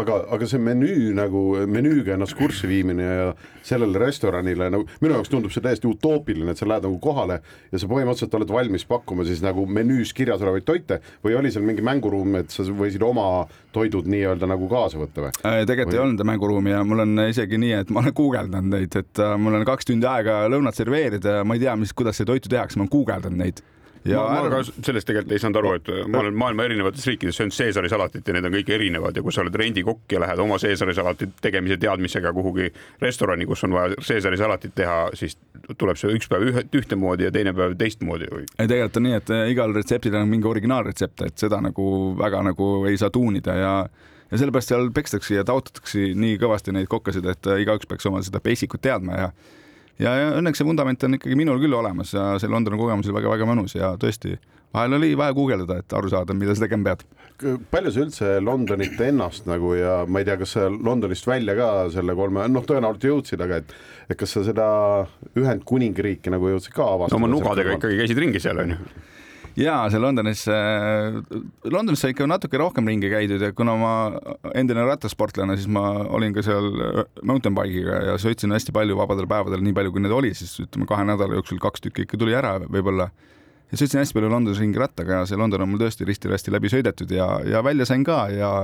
aga, 0.00 0.18
aga 0.34 0.46
see 0.48 0.60
menüü 0.62 1.12
nagu 1.16 1.42
menüüga 1.70 2.14
ennast 2.16 2.36
kurssi 2.38 2.68
viimine 2.70 3.04
ja 3.04 3.26
sellele 3.66 4.00
restoranile 4.02 4.68
nagu 4.72 4.86
minu 5.02 5.16
jaoks 5.16 5.30
tundub 5.32 5.54
see 5.54 5.62
täiesti 5.64 5.88
utoopiline, 5.88 6.50
et 6.50 6.60
sa 6.60 6.68
lähed 6.68 6.86
nagu 6.86 6.98
kohale 7.02 7.40
ja 7.72 7.80
sa 7.80 7.88
põhimõtteliselt 7.90 8.34
oled 8.38 8.54
valmis 8.56 8.86
pakkuma 8.88 9.26
siis 9.28 9.42
nagu 9.44 9.66
menüüs 9.66 10.14
kirjas 10.16 10.42
olevaid 10.42 10.66
toite 10.66 11.00
või 11.24 11.38
oli 11.38 11.52
seal 11.54 11.66
mingi 11.66 11.84
mänguruum, 11.84 12.40
et 12.40 12.54
sa 12.54 12.66
võisid 12.66 13.04
oma 13.06 13.44
toidud 13.74 14.08
nii-öelda 14.10 14.48
nagu 14.50 14.68
kaasa 14.70 15.00
võtta 15.00 15.26
või? 15.26 15.36
Äh, 15.42 15.62
tegelikult 15.68 15.94
või... 15.94 16.00
ei 16.00 16.04
olnud 16.06 16.26
mänguruumi 16.32 16.74
ja 16.74 16.82
mul 16.86 17.04
on 17.06 17.26
isegi 17.28 17.60
nii, 17.60 17.76
et 17.84 17.94
ma 17.94 18.02
olen 18.02 18.16
guugeldanud 18.18 18.74
neid, 18.74 18.98
et 18.98 19.22
äh, 19.22 19.36
mul 19.40 19.60
on 19.60 19.68
kaks 19.68 19.90
tundi 19.90 20.10
aega 20.10 20.44
lõunat 20.50 20.78
serveerida 20.78 21.40
ja 21.40 21.46
ma 21.46 21.58
ei 21.58 21.64
tea, 21.64 21.78
mis, 21.78 21.94
kuidas 21.96 22.18
seda 22.18 22.32
toitu 22.34 22.52
tehakse, 22.52 22.78
ma 22.78 22.86
olen 22.86 22.94
guugeldanud 22.98 23.42
neid 23.44 23.64
ja 24.04 24.22
ma, 24.28 24.42
ma 24.44 24.50
ka 24.52 24.60
sellest 24.68 25.08
tegelikult 25.08 25.34
ei 25.34 25.42
saanud 25.42 25.58
aru, 25.60 25.72
et 25.78 25.90
ma 26.12 26.20
olen 26.20 26.36
maailma 26.38 26.66
erinevates 26.68 27.06
riikides 27.08 27.38
söönud 27.40 27.56
Caesari 27.56 27.90
salatit 27.92 28.28
ja 28.28 28.36
need 28.36 28.48
on 28.48 28.54
kõik 28.58 28.72
erinevad 28.76 29.16
ja 29.16 29.24
kui 29.24 29.32
sa 29.34 29.42
oled 29.44 29.56
rendikokk 29.60 30.12
ja 30.12 30.20
lähed 30.24 30.42
oma 30.44 30.58
Caesari 30.60 30.94
salatit 30.96 31.34
tegemise 31.44 31.78
teadmisega 31.80 32.32
kuhugi 32.36 32.70
restorani, 33.02 33.48
kus 33.48 33.64
on 33.64 33.76
vaja 33.76 33.96
Caesari 34.00 34.40
salatit 34.40 34.74
teha, 34.76 34.98
siis 35.16 35.38
tuleb 35.80 36.00
see 36.00 36.12
üks 36.18 36.28
päev 36.30 36.48
ühe, 36.50 36.64
ühtemoodi 36.80 37.28
ja 37.28 37.34
teine 37.34 37.54
päev 37.56 37.76
teistmoodi 37.80 38.30
või? 38.32 38.46
ei, 38.58 38.68
tegelikult 38.68 39.00
on 39.00 39.08
nii, 39.08 39.18
et 39.20 39.34
eh, 39.34 39.44
igal 39.54 39.76
retseptil 39.76 40.18
on 40.20 40.30
mingi 40.30 40.50
originaalretsept, 40.50 41.24
et 41.28 41.46
seda 41.46 41.62
nagu 41.64 41.88
väga 42.20 42.44
nagu 42.50 42.70
ei 42.90 43.00
saa 43.00 43.12
tuunida 43.14 43.56
ja 43.60 43.74
ja 44.30 44.38
sellepärast 44.40 44.72
seal 44.72 44.88
pekstakse 44.94 45.36
ja 45.36 45.44
taotatakse 45.46 46.08
nii 46.18 46.38
kõvasti 46.42 46.72
neid 46.74 46.88
kokkasid, 46.92 47.26
et 47.30 47.52
eh, 47.52 47.64
igaüks 47.64 47.88
peaks 47.88 48.08
oma 48.10 48.22
seda 48.24 48.42
basic'ut 48.44 48.82
teadma 48.84 49.20
ja 49.20 49.28
ja, 50.02 50.14
ja 50.18 50.32
õnneks 50.38 50.60
see 50.60 50.66
vundament 50.68 51.06
on 51.06 51.18
ikkagi 51.18 51.38
minul 51.38 51.60
küll 51.62 51.76
olemas 51.76 52.14
ja 52.14 52.34
see 52.40 52.50
Londoni 52.50 52.80
kogemus 52.80 53.08
oli 53.08 53.18
väga-väga 53.18 53.48
mõnus 53.48 53.76
ja 53.76 53.94
tõesti, 54.00 54.36
vahel 54.74 54.98
oli 54.98 55.12
vaja 55.18 55.36
guugeldada, 55.36 55.78
et 55.82 55.96
aru 55.96 56.10
saada, 56.12 56.36
mida 56.36 56.54
sa 56.54 56.66
tegema 56.66 56.90
pead. 56.92 57.06
palju 57.70 57.94
sa 57.94 58.04
üldse 58.04 58.34
Londonit 58.42 59.00
ennast 59.06 59.48
nagu 59.50 59.74
ja 59.78 60.02
ma 60.06 60.22
ei 60.22 60.28
tea, 60.28 60.38
kas 60.40 60.56
sa 60.56 60.68
Londonist 60.70 61.26
välja 61.30 61.56
ka 61.58 61.70
selle 61.94 62.14
kolme, 62.18 62.46
noh, 62.50 62.66
tõenäoliselt 62.66 63.10
jõudsid, 63.10 63.44
aga 63.44 63.62
et 63.62 63.74
et 64.10 64.18
kas 64.20 64.34
sa 64.36 64.44
seda 64.44 64.68
Ühendkuningriiki 65.38 66.32
nagu 66.32 66.50
jõudsid 66.52 66.74
ka 66.76 66.86
avastada? 66.96 67.18
no 67.18 67.22
oma 67.24 67.32
nugadega 67.32 67.78
ikkagi 67.78 68.02
käisid 68.02 68.20
ringi 68.20 68.42
seal 68.42 68.60
onju 68.64 68.80
ja 69.58 69.74
see 69.90 70.00
Londonis, 70.02 70.44
äh, 70.50 71.18
Londonis 71.70 72.02
sai 72.02 72.14
ikka 72.14 72.26
natuke 72.28 72.58
rohkem 72.58 72.88
ringi 72.90 73.10
käidud 73.12 73.42
ja 73.42 73.52
kuna 73.56 73.76
ma 73.78 73.92
endine 74.54 74.86
rattasportlane, 74.88 75.56
siis 75.58 75.70
ma 75.70 75.84
olin 76.16 76.34
ka 76.34 76.42
seal 76.46 76.70
äh, 76.72 77.04
mountain 77.22 77.54
bike'iga 77.56 78.00
ja 78.10 78.16
sõitsin 78.20 78.54
hästi 78.54 78.74
palju 78.74 78.98
vabadel 78.98 79.28
päevadel, 79.30 79.62
nii 79.64 79.76
palju 79.76 79.94
kui 79.94 80.02
neid 80.04 80.16
oli, 80.16 80.32
siis 80.38 80.56
ütleme 80.64 80.88
kahe 80.90 81.06
nädala 81.06 81.38
jooksul 81.38 81.62
kaks 81.62 81.86
tükki 81.86 82.08
ikka 82.08 82.20
tuli 82.20 82.34
ära 82.34 82.56
võib-olla. 82.64 83.10
ja 83.70 83.78
sõitsin 83.78 84.02
hästi 84.02 84.18
palju 84.18 84.32
Londonis 84.32 84.62
ringi 84.62 84.82
rattaga 84.82 85.22
ja 85.22 85.28
see 85.30 85.38
London 85.38 85.66
on 85.66 85.74
mul 85.74 85.84
tõesti 85.84 86.08
risti-rästi 86.08 86.54
läbi 86.54 86.72
sõidetud 86.72 87.14
ja, 87.14 87.28
ja 87.46 87.62
välja 87.64 87.86
sain 87.86 88.04
ka 88.04 88.26
ja 88.34 88.54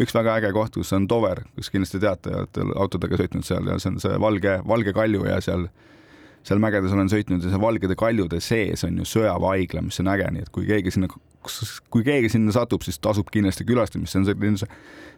üks 0.00 0.14
väga 0.14 0.36
äge 0.38 0.52
koht, 0.56 0.76
kus 0.76 0.92
on 0.96 1.08
Dover, 1.08 1.42
kus 1.56 1.72
kindlasti 1.72 2.00
teate, 2.00 2.32
olete 2.42 2.66
autodega 2.76 3.18
sõitnud 3.20 3.46
seal 3.46 3.66
ja 3.68 3.78
see 3.80 3.94
on 3.94 4.02
see 4.02 4.20
valge, 4.20 4.60
valge 4.68 4.94
kalju 4.96 5.24
ja 5.28 5.40
seal 5.44 5.66
seal 6.46 6.60
mägedes 6.62 6.94
olen 6.94 7.10
sõitnud 7.12 7.44
ja 7.44 7.52
see 7.52 7.60
Valgede 7.60 7.96
kaljude 7.98 8.40
sees 8.44 8.84
on 8.86 8.96
ju 9.00 9.06
sõjaväehaigla, 9.08 9.84
mis 9.86 10.00
on 10.02 10.10
äge, 10.12 10.28
nii 10.34 10.46
et 10.46 10.52
kui 10.54 10.66
keegi 10.68 10.94
sinna, 10.94 11.10
kui 11.92 12.04
keegi 12.06 12.32
sinna 12.32 12.54
satub, 12.56 12.84
siis 12.86 13.00
tasub 13.02 13.28
kindlasti 13.32 13.66
külastamist, 13.68 14.14
see 14.14 14.22
on 14.22 14.28
selline, 14.30 14.70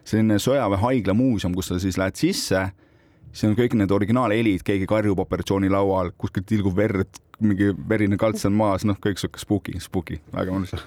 selline 0.09 0.39
sõjaväehaigla 0.43 1.15
muuseum, 1.17 1.55
kus 1.55 1.71
sa 1.71 1.79
siis 1.81 1.99
lähed 2.01 2.19
sisse, 2.19 2.65
siis 3.31 3.45
on 3.49 3.57
kõik 3.59 3.77
need 3.79 3.93
originaalhelid, 3.95 4.65
keegi 4.67 4.89
karjub 4.89 5.23
operatsioonilaual, 5.23 6.11
kuskilt 6.19 6.49
tilgub 6.51 6.75
verd, 6.77 7.21
mingi 7.43 7.71
verine 7.89 8.19
kalts 8.19 8.45
on 8.49 8.55
maas, 8.57 8.85
noh, 8.87 8.99
kõik 9.03 9.21
sihuke 9.21 9.41
spooky, 9.41 9.79
spooky, 9.83 10.19
väga 10.35 10.55
mõnus. 10.55 10.75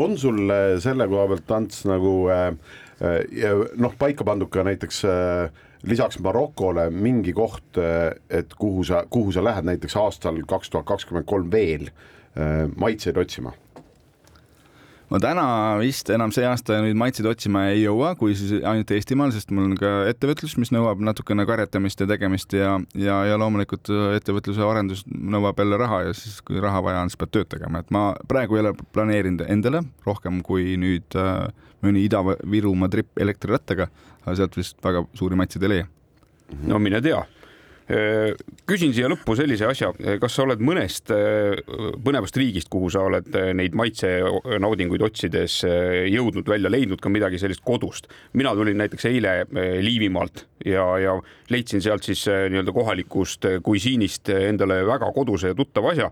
On 0.00 0.14
sul 0.16 0.48
selle 0.80 1.04
koha 1.10 1.26
pealt, 1.28 1.50
Ants, 1.52 1.82
nagu 1.84 2.12
äh, 2.32 2.46
noh, 3.00 3.94
paika 3.98 4.24
pandud 4.26 4.50
ka 4.52 4.64
näiteks 4.66 5.04
äh, 5.08 5.64
lisaks 5.86 6.18
Marokole 6.22 6.88
mingi 6.90 7.32
koht, 7.36 7.80
et 8.30 8.54
kuhu 8.58 8.84
sa, 8.84 9.04
kuhu 9.10 9.32
sa 9.32 9.44
lähed 9.44 9.66
näiteks 9.68 9.96
aastal 10.00 10.40
kaks 10.48 10.70
tuhat 10.70 10.88
kakskümmend 10.88 11.28
kolm 11.28 11.52
veel 11.52 11.90
äh, 11.90 12.64
maitseid 12.76 13.20
otsima? 13.20 13.52
ma 15.12 15.18
täna 15.20 15.44
vist 15.78 16.08
enam 16.10 16.32
see 16.34 16.46
aasta 16.48 16.78
nüüd 16.82 16.96
maitseid 16.98 17.28
otsima 17.28 17.66
ei 17.70 17.82
jõua, 17.84 18.14
kui 18.18 18.32
siis 18.34 18.64
ainult 18.64 18.90
Eestimaal, 18.96 19.34
sest 19.34 19.52
mul 19.54 19.68
on 19.68 19.76
ka 19.78 19.90
ettevõtlus, 20.10 20.56
mis 20.58 20.72
nõuab 20.74 21.02
natukene 21.04 21.44
karjatamist 21.46 22.00
ja 22.00 22.08
tegemist 22.10 22.56
ja, 22.56 22.78
ja, 22.98 23.20
ja 23.28 23.36
loomulikult 23.38 23.92
ettevõtluse 24.16 24.64
arendus 24.64 25.04
nõuab 25.06 25.60
jälle 25.60 25.78
raha 25.78 26.00
ja 26.08 26.16
siis, 26.16 26.40
kui 26.42 26.58
raha 26.62 26.80
vaja 26.82 27.04
on, 27.04 27.12
siis 27.12 27.20
pead 27.20 27.34
tööd 27.36 27.52
tegema, 27.52 27.84
et 27.84 27.92
ma 27.94 28.08
praegu 28.30 28.56
ei 28.56 28.64
ole 28.64 28.74
planeerinud 28.96 29.44
endale 29.52 29.84
rohkem 30.08 30.40
kui 30.46 30.74
nüüd 30.80 31.20
äh, 31.20 31.46
mõni 31.84 32.04
Ida-Virumaa 32.08 32.90
tripp 32.92 33.20
elektrirattaga, 33.20 33.88
aga 34.24 34.36
sealt 34.38 34.56
vist 34.58 34.78
väga 34.84 35.04
suuri 35.14 35.38
matsid 35.38 35.62
ei 35.62 35.72
leia. 35.74 35.88
no 36.68 36.78
mine 36.78 37.00
tea 37.02 37.22
küsin 37.84 38.94
siia 38.96 39.10
lõppu 39.12 39.34
sellise 39.36 39.66
asja, 39.68 39.90
kas 40.20 40.36
sa 40.36 40.44
oled 40.46 40.62
mõnest 40.64 41.10
põnevast 42.04 42.38
riigist, 42.40 42.70
kuhu 42.72 42.88
sa 42.92 43.02
oled 43.04 43.28
neid 43.56 43.76
maitsenaudinguid 43.76 45.04
otsides 45.04 45.58
jõudnud 46.08 46.48
välja, 46.48 46.72
leidnud 46.72 47.02
ka 47.02 47.12
midagi 47.12 47.40
sellist 47.42 47.64
kodust? 47.64 48.08
mina 48.32 48.54
tulin 48.56 48.78
näiteks 48.80 49.04
eile 49.10 49.34
Liivimaalt 49.84 50.46
ja, 50.64 50.86
ja 50.98 51.14
leidsin 51.52 51.82
sealt 51.84 52.06
siis 52.08 52.24
nii-öelda 52.28 52.72
kohalikust 52.72 53.48
kuisiinist 53.64 54.32
endale 54.32 54.80
väga 54.88 55.10
koduse 55.12 55.52
ja 55.52 55.58
tuttava 55.58 55.92
asja. 55.92 56.10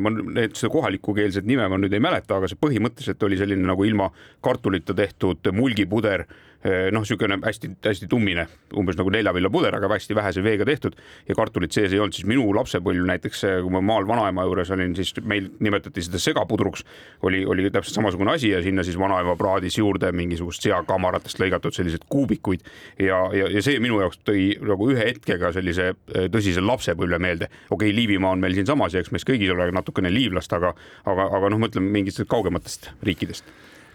ma 0.00 0.12
need, 0.12 0.56
seda 0.58 0.72
kohalikukeelset 0.72 1.48
nime 1.48 1.68
ma 1.68 1.80
nüüd 1.80 1.96
ei 1.96 2.04
mäleta, 2.04 2.36
aga 2.36 2.50
see 2.50 2.60
põhimõtteliselt 2.60 3.24
oli 3.24 3.40
selline 3.40 3.64
nagu 3.68 3.88
ilma 3.88 4.10
kartulita 4.44 4.96
tehtud 4.96 5.48
mulgipuder 5.56 6.26
noh, 6.64 7.04
niisugune 7.04 7.38
hästi-hästi 7.44 8.08
tummine, 8.10 8.46
umbes 8.76 8.96
nagu 8.98 9.12
neljavillapuder, 9.14 9.76
aga 9.78 9.90
hästi 9.92 10.16
vähese 10.18 10.42
veega 10.42 10.66
tehtud. 10.66 10.96
Ja 11.28 11.36
kartulit 11.38 11.74
sees 11.74 11.92
ei 11.94 12.00
olnud, 12.02 12.16
siis 12.16 12.26
minu 12.26 12.48
lapsepõlv 12.56 13.06
näiteks, 13.06 13.44
eh, 13.46 13.58
kui 13.62 13.72
ma 13.74 13.82
maal 13.84 14.08
vanaema 14.08 14.44
juures 14.48 14.72
olin, 14.74 14.96
siis 14.98 15.14
meil 15.22 15.50
nimetati 15.60 16.02
seda 16.02 16.18
segapudruks, 16.22 16.84
oli, 17.22 17.44
oli 17.46 17.70
täpselt 17.70 18.00
samasugune 18.00 18.34
asi 18.34 18.50
ja 18.50 18.62
sinna 18.62 18.82
siis 18.86 18.98
vanaema 18.98 19.36
praadis 19.38 19.78
juurde 19.78 20.10
mingisugust 20.12 20.66
seakamaratest 20.66 21.38
lõigatud 21.38 21.76
selliseid 21.76 22.08
kuubikuid. 22.10 22.66
Ja, 22.98 23.22
ja, 23.34 23.48
ja 23.54 23.62
see 23.62 23.78
minu 23.82 24.02
jaoks 24.02 24.22
tõi 24.26 24.50
nagu 24.58 24.90
ühe 24.90 25.06
hetkega 25.12 25.52
sellise 25.54 25.92
eh, 25.92 26.28
tõsise 26.32 26.64
lapsepõlve 26.64 27.22
meelde. 27.22 27.52
okei 27.70 27.88
okay,, 27.88 27.96
Liivimaa 27.98 28.34
on 28.34 28.42
meil 28.42 28.58
siinsamas 28.58 28.94
ja 28.94 29.00
eks 29.02 29.14
meis 29.14 29.26
kõigis 29.26 29.50
ole 29.54 29.70
natukene 29.72 30.10
liivlast, 30.10 30.52
aga, 30.52 30.74
aga, 31.06 31.30
aga 31.38 31.54
noh, 31.54 31.62
mõtleme 31.62 31.90
mingitest 31.94 32.28
kaugematest 32.28 32.92
riikidest 33.02 33.46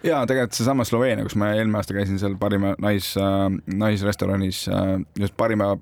ja 0.03 0.25
tegelikult 0.27 0.57
seesama 0.57 0.85
Sloveenia, 0.87 1.25
kus 1.27 1.37
ma 1.39 1.53
eelmine 1.55 1.79
aasta 1.79 1.95
käisin 1.95 2.19
seal 2.21 2.37
parima 2.39 2.75
nais 2.83 3.13
äh,, 3.19 3.47
naisrestoranis 3.73 4.65
äh,, 4.67 4.99
just 5.19 5.37
parima 5.37 5.73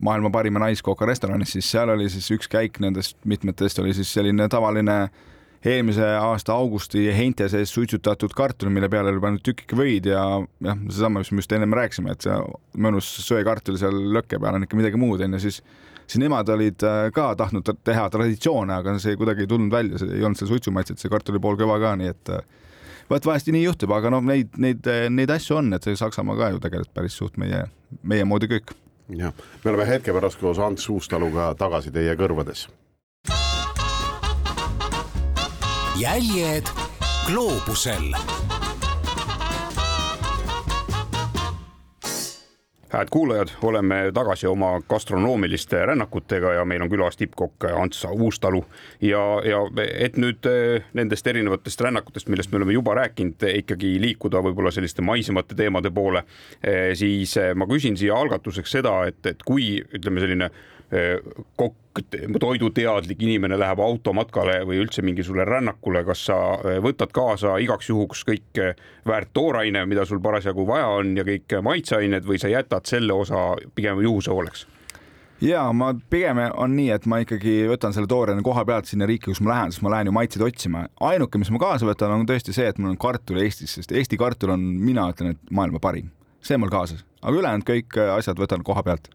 maailma 0.00 0.30
parima 0.32 0.62
naiskoka 0.62 1.06
restoranis, 1.08 1.52
siis 1.56 1.68
seal 1.70 1.92
oli 1.92 2.08
siis 2.12 2.30
üks 2.34 2.48
käik 2.50 2.80
nendest 2.80 3.18
mitmetest 3.28 3.82
oli 3.82 3.92
siis 3.96 4.12
selline 4.12 4.48
tavaline 4.48 5.02
eelmise 5.64 6.06
aasta 6.16 6.54
augusti 6.56 7.02
heinte 7.12 7.48
sees 7.52 7.72
suitsutatud 7.74 8.32
kartul, 8.36 8.70
mille 8.72 8.88
peale 8.88 9.12
oli 9.12 9.20
pandud 9.20 9.44
tükike 9.44 9.76
võid 9.76 10.08
ja 10.08 10.22
jah, 10.40 10.78
seesama, 10.88 11.20
mis 11.20 11.32
me 11.34 11.44
just 11.44 11.52
ennem 11.52 11.76
rääkisime, 11.76 12.14
et 12.16 12.24
see 12.24 12.38
mõnus 12.80 13.10
söekartul 13.26 13.76
seal 13.80 13.98
lõkke 14.16 14.40
peal 14.40 14.56
on 14.56 14.64
ikka 14.64 14.78
midagi 14.80 15.00
muud 15.00 15.20
onju, 15.26 15.42
siis 15.42 15.60
siis 16.10 16.18
nemad 16.22 16.48
olid 16.50 16.82
äh, 16.86 17.02
ka 17.14 17.28
tahtnud 17.38 17.68
teha 17.86 18.08
traditsioone, 18.10 18.80
aga 18.80 18.96
see 19.02 19.18
kuidagi 19.20 19.44
ei 19.44 19.50
tulnud 19.50 19.70
välja, 19.72 20.00
see 20.00 20.16
ei 20.16 20.24
olnud 20.24 20.40
seal 20.40 20.50
suitsumaitset, 20.50 20.98
see 20.98 21.12
kartul 21.12 21.36
oli 21.36 21.44
poolkõva 21.44 21.76
ka, 21.82 21.92
nii 22.00 22.10
et 22.10 22.32
äh, 22.34 22.40
vot 23.10 23.26
vahest 23.26 23.50
nii 23.50 23.64
juhtub, 23.64 23.94
aga 23.96 24.12
noh, 24.14 24.22
neid, 24.24 24.54
neid, 24.60 24.86
neid 25.10 25.32
asju 25.34 25.58
on, 25.60 25.72
et 25.76 25.86
see 25.86 25.98
Saksamaa 25.98 26.38
ka 26.38 26.52
ju 26.54 26.62
tegelikult 26.62 26.94
päris 26.96 27.18
suht 27.18 27.40
meie, 27.40 27.64
meie 28.02 28.26
moodi 28.28 28.50
kõik. 28.50 28.74
jah, 29.18 29.34
me 29.64 29.72
oleme 29.72 29.88
hetke 29.88 30.14
pärast 30.14 30.40
koos 30.40 30.60
Ants 30.62 30.88
Uustaluga 30.88 31.52
tagasi 31.58 31.92
teie 31.94 32.14
kõrvades. 32.18 32.68
jäljed 36.00 36.70
gloobusel 37.26 38.14
head 42.92 43.08
kuulajad, 43.10 43.48
oleme 43.62 44.10
tagasi 44.14 44.46
oma 44.46 44.80
gastronoomiliste 44.88 45.86
rännakutega 45.86 46.52
ja 46.52 46.64
meil 46.64 46.82
on 46.82 46.90
külas 46.90 47.16
tippkokk 47.16 47.64
Ants 47.70 48.04
Uustalu 48.10 48.64
ja, 49.00 49.20
ja 49.46 49.60
et 49.94 50.18
nüüd 50.18 50.46
eh, 50.50 50.82
nendest 50.98 51.26
erinevatest 51.26 51.80
rännakutest, 51.86 52.28
millest 52.28 52.52
me 52.52 52.58
oleme 52.58 52.74
juba 52.74 52.94
rääkinud, 52.98 53.46
ikkagi 53.62 53.94
liikuda 54.02 54.42
võib-olla 54.42 54.72
selliste 54.74 55.04
maisemate 55.06 55.54
teemade 55.54 55.90
poole, 55.94 56.24
eh, 56.62 56.90
siis 56.98 57.36
eh, 57.38 57.54
ma 57.54 57.68
küsin 57.70 57.98
siia 58.00 58.18
algatuseks 58.18 58.78
seda, 58.78 58.96
et, 59.06 59.22
et 59.26 59.46
kui 59.46 59.76
ütleme, 59.94 60.22
selline 60.24 60.50
kokk, 61.56 62.00
toiduteadlik 62.40 63.22
inimene 63.22 63.58
läheb 63.58 63.82
automatkale 63.82 64.60
või 64.66 64.80
üldse 64.82 65.04
mingisugusele 65.06 65.46
rännakule, 65.46 66.02
kas 66.06 66.24
sa 66.30 66.38
võtad 66.82 67.12
kaasa 67.14 67.56
igaks 67.62 67.90
juhuks 67.90 68.24
kõik 68.26 68.62
väärt 69.06 69.30
tooraine, 69.36 69.84
mida 69.90 70.06
sul 70.08 70.22
parasjagu 70.22 70.66
vaja 70.66 70.90
on 70.98 71.14
ja 71.18 71.26
kõik 71.26 71.60
maitseained 71.62 72.26
või 72.26 72.42
sa 72.42 72.50
jätad 72.50 72.90
selle 72.90 73.14
osa 73.14 73.52
pigem 73.74 74.02
juhuse 74.02 74.34
hooleks? 74.34 74.66
ja 75.40 75.64
ma 75.72 75.92
pigem 76.12 76.40
on 76.52 76.74
nii, 76.76 76.90
et 76.94 77.06
ma 77.10 77.20
ikkagi 77.24 77.54
võtan 77.70 77.94
selle 77.96 78.10
tooraine 78.10 78.44
koha 78.44 78.64
pealt 78.68 78.90
sinna 78.90 79.08
riiki, 79.08 79.30
kus 79.30 79.40
ma 79.44 79.54
lähen, 79.54 79.74
sest 79.74 79.84
ma 79.84 79.94
lähen 79.94 80.10
ju 80.10 80.16
maitseid 80.16 80.44
otsima. 80.44 80.86
ainuke, 81.10 81.40
mis 81.40 81.50
ma 81.54 81.60
kaasa 81.62 81.88
võtan, 81.88 82.12
on 82.14 82.26
tõesti 82.28 82.54
see, 82.56 82.68
et 82.68 82.78
mul 82.78 82.92
on 82.92 83.00
kartul 83.00 83.40
Eestis, 83.42 83.78
sest 83.78 83.92
Eesti 83.92 84.20
kartul 84.20 84.54
on, 84.56 84.60
mina 84.60 85.08
ütlen, 85.12 85.34
et 85.34 85.54
maailma 85.54 85.80
parim. 85.80 86.10
see 86.44 86.56
mul 86.56 86.72
kaasas, 86.72 87.04
aga 87.20 87.36
ülejäänud 87.36 87.66
kõik 87.68 87.98
asjad 88.16 88.38
võtan 88.40 88.62
koha 88.64 88.82
pealt. 88.84 89.10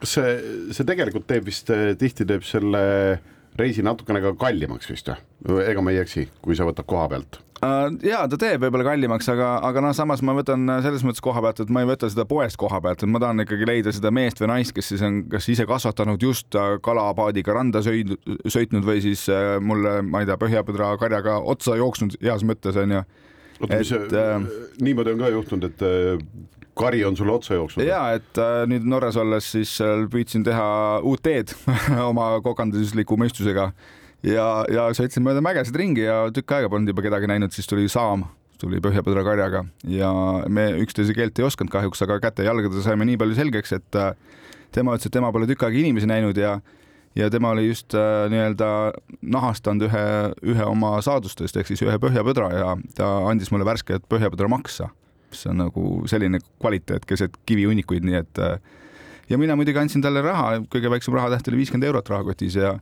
Kas 0.00 0.18
see, 0.18 0.36
see 0.76 0.88
tegelikult 0.88 1.26
teeb 1.30 1.48
vist 1.48 1.72
tihti 2.00 2.28
teeb 2.28 2.44
selle 2.46 2.84
reisi 3.56 3.84
natukene 3.84 4.20
ka 4.24 4.36
kallimaks 4.46 4.90
vist 4.90 5.10
või? 5.10 5.64
ega 5.64 5.82
ma 5.84 5.94
ei 5.94 6.02
eksi, 6.04 6.28
kui 6.44 6.56
sa 6.58 6.68
võtad 6.68 6.88
koha 6.88 7.08
pealt 7.12 7.40
Äh, 7.64 7.86
ja 8.10 8.24
ta 8.28 8.36
teeb 8.40 8.60
võib-olla 8.60 8.84
kallimaks, 8.90 9.28
aga, 9.32 9.54
aga 9.64 9.80
noh, 9.84 9.94
samas 9.96 10.20
ma 10.26 10.34
võtan 10.36 10.68
selles 10.84 11.04
mõttes 11.06 11.22
koha 11.24 11.40
pealt, 11.44 11.62
et 11.64 11.70
ma 11.72 11.82
ei 11.82 11.88
võta 11.88 12.08
seda 12.12 12.26
poest 12.28 12.58
koha 12.60 12.82
pealt, 12.84 13.00
et 13.02 13.10
ma 13.10 13.20
tahan 13.22 13.40
ikkagi 13.46 13.68
leida 13.68 13.94
seda 13.96 14.12
meest 14.12 14.42
või 14.42 14.50
naist, 14.50 14.74
kes 14.76 14.90
siis 14.92 15.04
on 15.06 15.22
kas 15.32 15.48
ise 15.52 15.64
kasvatanud 15.68 16.22
just 16.22 16.58
äh, 16.58 16.74
kalapaadiga 16.84 17.56
randa 17.56 17.80
söid, 17.84 18.12
sõitnud 18.52 18.84
või 18.86 19.00
siis 19.04 19.24
äh, 19.32 19.56
mulle, 19.64 19.98
ma 20.04 20.20
ei 20.22 20.28
tea, 20.28 20.36
põhjapõdra 20.42 20.92
karjaga 21.00 21.38
otsa 21.54 21.78
jooksnud 21.80 22.18
heas 22.24 22.44
mõttes 22.46 22.76
onju. 22.82 23.00
oota, 23.62 23.72
mis 23.72 23.88
see 23.88 24.20
äh,, 24.20 24.50
niimoodi 24.84 25.16
on 25.16 25.24
ka 25.24 25.32
juhtunud, 25.38 25.70
et 25.70 25.86
kari 26.76 27.04
on 27.08 27.16
sulle 27.18 27.34
otsa 27.34 27.56
jooksnud? 27.58 27.86
ja, 27.86 28.02
et 28.18 28.40
äh, 28.40 28.62
nüüd 28.70 28.86
Norras 28.88 29.18
olles 29.20 29.50
siis 29.56 29.76
püüdsin 30.12 30.44
teha 30.46 30.66
uut 31.06 31.22
teed 31.24 31.54
oma 32.10 32.34
kokandusliku 32.44 33.18
mõistusega. 33.20 33.70
Ja, 34.26 34.46
ja 34.72 34.88
sõitsin 34.96 35.22
mööda 35.22 35.42
mägesid 35.44 35.76
ringi 35.78 36.02
ja 36.06 36.24
tükk 36.34 36.56
aega 36.56 36.70
polnud 36.72 36.90
juba 36.90 37.04
kedagi 37.04 37.28
näinud, 37.30 37.52
siis 37.54 37.68
tuli 37.68 37.84
Saam, 37.92 38.24
tuli 38.60 38.80
põhjapõdra 38.82 39.22
karjaga 39.26 39.62
ja 39.92 40.10
me 40.48 40.70
üksteise 40.82 41.14
keelt 41.14 41.38
ei 41.38 41.46
osanud 41.46 41.70
kahjuks, 41.72 42.02
aga 42.06 42.18
käte-jalgade 42.24 42.82
saime 42.84 43.06
nii 43.08 43.20
palju 43.20 43.36
selgeks, 43.38 43.76
et 43.76 44.00
äh, 44.00 44.14
tema 44.74 44.96
ütles, 44.96 45.10
et 45.10 45.14
tema 45.14 45.30
pole 45.34 45.48
tükk 45.48 45.66
aega 45.68 45.80
inimesi 45.82 46.10
näinud 46.10 46.40
ja 46.40 46.58
ja 47.16 47.30
tema 47.32 47.50
oli 47.54 47.68
just 47.68 47.94
äh, 47.96 48.26
nii-öelda 48.32 48.68
nahastanud 49.22 49.86
ühe, 49.88 50.04
ühe 50.52 50.68
oma 50.68 50.96
saadustest 51.04 51.56
ehk 51.56 51.70
siis 51.70 51.82
ühe 51.86 51.96
põhjapõdra 52.00 52.50
ja 52.52 52.70
ta 52.96 53.10
andis 53.30 53.52
mulle 53.52 53.68
värsket 53.68 54.04
põhjapõdra 54.12 54.50
maksa, 54.52 54.90
mis 55.36 55.46
on 55.52 55.60
nagu 55.60 55.86
selline 56.08 56.40
kvaliteet 56.56 57.04
keset 57.08 57.36
kivihunnikuid, 57.46 58.04
nii 58.08 58.20
et 58.22 58.40
äh, 58.40 58.56
ja 59.28 59.38
mina 59.38 59.56
muidugi 59.58 59.80
andsin 59.80 60.04
talle 60.04 60.22
raha, 60.24 60.62
kõige 60.72 60.90
väiksem 60.92 61.16
rahatäht 61.16 61.48
oli 61.50 61.60
viiskümmend 61.60 61.88
eurot 61.90 62.08
rahakotis 62.12 62.56
ja 62.56 62.76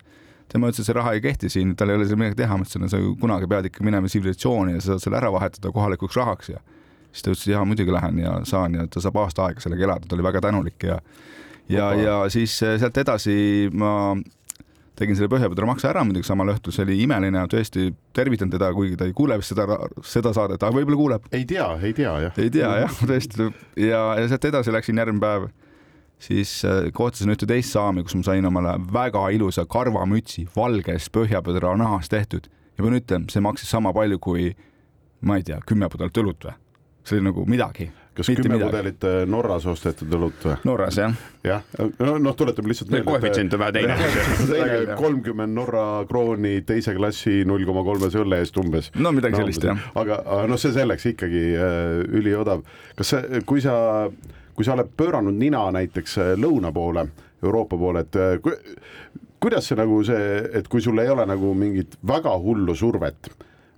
tema 0.53 0.71
ütles, 0.71 0.85
et 0.85 0.91
see 0.91 0.97
raha 0.97 1.15
ei 1.17 1.23
kehti 1.25 1.51
siin, 1.51 1.75
tal 1.77 1.91
ei 1.91 1.99
ole 1.99 2.07
seal 2.09 2.21
midagi 2.21 2.39
teha, 2.43 2.57
ma 2.57 2.67
ütlesin, 2.67 2.87
sa 2.93 3.01
kunagi 3.21 3.49
pead 3.51 3.71
ikka 3.71 3.87
minema 3.87 4.11
tsivilisatsiooni 4.11 4.77
ja 4.77 4.83
sa 4.85 4.95
saad 4.95 5.07
selle 5.07 5.21
ära 5.21 5.33
vahetada 5.35 5.73
kohalikuks 5.75 6.19
rahaks 6.21 6.53
ja 6.53 6.61
siis 7.11 7.25
ta 7.25 7.33
ütles, 7.33 7.47
et 7.47 7.55
jaa, 7.55 7.65
muidugi 7.69 7.95
lähen 7.95 8.21
ja 8.23 8.37
saan 8.49 8.77
ja 8.79 8.87
ta 8.91 9.03
saab 9.03 9.19
aasta 9.25 9.49
aega 9.49 9.65
sellega 9.65 9.89
elada, 9.89 10.09
ta 10.09 10.19
oli 10.19 10.27
väga 10.27 10.45
tänulik 10.45 10.87
ja 10.87 11.01
ja, 11.69 11.91
ja 11.97 12.17
siis 12.29 12.57
eh, 12.63 12.77
sealt 12.81 12.99
edasi 13.01 13.37
ma 13.73 14.15
tegin 14.99 15.19
selle 15.19 15.31
Põhjapõdra 15.33 15.67
maksa 15.67 15.91
ära 15.91 16.05
muidugi 16.07 16.29
samal 16.29 16.53
õhtul, 16.53 16.75
see 16.75 16.85
oli 16.87 17.01
imeline 17.03 17.41
ja 17.41 17.51
tõesti 17.51 17.89
tervitan 18.15 18.53
teda, 18.53 18.71
kuigi 18.77 18.99
ta 19.01 19.09
ei 19.09 19.15
kuule 19.17 19.39
vist 19.41 19.55
seda, 19.55 19.79
seda 20.07 20.35
saadet, 20.37 20.63
aga 20.63 20.77
võib-olla 20.77 21.01
kuuleb. 21.01 21.29
ei 21.35 21.47
tea, 21.51 21.67
ei 21.83 21.97
tea 21.97 22.15
jah. 22.29 22.39
ei 22.39 22.53
tea 22.55 22.73
jah, 22.85 23.03
tõesti 23.11 23.51
ja, 23.81 24.03
ja 24.21 24.27
sealt 24.31 24.51
edasi 24.53 24.75
läksin 24.75 25.03
järgmine 25.03 25.25
päev 25.25 25.49
siis 26.23 26.53
äh, 26.65 26.91
kohtasin 26.95 27.33
ühte 27.35 27.49
teist 27.49 27.75
saami, 27.75 28.05
kus 28.05 28.17
ma 28.19 28.27
sain 28.27 28.47
omale 28.47 28.77
väga 28.93 29.27
ilusa 29.35 29.67
karvamütsi 29.71 30.47
valges 30.57 31.11
põhjapõdra 31.15 31.75
nahast 31.81 32.13
tehtud 32.15 32.49
ja 32.77 32.85
pean 32.85 32.99
ütlema, 32.99 33.31
see 33.31 33.43
maksis 33.45 33.71
sama 33.71 33.93
palju 33.97 34.21
kui 34.23 34.53
ma 35.25 35.39
ei 35.41 35.47
tea, 35.47 35.61
kümme 35.67 35.89
pudelit 35.93 36.23
õlut 36.23 36.49
või? 36.49 36.57
see 37.05 37.19
oli 37.19 37.29
nagu 37.29 37.45
midagi. 37.49 37.91
Kas 38.15 38.31
Mitte 38.31 38.45
kümme 38.45 38.59
midagi. 38.59 38.71
pudelit 38.71 39.07
äh, 39.09 39.17
Norras 39.31 39.67
ostetud 39.71 40.13
õlut 40.19 40.47
või? 40.47 40.57
Norras 40.69 40.99
jah. 41.01 41.17
jah, 41.45 41.65
noh, 42.01 42.37
tuletab 42.39 42.69
lihtsalt 42.71 42.93
meelde. 42.95 43.09
koefitsient 43.09 43.57
on 43.57 43.65
vähe 43.65 43.75
teine. 43.79 43.97
kolmkümmend 45.03 45.57
Norra 45.57 45.87
krooni 46.11 46.61
teise 46.67 46.95
klassi 46.97 47.43
null 47.49 47.67
koma 47.69 47.85
kolmese 47.87 48.23
õlle 48.23 48.41
eest 48.45 48.57
umbes. 48.61 48.93
no 48.95 49.13
midagi 49.17 49.39
no, 49.39 49.43
sellist 49.45 49.69
jah. 49.71 49.91
aga, 49.95 50.23
aga 50.25 50.47
noh, 50.51 50.61
see 50.61 50.73
selleks 50.77 51.11
ikkagi 51.15 51.45
äh, 51.59 52.01
üliodav. 52.21 52.65
kas 52.99 53.15
see, 53.17 53.45
kui 53.49 53.65
sa 53.65 53.77
kui 54.55 54.67
sa 54.67 54.77
oled 54.77 54.91
pööranud 54.97 55.37
nina 55.37 55.67
näiteks 55.75 56.19
äh, 56.23 56.33
lõuna 56.39 56.73
poole, 56.75 57.09
Euroopa 57.45 57.79
poole, 57.79 58.05
et 58.07 58.19
äh, 58.21 58.37
ku, 58.43 58.55
kuidas 59.43 59.69
see 59.69 59.79
nagu 59.79 59.99
see, 60.07 60.39
et 60.61 60.69
kui 60.71 60.83
sul 60.85 61.01
ei 61.03 61.11
ole 61.13 61.27
nagu 61.29 61.53
mingit 61.59 61.99
väga 62.07 62.33
hullu 62.41 62.77
survet 62.79 63.31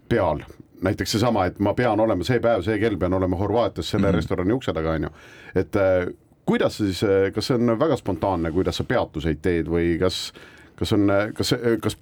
peal, 0.08 0.44
näiteks 0.82 1.12
seesama, 1.16 1.46
et 1.46 1.58
ma 1.58 1.74
pean 1.74 2.00
olema 2.00 2.24
see 2.24 2.40
päev, 2.40 2.62
see 2.66 2.78
kell 2.78 2.98
pean 3.00 3.14
olema 3.16 3.36
Horvaatias 3.36 3.90
selle 3.90 4.06
mm 4.06 4.10
-hmm. 4.10 4.16
restorani 4.16 4.52
ukse 4.52 4.72
taga, 4.72 4.90
on 4.90 5.02
ju, 5.02 5.10
et 5.54 5.76
äh, 5.76 6.12
kuidas 6.46 6.76
sa 6.76 6.84
siis, 6.84 7.00
kas 7.34 7.46
see 7.46 7.56
on 7.56 7.78
väga 7.78 7.96
spontaanne, 7.96 8.52
kuidas 8.52 8.76
sa 8.76 8.84
peatuseid 8.84 9.38
teed 9.42 9.66
või 9.66 9.98
kas 9.98 10.32
kas 10.76 10.92
on, 10.96 11.10
kas, 11.36 11.52
kas 11.82 11.96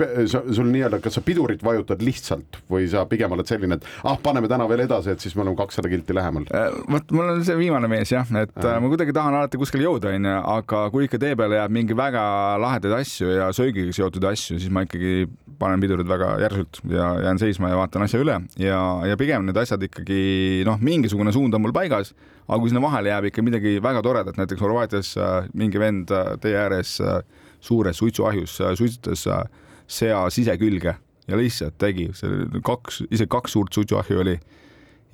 sul 0.57 0.71
nii-öelda, 0.71 1.01
kas 1.05 1.19
sa 1.19 1.23
pidurit 1.25 1.63
vajutad 1.65 2.03
lihtsalt 2.05 2.59
või 2.71 2.89
sa 2.91 3.05
pigem 3.11 3.35
oled 3.37 3.49
selline, 3.49 3.79
et 3.79 3.87
ah, 4.03 4.19
paneme 4.23 4.51
täna 4.51 4.67
veel 4.71 4.85
edasi, 4.87 5.15
et 5.15 5.25
siis 5.25 5.37
me 5.37 5.45
oleme 5.45 5.59
kakssada 5.59 5.91
kilti 5.93 6.17
lähemal? 6.17 6.49
Äh, 6.55 6.75
vot 6.91 7.15
mul 7.15 7.35
on 7.37 7.45
see 7.47 7.57
viimane 7.59 7.91
mees 7.91 8.13
jah, 8.15 8.29
et 8.41 8.59
äh. 8.59 8.77
ma 8.83 8.91
kuidagi 8.93 9.15
tahan 9.17 9.39
alati 9.39 9.61
kuskile 9.61 9.87
jõuda, 9.87 10.15
onju, 10.17 10.35
aga 10.57 10.85
kui 10.95 11.09
ikka 11.09 11.21
tee 11.23 11.39
peale 11.39 11.61
jääb 11.61 11.75
mingi 11.75 11.97
väga 11.99 12.25
lahedaid 12.63 12.99
asju 12.99 13.31
ja 13.39 13.49
söögiga 13.57 13.95
seotud 13.95 14.27
asju, 14.33 14.59
siis 14.59 14.73
ma 14.75 14.85
ikkagi 14.87 15.25
panen 15.59 15.83
pidurid 15.83 16.09
väga 16.09 16.35
järsult 16.43 16.81
ja 16.91 17.13
jään 17.29 17.39
seisma 17.39 17.71
ja 17.71 17.79
vaatan 17.79 18.05
asja 18.07 18.21
üle 18.23 18.41
ja, 18.59 18.81
ja 19.07 19.17
pigem 19.21 19.47
need 19.47 19.59
asjad 19.61 19.83
ikkagi 19.87 20.65
noh, 20.67 20.81
mingisugune 20.83 21.33
suund 21.35 21.55
on 21.55 21.63
mul 21.63 21.75
paigas, 21.77 22.11
aga 22.49 22.59
kui 22.59 22.73
sinna 22.73 22.83
vahele 22.83 23.13
jääb 23.13 23.31
ikka 23.31 23.45
midagi 23.47 23.77
väga 23.85 24.03
toredat, 24.03 24.39
näiteks 24.41 24.65
Horvaatias 24.65 25.15
äh, 25.21 25.49
mingi 25.55 25.81
vend 25.81 26.11
tee 26.43 26.57
ääres 26.59 26.97
äh, 27.05 27.23
suures 27.65 27.99
suitsuahjus 28.01 28.59
suitsetas 28.79 29.27
äh, 29.33 29.45
sea 29.87 30.25
sisekülge 30.33 30.97
ja 31.29 31.39
lihtsalt 31.39 31.77
tegi, 31.81 32.11
see 32.17 32.45
kaks, 32.65 33.03
isegi 33.09 33.31
kaks 33.33 33.57
suurt 33.57 33.77
suitsuahju 33.77 34.21
oli. 34.25 34.39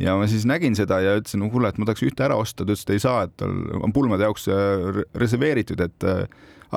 ja 0.00 0.16
ma 0.16 0.26
siis 0.30 0.46
nägin 0.48 0.74
seda 0.76 1.00
ja 1.04 1.18
ütlesin, 1.20 1.44
kuule, 1.52 1.68
et 1.68 1.78
ma 1.78 1.86
tahaks 1.86 2.02
ühte 2.06 2.24
ära 2.24 2.38
osta, 2.40 2.64
ta 2.64 2.72
ütles, 2.72 2.86
et 2.86 2.94
ei 2.96 3.02
saa, 3.02 3.26
et 3.28 3.34
tal 3.38 3.52
on 3.80 3.92
pulmade 3.94 4.26
jaoks 4.26 4.48
äh, 4.50 5.02
reserveeritud, 5.14 5.82
et 5.84 6.08
äh, 6.08 6.24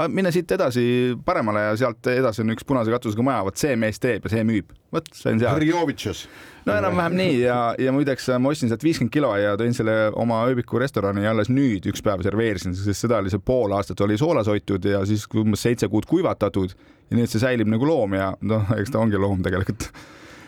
mine 0.10 0.32
siit 0.34 0.52
edasi 0.56 0.84
paremale 1.26 1.68
ja 1.68 1.76
sealt 1.78 2.08
edasi 2.14 2.42
on 2.44 2.54
üks 2.56 2.66
punase 2.68 2.94
katusega 2.94 3.26
maja, 3.26 3.44
vot 3.46 3.60
see 3.60 3.76
mees 3.80 4.02
teeb 4.02 4.26
ja 4.26 4.34
see 4.34 4.46
müüb. 4.48 4.72
vot 4.94 5.08
sain 5.14 5.42
seal. 5.42 5.54
Harjovitšus 5.54 6.24
no 6.66 6.76
enam-vähem 6.80 7.18
nii 7.20 7.36
ja, 7.42 7.58
ja 7.80 7.94
muideks 7.96 8.30
ma 8.40 8.54
ostsin 8.54 8.72
sealt 8.72 8.84
viiskümmend 8.86 9.14
kilo 9.14 9.34
ja 9.40 9.54
tõin 9.60 9.76
selle 9.76 9.96
oma 10.20 10.44
ööbiku 10.50 10.82
restorani 10.82 11.26
ja 11.26 11.34
alles 11.36 11.52
nüüd 11.54 11.86
üks 11.92 12.04
päev 12.06 12.24
serveerisin, 12.26 12.76
sest 12.78 13.06
seda 13.06 13.20
oli 13.22 13.34
see 13.34 13.44
pool 13.44 13.76
aastat 13.78 14.02
oli 14.06 14.18
soolas 14.20 14.50
hoitud 14.52 14.86
ja 14.88 15.04
siis 15.10 15.28
umbes 15.40 15.66
seitse 15.68 15.90
kuud 15.92 16.08
kuivatatud 16.10 16.74
ja 16.74 17.20
nüüd 17.20 17.32
see 17.32 17.44
säilib 17.44 17.70
nagu 17.72 17.88
loom 17.88 18.18
ja 18.18 18.34
noh, 18.42 18.70
eks 18.78 18.94
ta 18.94 19.02
ongi 19.04 19.20
loom 19.20 19.44
tegelikult 19.46 19.90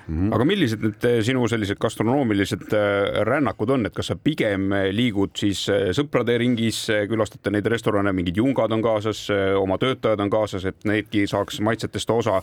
Mm 0.08 0.30
-hmm. 0.30 0.36
aga 0.36 0.46
millised 0.46 0.82
need 0.82 1.06
eh, 1.06 1.24
sinu 1.24 1.48
sellised 1.48 1.80
gastronoomilised 1.82 2.74
eh, 2.74 3.24
rännakud 3.26 3.70
on, 3.70 3.86
et 3.86 3.94
kas 3.94 4.12
sa 4.12 4.16
pigem 4.16 4.72
eh, 4.74 4.92
liigud 4.94 5.34
siis 5.34 5.66
sõprade 5.98 6.38
ringis, 6.38 6.86
külastate 7.10 7.52
neid 7.52 7.66
restorane, 7.66 8.14
mingid 8.14 8.38
jungad 8.38 8.72
on 8.72 8.84
kaasas, 8.86 9.28
oma 9.58 9.78
töötajad 9.78 10.22
on 10.22 10.30
kaasas, 10.30 10.66
et 10.66 10.86
needki 10.86 11.26
saaks 11.28 11.60
maitsetest 11.60 12.10
osa 12.10 12.42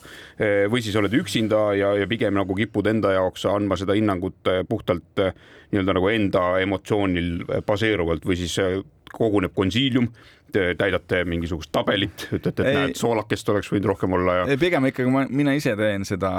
või 0.71 0.83
siis 0.83 0.97
oled 0.97 1.13
üksinda 1.15 1.75
ja, 1.79 1.95
ja 1.95 2.07
pigem 2.07 2.35
nagu 2.35 2.55
kipud 2.55 2.87
enda 2.87 3.13
jaoks 3.13 3.47
andma 3.47 3.77
seda 3.77 3.95
hinnangut 3.95 4.51
puhtalt 4.69 5.23
nii-öelda 5.73 5.97
nagu 5.97 6.13
enda 6.13 6.45
emotsioonil 6.63 7.33
baseeruvalt 7.67 8.27
või 8.29 8.39
siis 8.43 8.59
koguneb 9.13 9.53
konsiilium 9.57 10.09
täidate 10.53 11.23
mingisugust 11.25 11.71
tabelit, 11.73 12.27
ütlete, 12.33 12.63
et 12.63 12.69
ei, 12.69 12.77
näed, 12.77 12.97
soolakest 12.99 13.49
oleks 13.49 13.71
võinud 13.73 13.89
rohkem 13.93 14.17
olla 14.19 14.35
ja. 14.41 14.57
pigem 14.61 14.85
ikkagi 14.91 15.13
ma, 15.13 15.23
mina 15.33 15.55
ise 15.57 15.75
teen 15.79 16.05
seda 16.09 16.31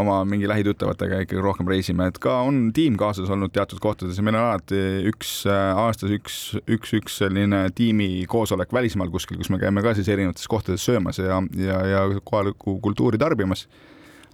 oma 0.00 0.18
mingi 0.28 0.48
lähituttavatega 0.50 1.22
ikkagi 1.24 1.44
rohkem 1.44 1.70
reisime, 1.72 2.10
et 2.10 2.20
ka 2.22 2.40
on 2.44 2.66
tiim 2.76 2.98
kaasas 3.00 3.30
olnud 3.32 3.54
teatud 3.54 3.80
kohtades 3.82 4.18
ja 4.20 4.26
meil 4.26 4.36
on 4.36 4.48
alati 4.50 4.82
üks 5.10 5.32
äh, 5.48 5.80
aastas 5.84 6.12
üks, 6.14 6.42
üks, 6.68 6.92
üks 7.00 7.18
selline 7.22 7.64
tiimikoosolek 7.78 8.74
välismaal 8.74 9.12
kuskil, 9.14 9.40
kus 9.40 9.52
me 9.54 9.60
käime 9.62 9.84
ka 9.84 9.94
siis 9.96 10.12
erinevates 10.12 10.48
kohtades 10.50 10.84
söömas 10.84 11.22
ja, 11.22 11.40
ja, 11.56 11.80
ja 11.94 12.04
kohalikku 12.20 12.78
kultuuri 12.84 13.20
tarbimas. 13.20 13.66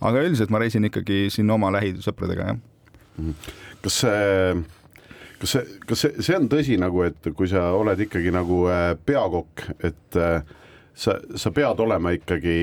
aga 0.01 0.27
üldiselt 0.27 0.51
ma 0.51 0.63
reisin 0.63 0.91
ikkagi 0.91 1.29
siin 1.31 1.51
oma 1.51 1.71
lähisõpradega, 1.77 2.51
jah. 2.51 2.61
Kas 3.83 4.03
see 4.05 4.63
kas 5.41 5.55
see, 5.57 5.79
kas 5.89 6.03
see, 6.05 6.25
see 6.25 6.37
on 6.37 6.49
tõsi 6.53 6.77
nagu, 6.81 7.05
et 7.07 7.31
kui 7.37 7.49
sa 7.49 7.71
oled 7.77 8.01
ikkagi 8.07 8.33
nagu 8.35 8.65
äh, 8.69 8.91
peakokk, 9.07 9.71
et 9.89 10.19
äh, 10.21 10.43
sa, 10.95 11.17
sa 11.37 11.53
pead 11.57 11.81
olema 11.81 12.13
ikkagi 12.17 12.59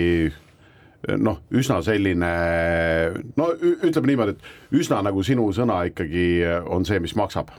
noh, 1.17 1.39
üsna 1.53 1.79
selline 1.85 2.29
no 3.37 3.47
ütleme 3.61 4.11
niimoodi, 4.11 4.35
et 4.35 4.77
üsna 4.77 4.99
nagu 5.05 5.23
sinu 5.25 5.47
sõna 5.55 5.83
ikkagi 5.89 6.27
on 6.65 6.85
see, 6.85 6.99
mis 7.01 7.15
maksab. 7.17 7.53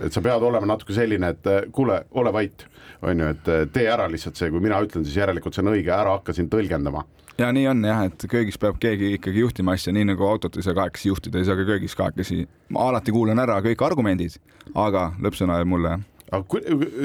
Et 0.00 0.12
sa 0.12 0.22
pead 0.24 0.42
olema 0.42 0.74
natuke 0.74 0.96
selline, 0.96 1.34
et 1.34 1.50
äh, 1.50 1.66
kuule, 1.72 2.04
ole 2.20 2.32
vait, 2.32 2.66
on 3.04 3.20
ju, 3.20 3.34
et 3.34 3.52
tee 3.74 3.88
ära 3.90 4.08
lihtsalt 4.10 4.38
see, 4.40 4.52
kui 4.52 4.62
mina 4.64 4.80
ütlen, 4.84 5.04
siis 5.04 5.18
järelikult 5.20 5.56
see 5.56 5.64
on 5.64 5.74
õige, 5.74 5.92
ära 5.92 6.16
hakka 6.18 6.36
siin 6.36 6.48
tõlgendama 6.52 7.04
ja 7.38 7.50
nii 7.54 7.66
on 7.70 7.84
jah, 7.86 8.04
et 8.08 8.26
köögis 8.30 8.58
peab 8.60 8.78
keegi 8.82 9.14
ikkagi 9.18 9.42
juhtima 9.42 9.74
asja, 9.74 9.92
nii 9.94 10.06
nagu 10.12 10.26
autot 10.28 10.56
ei 10.58 10.66
saa 10.66 10.76
kahekesi 10.76 11.10
juhtida, 11.10 11.40
ei 11.40 11.48
saa 11.48 11.58
ka 11.58 11.66
köögis 11.66 11.96
kahekesi. 11.98 12.46
ma 12.70 12.88
alati 12.90 13.14
kuulan 13.14 13.42
ära 13.42 13.60
kõik 13.64 13.82
argumendid, 13.84 14.38
aga 14.74 15.12
lõppsõna 15.22 15.58
jääb 15.60 15.70
mulle. 15.70 15.96
aga 16.30 16.42
kui, 16.48 16.62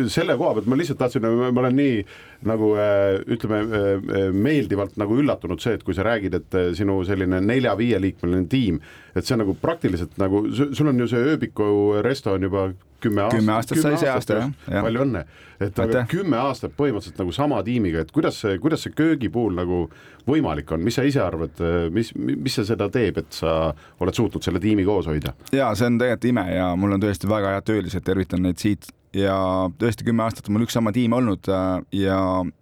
selle 0.10 0.38
koha 0.38 0.56
pealt 0.58 0.70
ma 0.70 0.78
lihtsalt 0.78 1.00
tahtsin, 1.02 1.26
ma 1.26 1.64
olen 1.64 1.76
nii 1.76 2.04
nagu 2.50 2.72
äh, 2.78 3.18
ütleme 3.36 4.32
meeldivalt 4.34 4.98
nagu 5.02 5.18
üllatunud 5.18 5.62
see, 5.62 5.80
et 5.80 5.84
kui 5.84 5.98
sa 5.98 6.06
räägid, 6.08 6.38
et 6.38 6.60
sinu 6.78 7.02
selline 7.08 7.42
nelja-viieliikmeline 7.46 8.48
tiim, 8.50 8.80
et 9.16 9.26
see 9.26 9.36
on 9.36 9.44
nagu 9.44 9.56
praktiliselt 9.62 10.18
nagu, 10.22 10.46
sul 10.54 10.92
on 10.92 11.00
ju 11.04 11.10
see 11.12 11.34
ööbiku 11.34 11.70
resto 12.06 12.36
on 12.38 12.48
juba 12.48 12.70
kümme 13.00 13.22
aastat. 13.22 13.40
kümme 13.40 13.54
aastat 13.54 13.82
sai 13.82 13.98
see 13.98 14.12
aasta 14.12 14.38
jah. 14.42 14.52
ja.. 14.68 14.84
palju 14.84 15.04
õnne, 15.06 15.24
et 15.64 15.82
aga 15.84 16.04
kümme 16.12 16.40
aastat 16.40 16.76
põhimõtteliselt 16.78 17.22
nagu 17.22 17.34
sama 17.36 17.62
tiimiga, 17.66 18.04
et 18.04 18.14
kuidas 18.16 18.40
see, 18.44 18.60
kuidas 18.62 18.84
see 18.86 18.96
köögi 18.96 19.32
puhul 19.34 19.56
nagu 19.60 19.86
võimalik 20.30 20.72
on, 20.76 20.84
mis 20.86 21.00
sa 21.00 21.08
ise 21.08 21.24
arvad, 21.24 21.60
mis, 21.96 22.14
mis 22.16 22.60
see 22.60 22.68
seda 22.68 22.90
teeb, 22.94 23.22
et 23.24 23.34
sa 23.36 23.74
oled 24.04 24.16
suutnud 24.16 24.46
selle 24.46 24.62
tiimi 24.64 24.88
koos 24.88 25.10
hoida? 25.10 25.36
ja 25.56 25.72
see 25.76 25.90
on 25.90 26.00
tegelikult 26.02 26.32
ime 26.34 26.48
ja 26.54 26.72
mul 26.80 26.98
on 26.98 27.04
tõesti 27.04 27.30
väga 27.30 27.58
head 27.58 27.70
töölised, 27.72 28.06
tervitan 28.06 28.44
neid 28.46 28.62
siit. 28.62 28.92
Ja 29.10 29.34
tõesti 29.82 30.06
kümme 30.06 30.22
aastat 30.22 30.46
on 30.46 30.54
mul 30.54 30.68
üks 30.68 30.76
sama 30.78 30.92
tiim 30.94 31.16
olnud 31.18 31.48
äh, 31.50 31.80
ja, 31.98 32.20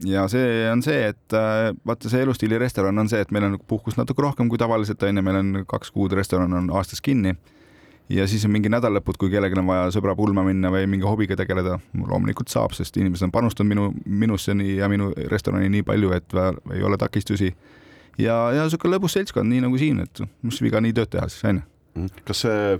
ja 0.08 0.22
see 0.32 0.62
on 0.72 0.80
see, 0.86 1.10
et 1.10 1.36
äh, 1.36 1.74
vaata, 1.84 2.08
see 2.08 2.22
elustiili 2.24 2.56
restoran 2.62 3.04
on 3.04 3.10
see, 3.12 3.20
et 3.20 3.34
meil 3.36 3.50
on 3.50 3.58
puhkust 3.68 4.00
natuke 4.00 4.24
rohkem 4.24 4.48
kui 4.48 4.62
tavaliselt 4.62 5.04
on 5.04 5.20
ju, 5.20 5.26
meil 5.28 5.41
on 5.41 5.50
kaks 5.68 5.91
kuud 5.91 6.16
restoran 6.16 6.37
on 6.44 6.72
aastas 6.76 7.02
kinni. 7.02 7.36
ja 8.10 8.28
siis 8.28 8.46
on 8.46 8.52
mingi 8.52 8.70
nädallõpud, 8.72 9.18
kui 9.20 9.30
kellelgi 9.30 9.60
on 9.60 9.68
vaja 9.68 9.90
sõbra 9.92 10.16
pulma 10.16 10.44
minna 10.48 10.72
või 10.72 10.86
mingi 10.88 11.04
hobiga 11.04 11.36
tegeleda, 11.36 11.80
loomulikult 12.08 12.48
saab, 12.48 12.72
sest 12.72 12.98
inimesed 12.98 13.28
on 13.28 13.34
panustanud 13.36 13.68
minu, 13.68 13.88
minusse 14.06 14.56
nii 14.56 14.78
ja 14.78 14.88
minu 14.88 15.12
restorani 15.32 15.68
nii 15.74 15.84
palju, 15.84 16.14
et 16.16 16.38
ei 16.74 16.84
ole 16.84 16.98
takistusi. 16.98 17.56
ja, 18.18 18.38
ja 18.56 18.64
niisugune 18.64 18.96
lõbus 18.96 19.18
seltskond, 19.20 19.50
nii 19.52 19.66
nagu 19.68 19.78
siin, 19.78 20.00
et 20.00 20.24
mis 20.42 20.62
viga 20.62 20.82
nii 20.82 20.96
tööd 20.96 21.12
teha 21.18 21.28
siis, 21.28 21.44
onju 21.52 21.66
kas 22.28 22.44
see, 22.46 22.78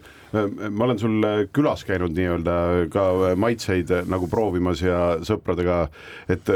ma 0.70 0.86
olen 0.86 1.00
sul 1.02 1.26
külas 1.56 1.84
käinud 1.88 2.14
nii-öelda 2.18 2.58
ka 2.94 3.06
maitseid 3.40 3.94
nagu 4.10 4.30
proovimas 4.30 4.84
ja 4.86 5.00
sõpradega, 5.26 5.88
et 6.30 6.52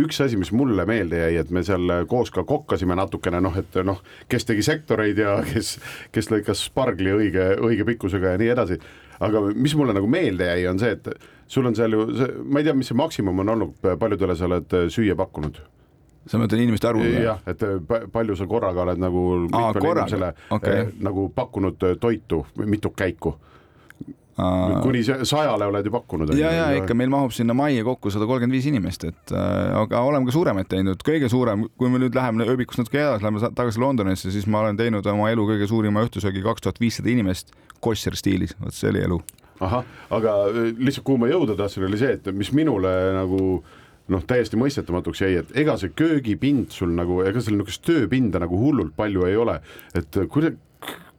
üks 0.00 0.20
asi, 0.24 0.38
mis 0.40 0.52
mulle 0.52 0.86
meelde 0.88 1.20
jäi, 1.20 1.36
et 1.40 1.50
me 1.54 1.62
seal 1.66 1.92
koos 2.10 2.32
ka 2.34 2.44
kokkasime 2.48 2.96
natukene 2.98 3.40
noh, 3.44 3.56
et 3.60 3.78
noh, 3.86 4.00
kes 4.30 4.48
tegi 4.48 4.64
sektoreid 4.66 5.20
ja 5.20 5.38
kes, 5.52 5.76
kes 6.14 6.30
lõikas 6.32 6.66
spargli 6.70 7.12
õige, 7.14 7.52
õige 7.62 7.86
pikkusega 7.92 8.34
ja 8.34 8.40
nii 8.40 8.52
edasi. 8.56 8.80
aga 9.24 9.44
mis 9.54 9.76
mulle 9.78 9.94
nagu 9.96 10.08
meelde 10.10 10.50
jäi, 10.50 10.66
on 10.70 10.82
see, 10.82 10.96
et 10.96 11.08
sul 11.46 11.66
on 11.66 11.76
seal 11.76 11.94
ju 11.94 12.08
ma 12.44 12.60
ei 12.60 12.66
tea, 12.66 12.74
mis 12.74 12.90
see 12.90 12.98
maksimum 12.98 13.44
on 13.44 13.54
olnud, 13.56 13.78
paljudele 14.00 14.36
sa 14.36 14.48
oled 14.50 14.76
süüa 14.92 15.16
pakkunud 15.18 15.62
sa 16.30 16.40
mõtled 16.40 16.62
inimeste 16.64 16.88
arvu? 16.88 17.04
jah, 17.24 17.40
et 17.48 17.62
äh, 17.64 18.04
palju 18.12 18.36
sa 18.38 18.46
korraga 18.50 18.84
oled 18.86 19.00
nagu 19.02 19.24
Aa, 19.52 19.72
korraga? 19.76 20.32
Okay. 20.56 20.86
Äh, 20.86 20.94
nagu 21.04 21.28
pakkunud 21.34 21.84
äh, 21.84 21.98
toitu, 22.00 22.44
mitu 22.64 22.94
käiku? 22.96 23.36
Kuni 24.34 25.02
sajale 25.04 25.68
oled 25.70 25.86
ju 25.86 25.92
pakkunud. 25.94 26.32
ja, 26.38 26.50
ja 26.52 26.64
ikka 26.78 26.96
meil 26.98 27.12
mahub 27.12 27.34
sinna 27.34 27.54
majja 27.54 27.84
kokku 27.86 28.10
sada 28.14 28.26
kolmkümmend 28.30 28.56
viis 28.56 28.66
inimest, 28.70 29.06
et 29.10 29.34
äh, 29.34 29.76
aga 29.78 30.02
oleme 30.06 30.26
ka 30.28 30.34
suuremaid 30.34 30.70
teinud, 30.70 31.04
kõige 31.06 31.30
suurem, 31.32 31.68
kui 31.78 31.92
me 31.92 32.02
nüüd 32.02 32.16
läheme 32.16 32.48
ööbikust 32.48 32.82
natuke 32.82 33.02
edasi, 33.02 33.24
läheme 33.26 33.52
tagasi 33.54 33.82
Londonisse, 33.82 34.32
siis 34.34 34.48
ma 34.50 34.64
olen 34.64 34.80
teinud 34.80 35.06
oma 35.12 35.30
elu 35.34 35.46
kõige 35.52 35.70
suurima 35.70 36.02
õhtusöögi 36.06 36.42
kaks 36.44 36.66
tuhat 36.66 36.82
viissada 36.82 37.12
inimest 37.12 37.54
kosher 37.84 38.16
stiilis, 38.18 38.56
vot 38.60 38.74
see 38.74 38.90
oli 38.90 39.04
elu. 39.06 39.20
ahah, 39.62 39.86
aga 40.10 40.34
lihtsalt 40.50 41.06
kuhu 41.06 41.22
ma 41.22 41.30
jõuda 41.30 41.56
tahtsin, 41.58 41.86
oli 41.86 42.00
see, 42.00 42.18
et 42.18 42.30
mis 42.34 42.50
minule 42.56 42.90
nagu 43.14 43.40
äh, 43.60 43.80
noh, 44.12 44.24
täiesti 44.28 44.58
mõistetamatuks 44.60 45.22
jäi, 45.24 45.38
et 45.40 45.54
ega 45.64 45.76
see 45.80 45.92
köögipind 45.96 46.74
sul 46.74 46.92
nagu, 46.96 47.22
ega 47.24 47.40
seal 47.40 47.56
niisugust 47.56 47.84
tööpinda 47.86 48.42
nagu 48.42 48.58
hullult 48.60 48.94
palju 48.96 49.26
ei 49.28 49.38
ole, 49.40 49.58
et 49.96 50.20
kuidas 50.32 50.58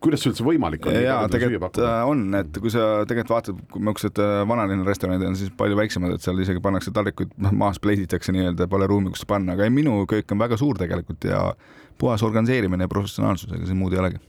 kuidas 0.04 0.24
see 0.24 0.32
üldse 0.32 0.46
võimalik 0.46 0.86
on? 0.90 0.98
jaa, 1.00 1.22
tegelikult 1.32 1.80
äh, 1.82 2.02
on, 2.10 2.28
et 2.40 2.60
kui 2.62 2.74
sa 2.74 3.06
tegelikult 3.10 3.34
vaatad, 3.36 3.64
kui 3.72 3.82
niisugused 3.82 4.22
äh, 4.22 4.36
vanalinna 4.50 4.88
restoranid 4.88 5.26
on 5.28 5.40
siis 5.40 5.54
palju 5.58 5.80
väiksemad, 5.80 6.16
et 6.16 6.26
seal 6.26 6.40
isegi 6.44 6.64
pannakse 6.64 6.94
taldrikuid 6.96 7.34
maas 7.56 7.82
pleiditakse 7.84 8.36
nii-öelda, 8.36 8.70
pole 8.72 8.90
ruumi, 8.92 9.14
kus 9.16 9.26
panna, 9.30 9.56
aga 9.56 9.68
ei, 9.68 9.74
minu 9.74 9.98
köök 10.10 10.36
on 10.36 10.44
väga 10.46 10.60
suur 10.62 10.80
tegelikult 10.82 11.28
ja 11.30 11.48
puhas 12.02 12.24
organiseerimine 12.28 12.88
ja 12.88 12.92
professionaalsus, 12.92 13.52
ega 13.56 13.68
siin 13.70 13.80
muud 13.80 13.96
ei 13.96 14.04
olegi 14.04 14.24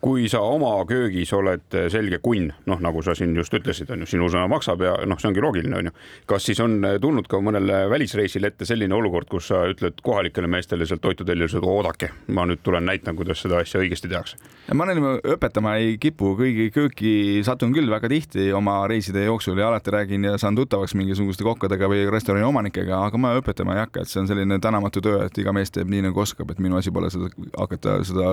kui 0.00 0.28
sa 0.32 0.40
oma 0.40 0.72
köögis 0.88 1.32
oled 1.36 1.76
selge 1.92 2.20
kunn, 2.24 2.48
noh, 2.66 2.80
nagu 2.80 3.02
sa 3.04 3.14
siin 3.16 3.34
just 3.36 3.54
ütlesid, 3.56 3.90
on 3.92 4.04
ju, 4.04 4.08
sinu 4.14 4.30
sõna 4.32 4.46
maksab 4.50 4.80
ja 4.84 4.94
noh, 5.08 5.20
see 5.20 5.28
ongi 5.28 5.44
loogiline, 5.44 5.76
on 5.76 5.90
ju. 5.90 5.94
kas 6.30 6.46
siis 6.48 6.60
on 6.64 6.78
tulnud 7.02 7.28
ka 7.28 7.40
mõnel 7.44 7.68
välisreisil 7.92 8.48
ette 8.48 8.68
selline 8.68 8.96
olukord, 8.96 9.28
kus 9.30 9.50
sa 9.52 9.62
ütled 9.70 10.00
kohalikele 10.04 10.48
meestele 10.50 10.88
sealt 10.88 11.04
toitutellijale, 11.04 11.60
oodake, 11.70 12.10
ma 12.32 12.46
nüüd 12.48 12.62
tulen 12.64 12.88
näitan, 12.88 13.16
kuidas 13.18 13.42
seda 13.44 13.60
asja 13.60 13.82
õigesti 13.82 14.08
tehakse? 14.10 14.40
ma 14.74 14.86
neile 14.88 15.18
õpetama 15.34 15.76
ei 15.82 15.96
kipu, 16.00 16.32
kõigi 16.38 16.70
kööki 16.74 17.14
satun 17.44 17.74
küll 17.76 17.90
väga 17.90 18.08
tihti 18.08 18.50
oma 18.56 18.80
reiside 18.90 19.24
jooksul 19.26 19.58
ja 19.58 19.68
alati 19.68 19.92
räägin 19.94 20.24
ja 20.30 20.36
saan 20.40 20.56
tuttavaks 20.56 20.94
mingisuguste 20.96 21.44
kokkadega 21.44 21.90
või 21.90 22.06
restorani 22.12 22.46
omanikega, 22.46 23.04
aga 23.10 23.20
ma 23.20 23.34
õpetama 23.40 23.76
ei 23.76 23.84
hakka, 23.84 24.04
et 24.04 24.12
see 24.12 24.22
on 24.22 24.30
selline 24.30 24.60
tänamatu 24.62 25.02
töö, 25.04 25.24
et 25.26 25.38
iga 25.42 25.52
mees 25.56 25.74
teeb 25.74 25.90
nii 25.90 26.08
nagu 26.08 26.24
oskab, 26.24 26.50
et 26.54 26.62
minu 26.62 26.78
asi 26.80 26.92
pole 26.94 27.10
seda 27.12 27.32
hakata 27.58 28.00
seda 28.06 28.30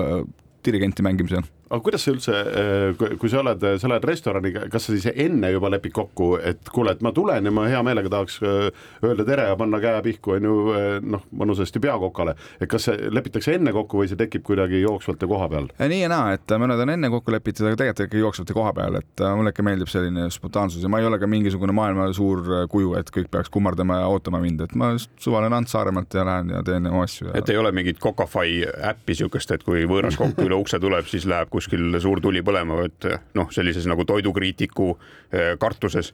dirigenti 0.68 1.04
mängimisel. 1.06 1.46
aga 1.68 1.82
kuidas 1.84 2.00
sa 2.00 2.12
üldse, 2.14 2.32
äh, 2.32 3.16
kui 3.20 3.28
sa 3.28 3.42
oled, 3.42 3.64
sa 3.76 3.88
lähed 3.90 4.04
restorani, 4.08 4.54
kas 4.72 4.86
sa 4.88 4.94
siis 4.94 5.10
enne 5.12 5.50
juba 5.52 5.68
lepid 5.68 5.92
kokku, 5.92 6.30
et 6.40 6.70
kuule, 6.72 6.94
et 6.96 7.02
ma 7.04 7.12
tulen 7.12 7.44
ja 7.44 7.52
ma 7.52 7.66
hea 7.68 7.82
meelega 7.84 8.08
tahaks 8.14 8.38
äh, 8.40 8.86
öelda 9.04 9.26
tere 9.28 9.44
ja 9.50 9.56
panna 9.60 9.80
käe 9.82 9.98
pihku, 10.06 10.38
on 10.38 10.48
ju, 10.48 10.54
äh, 10.72 10.86
noh, 11.04 11.26
mõnusasti 11.36 11.82
peakokale, 11.84 12.38
et 12.56 12.70
kas 12.72 12.88
see 12.88 13.10
lepitakse 13.12 13.52
enne 13.58 13.74
kokku 13.76 14.00
või 14.00 14.08
see 14.08 14.16
tekib 14.16 14.46
kuidagi 14.48 14.80
jooksvalt 14.80 15.20
ja 15.20 15.28
koha 15.28 15.50
peal? 15.52 15.68
nii 15.92 16.00
ja 16.06 16.08
naa, 16.12 16.32
et 16.38 16.56
mõned 16.56 16.84
on 16.86 16.94
enne 16.94 17.12
kokku 17.12 17.36
lepitud, 17.36 17.66
aga 17.68 17.82
tegelikult 17.82 18.08
ikka 18.08 18.22
jooksvalt 18.24 18.54
ja 18.54 18.58
koha 18.62 18.72
peal, 18.80 18.98
et 19.02 19.24
mulle 19.36 19.52
ikka 19.52 19.66
meeldib 19.68 19.92
selline 19.92 20.30
spontaansus 20.32 20.84
ja 20.84 20.92
ma 20.92 21.02
ei 21.02 21.10
ole 21.10 21.20
ka 21.20 21.28
mingisugune 21.28 21.76
maailma 21.76 22.08
suur 22.16 22.64
kuju, 22.72 22.96
et 22.96 23.12
kõik 23.12 23.28
peaks 23.34 23.52
kummardama 23.52 24.00
ja 24.00 24.08
ootama 24.08 24.40
mind, 24.40 24.64
et 24.64 24.74
ma 24.78 24.94
suvalen 25.20 25.52
Ants 25.52 25.76
Saaremaalt 25.76 26.16
ja 26.16 26.24
lähen 26.24 26.56
ja 26.56 26.64
teen 26.64 26.88
oma 26.88 27.04
asju 27.04 27.28
ja.... 27.28 27.36
et 27.38 27.52
ei 27.52 27.60
ole 27.60 27.72
mingit 27.76 28.00
Cocafy 28.00 28.64
äppi 28.88 29.16
siukest, 29.18 29.52
et 29.54 29.64
kui 29.66 29.84
võõras 29.88 30.16
kokk 30.18 30.40
üle 30.44 30.57
ukse 30.60 30.80
tuleb, 30.82 31.06
siis 31.10 31.26
läheb 31.28 31.50
kuskil 31.52 32.00
suur 32.02 32.22
tuli 32.24 32.42
põlema, 32.44 32.82
et 32.88 33.08
noh, 33.38 33.50
sellises 33.54 33.86
nagu 33.90 34.04
toidukriitiku 34.08 34.90
eh, 34.94 35.54
kartuses 35.60 36.12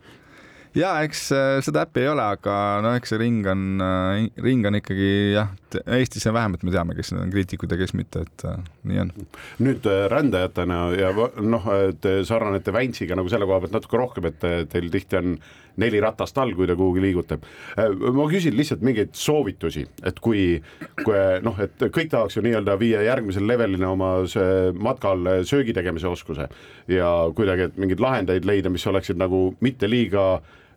ja 0.79 0.91
eks 1.07 1.27
äh, 1.35 1.57
seda 1.65 1.85
äppi 1.87 2.03
ei 2.03 2.11
ole, 2.11 2.25
aga 2.37 2.55
no 2.85 2.95
eks 2.99 3.15
see 3.15 3.21
ring 3.21 3.47
on, 3.51 3.65
äh, 3.83 4.27
ring 4.43 4.67
on 4.67 4.79
ikkagi 4.81 5.11
jah, 5.37 5.53
Eestis 5.97 6.27
on 6.31 6.37
vähemalt 6.37 6.63
me 6.63 6.71
teame, 6.71 6.95
kes 6.95 7.13
on 7.17 7.31
kriitikud 7.33 7.73
ja 7.73 7.79
kes 7.81 7.95
mitte, 7.99 8.25
et 8.27 8.47
äh, 8.47 8.63
nii 8.91 9.03
on. 9.05 9.13
nüüd 9.65 9.87
rändajatena 10.11 10.81
ja 10.99 11.11
noh, 11.43 11.69
te 12.03 12.17
sarnanete 12.27 12.75
Väntsiga 12.75 13.19
nagu 13.19 13.31
selle 13.31 13.47
koha 13.49 13.63
pealt 13.65 13.77
natuke 13.77 14.01
rohkem, 14.01 14.31
et 14.31 14.49
teil 14.71 14.91
tihti 14.93 15.19
on 15.21 15.37
neli 15.83 15.99
ratast 16.03 16.37
all, 16.39 16.53
kui 16.55 16.69
te 16.71 16.77
kuhugi 16.79 17.03
liigute. 17.03 17.41
ma 18.15 18.27
küsin 18.31 18.55
lihtsalt 18.55 18.85
mingeid 18.87 19.15
soovitusi, 19.19 19.83
et 20.07 20.21
kui, 20.23 20.61
kui 21.03 21.23
noh, 21.43 21.59
et 21.63 21.87
kõik 21.87 22.13
tahaks 22.13 22.39
ju 22.39 22.45
nii-öelda 22.47 22.77
viia 22.79 23.03
järgmisele 23.03 23.51
levelile 23.51 23.89
oma 23.91 24.13
matkal 24.79 25.43
söögi 25.47 25.75
tegemise 25.75 26.07
oskuse 26.11 26.47
ja 26.91 27.15
kuidagi, 27.35 27.71
et 27.71 27.81
mingeid 27.83 28.03
lahendeid 28.03 28.47
leida, 28.47 28.71
mis 28.71 28.87
oleksid 28.87 29.19
nagu 29.19 29.49
mitte 29.65 29.91
liiga 29.91 30.29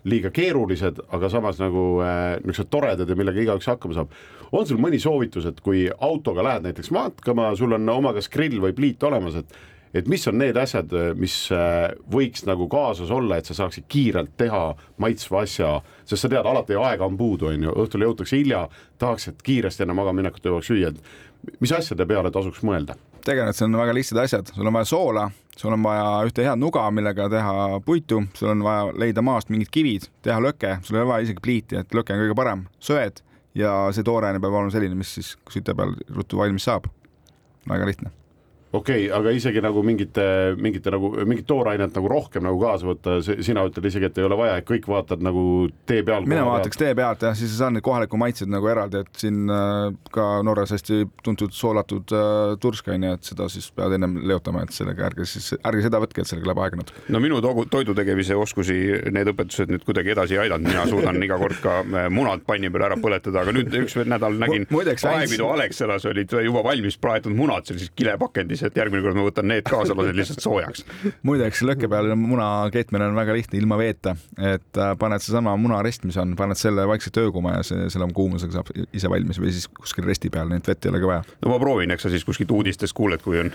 liiga 0.07 0.31
keerulised, 0.33 1.01
aga 1.13 1.29
samas 1.31 1.61
nagu 1.61 1.85
äh, 2.03 2.37
niisugused 2.43 2.71
toredad 2.73 3.09
ja 3.09 3.17
millega 3.19 3.43
igaüks 3.43 3.69
hakkama 3.69 3.97
saab. 3.97 4.13
on 4.51 4.67
sul 4.67 4.79
mõni 4.81 4.99
soovitus, 5.03 5.47
et 5.49 5.59
kui 5.61 5.87
autoga 5.91 6.45
lähed 6.45 6.69
näiteks 6.69 6.91
matkama, 6.95 7.53
sul 7.59 7.75
on 7.75 7.89
oma 7.89 8.13
kas 8.15 8.29
grill 8.31 8.61
või 8.63 8.75
pliit 8.77 9.03
olemas, 9.03 9.41
et 9.41 9.57
et 9.95 10.07
mis 10.11 10.27
on 10.27 10.35
need 10.37 10.57
asjad, 10.59 10.91
mis 11.17 11.35
äh, 11.55 11.87
võiks 12.11 12.43
nagu 12.45 12.67
kaasas 12.69 13.11
olla, 13.13 13.37
et 13.37 13.47
sa 13.47 13.55
saaksid 13.57 13.87
kiirelt 13.89 14.35
teha 14.37 14.61
maitsva 15.01 15.41
asja, 15.45 15.71
sest 16.03 16.25
sa 16.25 16.31
tead, 16.31 16.45
alati 16.45 16.77
aega 16.77 17.07
on 17.07 17.17
puudu, 17.17 17.49
on 17.51 17.67
ju, 17.69 17.75
õhtul 17.85 18.05
jõutakse 18.05 18.37
hilja, 18.37 18.65
tahaks, 19.01 19.29
et 19.31 19.41
kiiresti 19.43 19.85
enne 19.85 19.95
magamaminekut 19.97 20.45
jõuaks 20.45 20.69
süüa, 20.71 20.91
et 20.91 21.57
mis 21.63 21.73
asjade 21.73 22.05
peale 22.09 22.31
tasuks 22.35 22.63
mõelda? 22.67 22.97
Tegelikult 23.27 23.59
see 23.59 23.67
on 23.67 23.77
väga 23.79 23.95
lihtsad 23.97 24.21
asjad, 24.23 24.51
sul 24.55 24.69
on 24.69 24.77
vaja 24.77 24.89
soola, 24.89 25.27
sul 25.57 25.75
on 25.75 25.85
vaja 25.85 26.09
ühte 26.27 26.45
head 26.47 26.61
nuga, 26.61 26.85
millega 26.93 27.29
teha 27.33 27.79
puitu, 27.85 28.23
sul 28.37 28.53
on 28.53 28.65
vaja 28.65 28.91
leida 28.97 29.23
maast 29.25 29.51
mingid 29.53 29.71
kivid, 29.73 30.09
teha 30.25 30.39
lõke, 30.43 30.77
sul 30.85 30.97
ei 30.97 31.03
ole 31.03 31.11
vaja 31.13 31.27
isegi 31.27 31.43
pliiti, 31.43 31.81
et 31.81 31.97
lõke 31.97 32.15
on 32.15 32.23
kõige 32.23 32.37
parem, 32.39 32.67
söed 32.83 33.23
ja 33.57 33.73
see 33.95 34.05
tooraine 34.07 34.41
peab 34.43 34.53
olema 34.53 34.73
selline, 34.73 34.97
mis 34.97 35.17
siis 35.17 35.33
kütte 35.49 35.75
peal 35.77 35.97
ruttu 36.13 36.39
valmis 36.39 36.67
saab. 36.69 36.87
väga 37.67 37.89
lihtne 37.89 38.13
okei 38.77 39.07
okay,, 39.07 39.13
aga 39.17 39.33
isegi 39.35 39.61
nagu 39.63 39.81
mingite, 39.85 40.25
mingite 40.61 40.91
nagu 40.93 41.11
mingit 41.27 41.47
toorainet 41.49 41.95
nagu 41.97 42.11
rohkem 42.11 42.45
nagu 42.45 42.59
kaasa 42.61 42.87
võtta, 42.89 43.17
sina 43.25 43.65
ütled 43.67 43.87
isegi, 43.89 44.09
et 44.09 44.19
ei 44.21 44.27
ole 44.27 44.37
vaja, 44.39 44.57
et 44.61 44.67
kõik 44.67 44.87
vaatad 44.89 45.23
nagu 45.25 45.43
tee 45.89 46.03
peal. 46.07 46.27
mina 46.29 46.45
vaataks 46.47 46.79
tee 46.79 46.93
pealt 46.97 47.25
jah, 47.25 47.35
siis 47.37 47.53
sa 47.53 47.65
saad 47.65 47.77
neid 47.77 47.85
kohaliku 47.85 48.19
maitseid 48.21 48.51
nagu 48.51 48.69
eraldi, 48.71 49.03
et 49.03 49.21
siin 49.23 49.51
äh, 49.53 49.91
ka 50.13 50.27
Norras 50.45 50.73
hästi 50.75 51.03
tuntud 51.25 51.55
soolatud 51.55 52.13
äh, 52.15 52.55
tursk 52.63 52.91
on 52.93 53.07
ju, 53.07 53.13
et 53.17 53.31
seda 53.31 53.49
siis 53.51 53.69
pead 53.75 53.97
ennem 53.97 54.19
leotama, 54.27 54.63
et 54.65 54.75
sellega 54.75 55.07
ärge 55.09 55.27
siis, 55.29 55.53
ärge 55.57 55.85
seda 55.87 56.01
võtke, 56.03 56.23
et 56.23 56.31
sellega 56.31 56.51
läheb 56.51 56.63
aega 56.65 56.81
natuke. 56.81 57.05
no 57.13 57.23
minu 57.23 57.41
toidu 57.71 57.95
tegemise 57.97 58.37
oskusi, 58.37 58.77
need 59.13 59.33
õpetused 59.33 59.73
nüüd 59.73 59.85
kuidagi 59.87 60.13
edasi 60.15 60.37
ei 60.37 60.45
aidanud, 60.45 60.69
mina 60.69 60.85
suudan 60.89 61.21
iga 61.23 61.39
kord 61.41 61.61
ka 61.63 61.79
äh, 61.83 62.09
munad 62.13 62.45
panni 62.47 62.71
peal 62.73 62.87
ära 62.89 62.99
põletada, 63.01 63.43
aga 63.43 63.55
nüüd 63.55 63.73
üks 63.83 63.97
nädal 64.07 64.37
nägin, 64.41 64.67
Aevidu 65.07 65.47
Alexelas 65.49 66.05
olid 66.09 66.31
juba 66.43 66.61
valmis 66.65 66.97
praetud 67.01 67.35
munad 67.35 67.67
sellises 67.67 67.91
kilepakendis 67.97 68.63
et 68.69 68.77
järgmine 68.79 69.03
kord 69.05 69.17
ma 69.17 69.25
võtan 69.27 69.49
need 69.49 69.65
kaasa, 69.67 69.95
lasen 69.97 70.17
lihtsalt 70.17 70.43
soojaks. 70.43 70.85
muideks 71.27 71.63
lõkke 71.67 71.89
peal 71.91 72.13
muna 72.19 72.49
keetmine 72.73 73.09
on 73.09 73.17
väga 73.17 73.35
lihtne 73.37 73.59
ilma 73.61 73.79
veeta, 73.79 74.15
et 74.37 74.81
äh, 74.81 74.93
paned 74.99 75.23
seesama 75.23 75.55
munarest, 75.59 76.05
mis 76.07 76.17
on, 76.21 76.35
paned 76.39 76.59
selle 76.59 76.87
vaikselt 76.89 77.19
ööguma 77.23 77.57
ja 77.57 77.65
see 77.67 77.89
selle 77.93 78.09
kuumusega 78.17 78.59
saab 78.59 78.71
ise 78.87 79.11
valmis 79.11 79.41
või 79.41 79.53
siis 79.55 79.67
kuskil 79.71 80.07
resti 80.07 80.31
peal, 80.33 80.49
nii 80.51 80.63
et 80.63 80.71
vett 80.71 80.85
ei 80.85 80.93
olegi 80.93 81.11
vaja. 81.11 81.25
no 81.43 81.53
ma 81.53 81.59
proovin, 81.61 81.93
eks 81.95 82.07
sa 82.07 82.13
siis 82.13 82.25
kuskilt 82.27 82.53
uudistest 82.55 82.95
kuuled, 82.97 83.23
kui 83.25 83.41
on, 83.41 83.51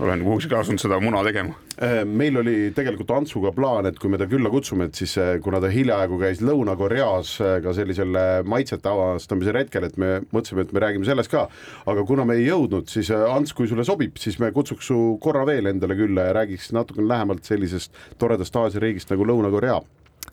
olen 0.00 0.22
kuhugi 0.24 0.54
asunud 0.54 0.80
seda 0.80 1.00
muna 1.02 1.22
tegema. 1.26 1.56
Äh, 1.82 2.04
meil 2.06 2.36
oli 2.38 2.56
tegelikult 2.74 3.10
Antsuga 3.16 3.52
plaan, 3.54 3.86
et 3.90 3.98
kui 3.98 4.10
me 4.10 4.18
ta 4.20 4.28
külla 4.30 4.50
kutsume, 4.50 4.88
et 4.88 4.98
siis 4.98 5.16
äh, 5.18 5.34
kuna 5.42 5.60
ta 5.60 5.70
hiljaaegu 5.72 6.18
käis 6.20 6.42
Lõuna-Koreas 6.44 7.34
äh, 7.42 7.58
ka 7.64 7.74
sellisel 7.74 8.18
maitsete 8.46 8.90
avastamise 8.90 9.54
retkel, 9.54 9.88
et 9.88 9.98
me 9.98 10.20
mõtlesime, 10.30 10.66
et 10.66 10.74
me 10.74 10.84
räägime 10.84 11.08
sellest 11.08 11.32
ka. 11.34 11.48
aga 11.86 12.06
kuna 12.06 12.26
me 12.28 12.38
ei 12.38 12.46
jõudnud, 12.48 12.88
siis 12.90 13.10
Ants, 13.10 13.54
kui 13.56 13.68
sulle 13.70 13.84
sobib, 13.84 14.18
siis 14.22 14.38
me 14.38 14.52
kutsuks 14.54 14.90
su 14.92 14.98
korra 15.22 15.44
veel 15.48 15.70
endale 15.70 15.98
külla 15.98 16.28
ja 16.28 16.38
räägiks 16.42 16.72
natukene 16.76 17.08
lähemalt 17.08 17.44
sellisest 17.44 17.94
toredast 18.18 18.56
Aasia 18.56 18.82
riigist 18.82 19.10
nagu 19.10 19.26
Lõuna-Korea 19.26 19.80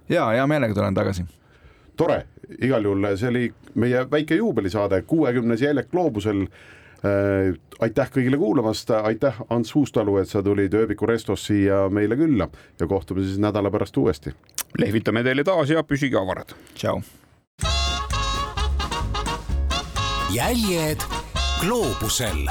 ja 0.09 0.29
hea 0.29 0.47
meelega 0.47 0.73
tulen 0.73 0.93
tagasi. 0.93 1.25
tore, 1.97 2.25
igal 2.61 2.83
juhul 2.83 3.07
see 3.15 3.29
oli 3.29 3.45
meie 3.79 4.05
väike 4.11 4.35
juubelisaade, 4.35 5.01
kuuekümnes 5.01 5.61
Jäljak 5.61 5.91
gloobusel. 5.91 6.47
Aitäh 7.79 8.11
kõigile 8.11 8.37
kuulamast, 8.37 8.91
aitäh 8.91 9.41
Ants 9.49 9.75
Uustalu, 9.75 10.17
et 10.21 10.29
sa 10.29 10.43
tulid 10.43 10.73
ööbiku 10.73 11.05
restos 11.09 11.45
siia 11.47 11.85
meile 11.89 12.17
külla 12.19 12.49
ja 12.79 12.87
kohtume 12.87 13.23
siis 13.23 13.39
nädala 13.39 13.71
pärast 13.71 13.97
uuesti. 13.97 14.33
lehvitame 14.77 15.23
teile 15.23 15.43
taas 15.43 15.69
ja 15.69 15.83
püsige 15.83 16.17
avarad. 16.17 16.55
tšau. 16.75 17.01
jäljed 20.33 20.99
gloobusel 21.61 22.47